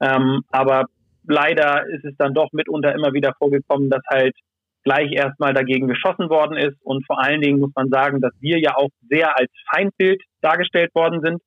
[0.00, 0.84] Ähm, aber
[1.26, 4.36] leider ist es dann doch mitunter immer wieder vorgekommen, dass halt
[4.84, 6.76] gleich erstmal dagegen geschossen worden ist.
[6.82, 10.94] Und vor allen Dingen muss man sagen, dass wir ja auch sehr als Feindbild dargestellt
[10.94, 11.42] worden sind.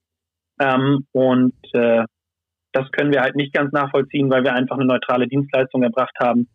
[0.61, 2.03] Ähm, und äh,
[2.71, 6.47] das können wir halt nicht ganz nachvollziehen, weil wir einfach eine neutrale Dienstleistung erbracht haben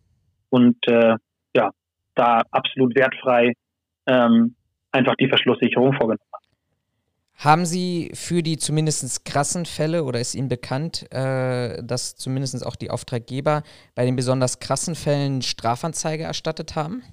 [0.49, 1.15] und äh,
[1.55, 1.71] ja,
[2.15, 3.53] da absolut wertfrei
[4.07, 4.55] ähm,
[4.91, 6.43] einfach die Verschlusssicherung vorgenommen haben.
[7.39, 12.75] Haben Sie für die zumindest krassen Fälle oder ist Ihnen bekannt, äh, dass zumindest auch
[12.75, 13.61] die Auftraggeber
[13.93, 17.03] bei den besonders krassen Fällen Strafanzeige erstattet haben?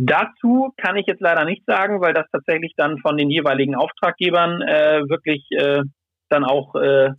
[0.00, 4.62] Dazu kann ich jetzt leider nicht sagen, weil das tatsächlich dann von den jeweiligen Auftraggebern
[4.62, 5.82] äh, wirklich äh,
[6.28, 7.10] dann auch äh,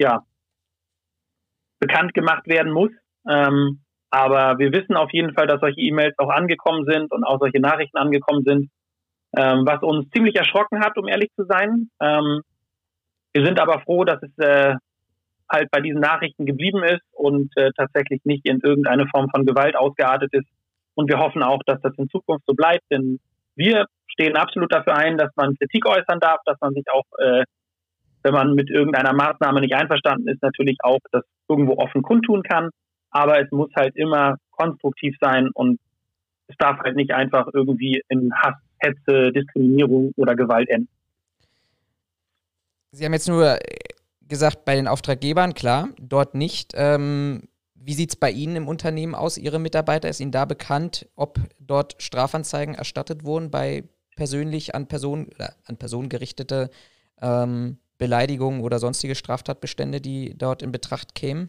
[0.00, 0.22] ja,
[1.78, 2.90] bekannt gemacht werden muss.
[3.28, 7.38] Ähm, aber wir wissen auf jeden Fall, dass solche E-Mails auch angekommen sind und auch
[7.40, 8.70] solche Nachrichten angekommen sind
[9.36, 11.90] ähm, was uns ziemlich erschrocken hat, um ehrlich zu sein.
[12.00, 12.42] Ähm,
[13.32, 14.74] wir sind aber froh, dass es äh,
[15.50, 19.76] halt bei diesen Nachrichten geblieben ist und äh, tatsächlich nicht in irgendeine Form von Gewalt
[19.76, 20.48] ausgeartet ist.
[20.98, 23.20] Und wir hoffen auch, dass das in Zukunft so bleibt, denn
[23.54, 27.44] wir stehen absolut dafür ein, dass man Kritik äußern darf, dass man sich auch, äh,
[28.24, 32.70] wenn man mit irgendeiner Maßnahme nicht einverstanden ist, natürlich auch das irgendwo offen kundtun kann.
[33.10, 35.78] aber es muss halt immer konstruktiv sein und
[36.48, 40.88] es darf halt nicht einfach irgendwie in Hass, Hetze, Diskriminierung oder Gewalt enden.
[42.90, 43.56] Sie haben jetzt nur
[44.22, 46.72] gesagt, bei den Auftraggebern, klar, dort nicht.
[46.74, 47.44] Ähm,
[47.88, 49.38] wie sieht es bei Ihnen im Unternehmen aus?
[49.38, 53.84] Ihre Mitarbeiter, ist Ihnen da bekannt, ob dort Strafanzeigen erstattet wurden bei
[54.14, 56.68] persönlich an Personen oder an Personen gerichtete
[57.22, 61.48] ähm, Beleidigungen oder sonstige Straftatbestände, die dort in Betracht kämen?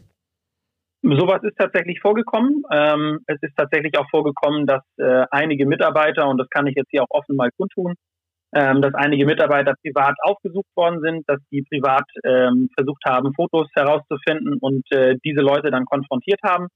[1.02, 2.62] Sowas ist tatsächlich vorgekommen.
[2.72, 6.88] Ähm, es ist tatsächlich auch vorgekommen, dass äh, einige Mitarbeiter, und das kann ich jetzt
[6.88, 7.96] hier auch offen mal kundtun,
[8.52, 13.68] ähm, dass einige Mitarbeiter privat aufgesucht worden sind, dass die privat ähm, versucht haben, Fotos
[13.74, 16.68] herauszufinden und äh, diese Leute dann konfrontiert haben.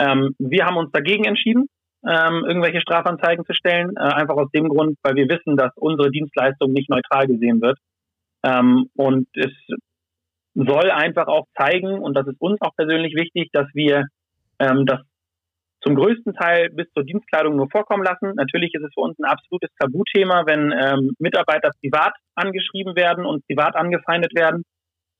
[0.00, 1.66] Ähm, wir haben uns dagegen entschieden,
[2.06, 6.10] ähm, irgendwelche Strafanzeigen zu stellen, äh, einfach aus dem Grund, weil wir wissen, dass unsere
[6.10, 7.78] Dienstleistung nicht neutral gesehen wird.
[8.42, 9.52] Ähm, und es
[10.54, 14.06] soll einfach auch zeigen, und das ist uns auch persönlich wichtig, dass wir
[14.58, 15.00] ähm, das
[15.82, 18.34] zum größten Teil bis zur Dienstkleidung nur vorkommen lassen.
[18.34, 23.46] Natürlich ist es für uns ein absolutes Tabuthema, wenn ähm, Mitarbeiter privat angeschrieben werden und
[23.46, 24.64] privat angefeindet werden.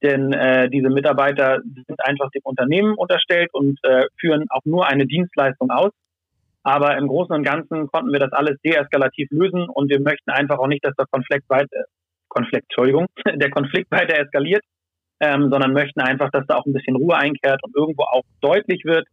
[0.03, 5.07] Denn äh, diese Mitarbeiter sind einfach dem Unternehmen unterstellt und äh, führen auch nur eine
[5.07, 5.93] Dienstleistung aus.
[6.63, 10.59] Aber im Großen und Ganzen konnten wir das alles deeskalativ lösen und wir möchten einfach
[10.59, 11.85] auch nicht, dass der Konflikt weiter,
[12.29, 14.63] Konflikt, Entschuldigung, der Konflikt weiter eskaliert,
[15.21, 18.85] ähm, sondern möchten einfach, dass da auch ein bisschen Ruhe einkehrt und irgendwo auch deutlich
[18.85, 19.07] wird,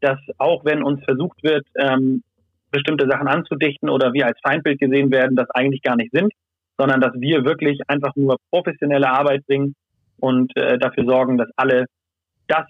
[0.00, 2.22] dass auch wenn uns versucht wird, ähm,
[2.70, 6.32] bestimmte Sachen anzudichten oder wir als Feindbild gesehen werden, das eigentlich gar nicht sind,
[6.76, 9.74] sondern dass wir wirklich einfach nur professionelle Arbeit bringen
[10.18, 11.86] und äh, dafür sorgen, dass alle
[12.46, 12.66] das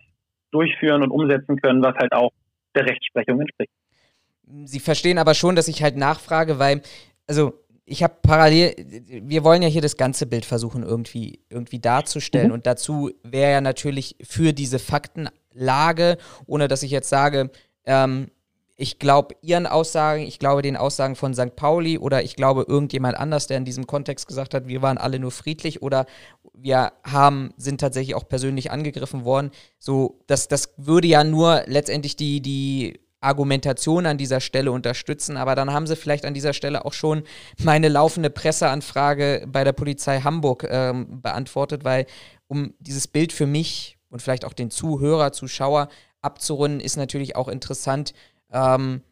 [0.51, 2.31] durchführen und umsetzen können, was halt auch
[2.75, 3.73] der Rechtsprechung entspricht.
[4.65, 6.81] Sie verstehen aber schon, dass ich halt nachfrage, weil,
[7.27, 7.53] also
[7.85, 8.75] ich habe parallel,
[9.07, 12.49] wir wollen ja hier das ganze Bild versuchen irgendwie, irgendwie darzustellen.
[12.49, 12.55] Mhm.
[12.55, 14.79] Und dazu wäre ja natürlich für diese
[15.59, 17.51] Faktenlage, ohne dass ich jetzt sage,
[17.85, 18.31] ähm,
[18.81, 21.57] ich glaube Ihren Aussagen, ich glaube den Aussagen von St.
[21.57, 25.19] Pauli oder ich glaube irgendjemand anders, der in diesem Kontext gesagt hat, wir waren alle
[25.19, 26.07] nur friedlich oder
[26.55, 29.51] wir haben, sind tatsächlich auch persönlich angegriffen worden.
[29.81, 35.57] So, das, das würde ja nur letztendlich die, die Argumentation an dieser Stelle unterstützen, aber
[35.57, 37.25] dann haben sie vielleicht an dieser Stelle auch schon
[37.61, 42.07] meine laufende Presseanfrage bei der Polizei Hamburg ähm, beantwortet, weil
[42.47, 45.89] um dieses Bild für mich und vielleicht auch den Zuhörer, Zuschauer
[46.21, 48.15] abzurunden, ist natürlich auch interessant,
[48.51, 49.03] ähm,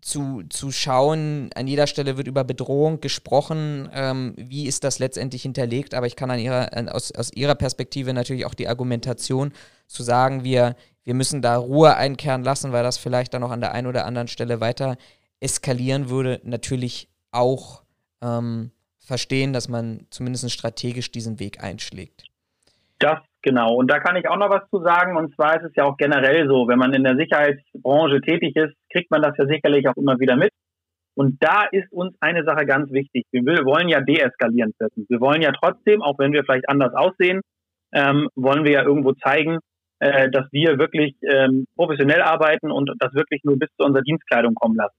[0.00, 5.42] zu, zu schauen, an jeder Stelle wird über Bedrohung gesprochen, ähm, wie ist das letztendlich
[5.42, 9.52] hinterlegt, aber ich kann an ihrer, aus, aus ihrer Perspektive natürlich auch die Argumentation
[9.86, 13.60] zu sagen, wir, wir müssen da Ruhe einkehren lassen, weil das vielleicht dann noch an
[13.60, 14.96] der einen oder anderen Stelle weiter
[15.40, 17.82] eskalieren würde, natürlich auch
[18.22, 22.24] ähm, verstehen, dass man zumindest strategisch diesen Weg einschlägt.
[23.00, 25.16] Das Genau, und da kann ich auch noch was zu sagen.
[25.16, 28.74] Und zwar ist es ja auch generell so, wenn man in der Sicherheitsbranche tätig ist,
[28.92, 30.50] kriegt man das ja sicherlich auch immer wieder mit.
[31.14, 33.24] Und da ist uns eine Sache ganz wichtig.
[33.32, 35.06] Wir wollen ja deeskalierend wirken.
[35.08, 37.40] Wir wollen ja trotzdem, auch wenn wir vielleicht anders aussehen,
[37.92, 39.58] ähm, wollen wir ja irgendwo zeigen,
[40.00, 44.54] äh, dass wir wirklich ähm, professionell arbeiten und das wirklich nur bis zu unserer Dienstkleidung
[44.54, 44.96] kommen lassen.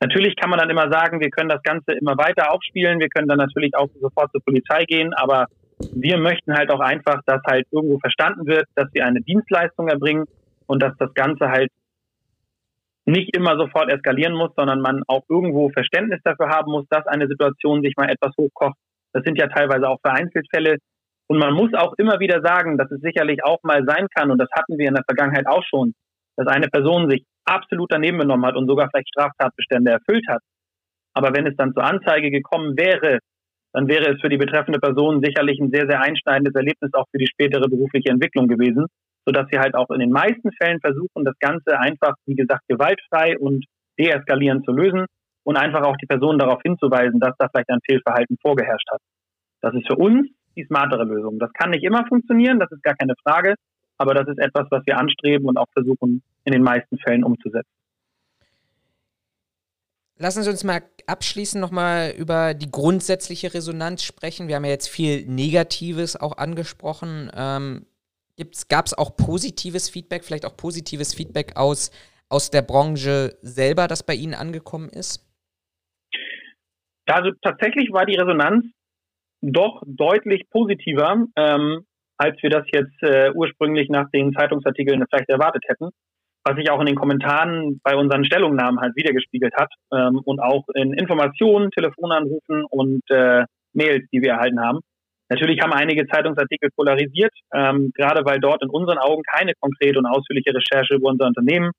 [0.00, 3.26] Natürlich kann man dann immer sagen, wir können das Ganze immer weiter aufspielen, wir können
[3.26, 5.46] dann natürlich auch sofort zur Polizei gehen, aber
[5.78, 10.24] wir möchten halt auch einfach, dass halt irgendwo verstanden wird, dass wir eine Dienstleistung erbringen
[10.66, 11.70] und dass das Ganze halt
[13.06, 17.26] nicht immer sofort eskalieren muss, sondern man auch irgendwo Verständnis dafür haben muss, dass eine
[17.26, 18.76] Situation sich mal etwas hochkocht.
[19.12, 20.76] Das sind ja teilweise auch vereinzelt Fälle.
[21.26, 24.38] Und man muss auch immer wieder sagen, dass es sicherlich auch mal sein kann, und
[24.38, 25.94] das hatten wir in der Vergangenheit auch schon,
[26.36, 30.42] dass eine Person sich absolut daneben benommen hat und sogar vielleicht Straftatbestände erfüllt hat.
[31.14, 33.18] Aber wenn es dann zur Anzeige gekommen wäre,
[33.78, 37.18] dann wäre es für die betreffende Person sicherlich ein sehr, sehr einschneidendes Erlebnis auch für
[37.18, 38.86] die spätere berufliche Entwicklung gewesen,
[39.24, 43.38] sodass sie halt auch in den meisten Fällen versuchen, das Ganze einfach, wie gesagt, gewaltfrei
[43.38, 43.64] und
[43.96, 45.06] deeskalierend zu lösen
[45.44, 49.00] und einfach auch die Person darauf hinzuweisen, dass da vielleicht ein Fehlverhalten vorgeherrscht hat.
[49.60, 50.26] Das ist für uns
[50.56, 51.38] die smartere Lösung.
[51.38, 53.54] Das kann nicht immer funktionieren, das ist gar keine Frage,
[53.96, 57.77] aber das ist etwas, was wir anstreben und auch versuchen, in den meisten Fällen umzusetzen.
[60.20, 64.48] Lassen Sie uns mal abschließend nochmal über die grundsätzliche Resonanz sprechen.
[64.48, 67.30] Wir haben ja jetzt viel Negatives auch angesprochen.
[67.34, 67.86] Ähm,
[68.68, 71.90] Gab es auch positives Feedback, vielleicht auch positives Feedback aus,
[72.28, 75.24] aus der Branche selber, das bei Ihnen angekommen ist?
[77.06, 78.64] Also tatsächlich war die Resonanz
[79.40, 81.84] doch deutlich positiver, ähm,
[82.16, 85.90] als wir das jetzt äh, ursprünglich nach den Zeitungsartikeln vielleicht erwartet hätten
[86.48, 90.64] was sich auch in den Kommentaren bei unseren Stellungnahmen halt wiedergespiegelt hat ähm, und auch
[90.74, 93.44] in Informationen, Telefonanrufen und äh,
[93.74, 94.80] Mails, die wir erhalten haben.
[95.28, 100.06] Natürlich haben einige Zeitungsartikel polarisiert, ähm, gerade weil dort in unseren Augen keine konkrete und
[100.06, 101.70] ausführliche Recherche über unser Unternehmen,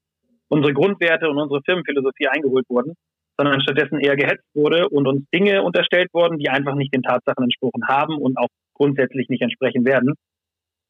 [0.49, 2.93] unsere Grundwerte und unsere Firmenphilosophie eingeholt wurden,
[3.37, 7.43] sondern stattdessen eher gehetzt wurde und uns Dinge unterstellt wurden, die einfach nicht den Tatsachen
[7.43, 10.13] entsprochen haben und auch grundsätzlich nicht entsprechen werden.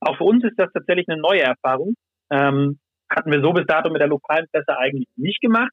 [0.02, 1.94] Auch für uns ist das tatsächlich eine neue Erfahrung.
[2.30, 2.78] Ähm,
[3.10, 5.72] hatten wir so bis dato mit der lokalen Presse eigentlich nicht gemacht.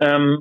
[0.00, 0.40] Ähm,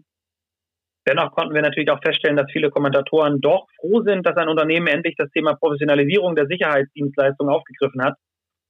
[1.08, 4.88] dennoch konnten wir natürlich auch feststellen, dass viele Kommentatoren doch froh sind, dass ein Unternehmen
[4.88, 8.16] endlich das Thema Professionalisierung der Sicherheitsdienstleistung aufgegriffen hat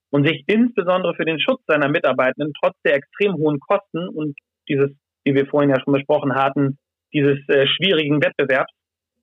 [0.09, 4.91] und sich insbesondere für den Schutz seiner Mitarbeitenden trotz der extrem hohen Kosten und dieses,
[5.23, 6.77] wie wir vorhin ja schon besprochen hatten,
[7.13, 8.71] dieses äh, schwierigen Wettbewerbs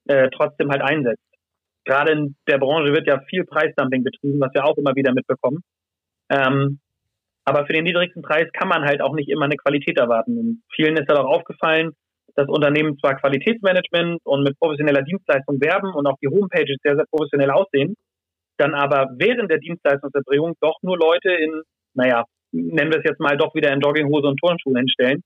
[0.07, 1.23] äh, trotzdem halt einsetzt.
[1.85, 5.61] Gerade in der Branche wird ja viel Preisdumping betrieben, was wir auch immer wieder mitbekommen.
[6.28, 6.81] Ähm,
[7.51, 10.39] aber für den niedrigsten Preis kann man halt auch nicht immer eine Qualität erwarten.
[10.39, 11.97] Und vielen ist halt auch aufgefallen,
[12.36, 17.06] dass Unternehmen zwar Qualitätsmanagement und mit professioneller Dienstleistung werben und auch die Homepages sehr, sehr
[17.10, 17.97] professionell aussehen,
[18.56, 21.62] dann aber während der Dienstleistungserbringung doch nur Leute in,
[21.94, 25.22] naja, nennen wir es jetzt mal doch wieder in Jogginghose und Turnschuhen hinstellen.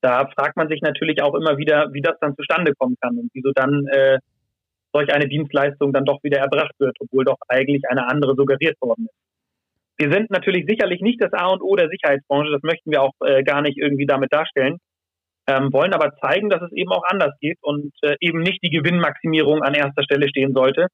[0.00, 3.30] Da fragt man sich natürlich auch immer wieder, wie das dann zustande kommen kann und
[3.34, 4.18] wieso dann äh,
[4.92, 9.06] solch eine Dienstleistung dann doch wieder erbracht wird, obwohl doch eigentlich eine andere suggeriert worden
[9.06, 9.31] ist.
[10.02, 13.12] Wir sind natürlich sicherlich nicht das A und O der Sicherheitsbranche, das möchten wir auch
[13.24, 14.78] äh, gar nicht irgendwie damit darstellen,
[15.46, 18.70] ähm, wollen aber zeigen, dass es eben auch anders geht und äh, eben nicht die
[18.70, 20.88] Gewinnmaximierung an erster Stelle stehen sollte.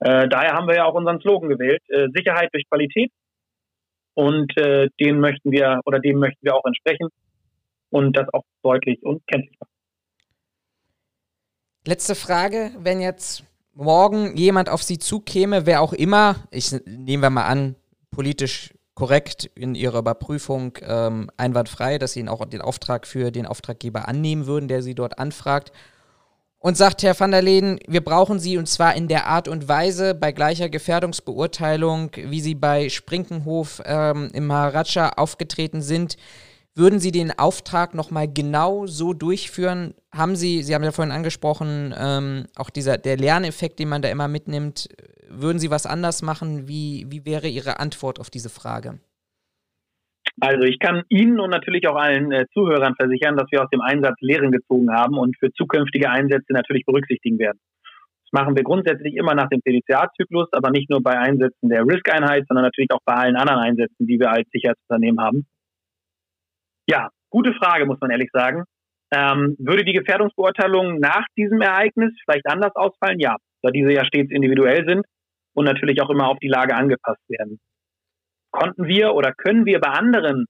[0.00, 3.10] Äh, daher haben wir ja auch unseren Slogan gewählt, äh, Sicherheit durch Qualität
[4.12, 7.08] und äh, den möchten wir oder dem möchten wir auch entsprechen
[7.88, 9.72] und das auch deutlich und kenntlich machen.
[11.86, 17.30] Letzte Frage, wenn jetzt morgen jemand auf Sie zukäme, wer auch immer, ich nehmen wir
[17.30, 17.76] mal an,
[18.16, 23.44] politisch korrekt in ihrer Überprüfung ähm, einwandfrei, dass sie ihn auch den Auftrag für den
[23.44, 25.70] Auftraggeber annehmen würden, der sie dort anfragt.
[26.58, 29.68] Und sagt Herr van der Leden, wir brauchen Sie und zwar in der Art und
[29.68, 36.16] Weise bei gleicher Gefährdungsbeurteilung, wie Sie bei Sprinkenhof ähm, im Maharaja aufgetreten sind.
[36.78, 39.94] Würden Sie den Auftrag nochmal genau so durchführen?
[40.12, 44.10] Haben Sie, Sie haben ja vorhin angesprochen, ähm, auch dieser, der Lerneffekt, den man da
[44.10, 44.90] immer mitnimmt,
[45.30, 46.68] würden Sie was anders machen?
[46.68, 49.00] Wie, wie wäre Ihre Antwort auf diese Frage?
[50.38, 53.80] Also ich kann Ihnen und natürlich auch allen äh, Zuhörern versichern, dass wir aus dem
[53.80, 57.58] Einsatz Lehren gezogen haben und für zukünftige Einsätze natürlich berücksichtigen werden.
[58.24, 62.44] Das machen wir grundsätzlich immer nach dem PDCA-Zyklus, aber nicht nur bei Einsätzen der Risk-Einheit,
[62.46, 65.46] sondern natürlich auch bei allen anderen Einsätzen, die wir als Sicherheitsunternehmen haben.
[66.86, 68.64] Ja, gute Frage, muss man ehrlich sagen.
[69.12, 73.20] Ähm, würde die Gefährdungsbeurteilung nach diesem Ereignis vielleicht anders ausfallen?
[73.20, 75.04] Ja, da diese ja stets individuell sind
[75.54, 77.58] und natürlich auch immer auf die Lage angepasst werden.
[78.50, 80.46] Konnten wir oder können wir bei anderen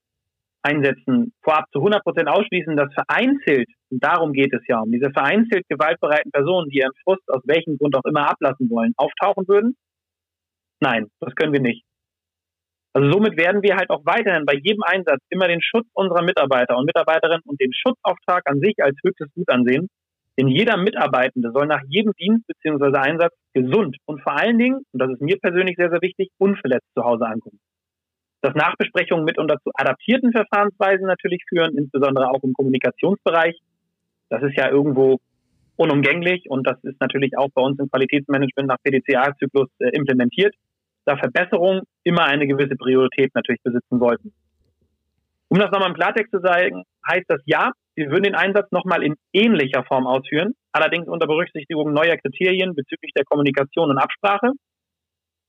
[0.62, 5.10] Einsätzen vorab zu 100 Prozent ausschließen, dass vereinzelt, und darum geht es ja um, diese
[5.10, 9.76] vereinzelt gewaltbereiten Personen, die ihren Frust aus welchem Grund auch immer ablassen wollen, auftauchen würden?
[10.80, 11.84] Nein, das können wir nicht.
[12.97, 16.78] Also somit werden wir halt auch weiterhin bei jedem Einsatz immer den Schutz unserer Mitarbeiter
[16.78, 19.89] und Mitarbeiterinnen und den Schutzauftrag an sich als höchstes Gut ansehen
[20.39, 22.98] denn jeder Mitarbeitende soll nach jedem Dienst bzw.
[22.98, 26.89] Einsatz gesund und vor allen Dingen, und das ist mir persönlich sehr, sehr wichtig, unverletzt
[26.94, 27.59] zu Hause ankommen.
[28.43, 33.59] Dass Nachbesprechungen mitunter zu adaptierten Verfahrensweisen natürlich führen, insbesondere auch im Kommunikationsbereich.
[34.28, 35.18] Das ist ja irgendwo
[35.77, 40.55] unumgänglich und das ist natürlich auch bei uns im Qualitätsmanagement nach PDCA-Zyklus äh, implementiert,
[41.06, 44.32] da Verbesserungen immer eine gewisse Priorität natürlich besitzen sollten.
[45.48, 49.02] Um das nochmal im Klartext zu sagen, heißt das ja, wir würden den Einsatz nochmal
[49.02, 54.50] in ähnlicher Form ausführen, allerdings unter Berücksichtigung neuer Kriterien bezüglich der Kommunikation und Absprache.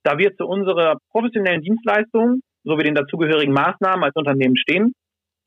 [0.04, 4.94] Da wir zu unserer professionellen Dienstleistung sowie den dazugehörigen Maßnahmen als Unternehmen stehen,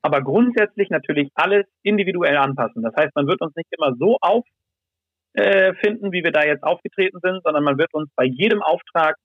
[0.03, 2.83] aber grundsätzlich natürlich alles individuell anpassen.
[2.83, 7.21] Das heißt, man wird uns nicht immer so auffinden, äh, wie wir da jetzt aufgetreten
[7.23, 9.17] sind, sondern man wird uns bei jedem Auftrag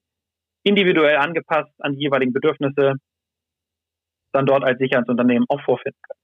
[0.66, 2.94] individuell angepasst an die jeweiligen Bedürfnisse
[4.32, 6.20] dann dort als Sicherheitsunternehmen auch vorfinden können.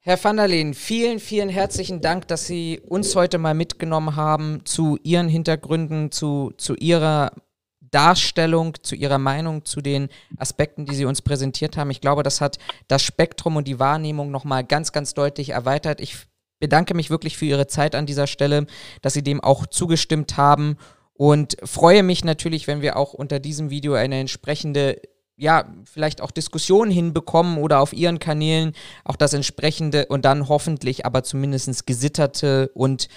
[0.00, 4.64] Herr van der Leen, vielen, vielen herzlichen Dank, dass Sie uns heute mal mitgenommen haben
[4.64, 7.32] zu Ihren Hintergründen, zu, zu Ihrer
[7.80, 11.90] Darstellung, zu Ihrer Meinung, zu den Aspekten, die Sie uns präsentiert haben.
[11.90, 16.00] Ich glaube, das hat das Spektrum und die Wahrnehmung nochmal ganz, ganz deutlich erweitert.
[16.00, 16.16] Ich
[16.58, 18.66] bedanke mich wirklich für Ihre Zeit an dieser Stelle,
[19.00, 20.76] dass Sie dem auch zugestimmt haben
[21.14, 25.00] und freue mich natürlich, wenn wir auch unter diesem Video eine entsprechende
[25.36, 28.74] ja, vielleicht auch Diskussionen hinbekommen oder auf ihren Kanälen
[29.04, 33.08] auch das entsprechende und dann hoffentlich aber zumindest gesitterte und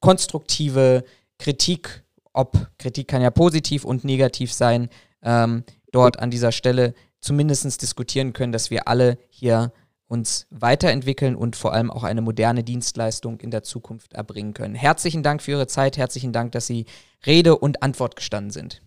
[0.00, 1.04] konstruktive
[1.38, 4.90] Kritik, ob Kritik kann ja positiv und negativ sein,
[5.22, 9.72] ähm, dort an dieser Stelle zumindest diskutieren können, dass wir alle hier
[10.10, 14.74] uns weiterentwickeln und vor allem auch eine moderne Dienstleistung in der Zukunft erbringen können.
[14.74, 16.86] Herzlichen Dank für Ihre Zeit, herzlichen Dank, dass Sie
[17.24, 18.82] Rede und Antwort gestanden sind.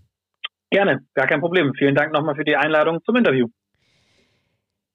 [0.70, 1.72] Gerne, gar kein Problem.
[1.78, 3.48] Vielen Dank nochmal für die Einladung zum Interview.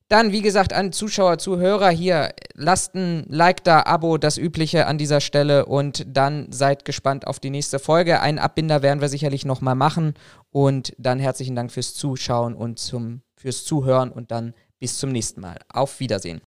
[0.09, 4.99] Dann, wie gesagt, an Zuschauer, Zuhörer hier, lasst ein Like da, Abo, das Übliche an
[4.99, 8.21] dieser Stelle und dann seid gespannt auf die nächste Folge.
[8.21, 10.15] Einen Abbinder werden wir sicherlich nochmal machen
[10.51, 15.41] und dann herzlichen Dank fürs Zuschauen und zum, fürs Zuhören und dann bis zum nächsten
[15.41, 15.59] Mal.
[15.69, 16.41] Auf Wiedersehen.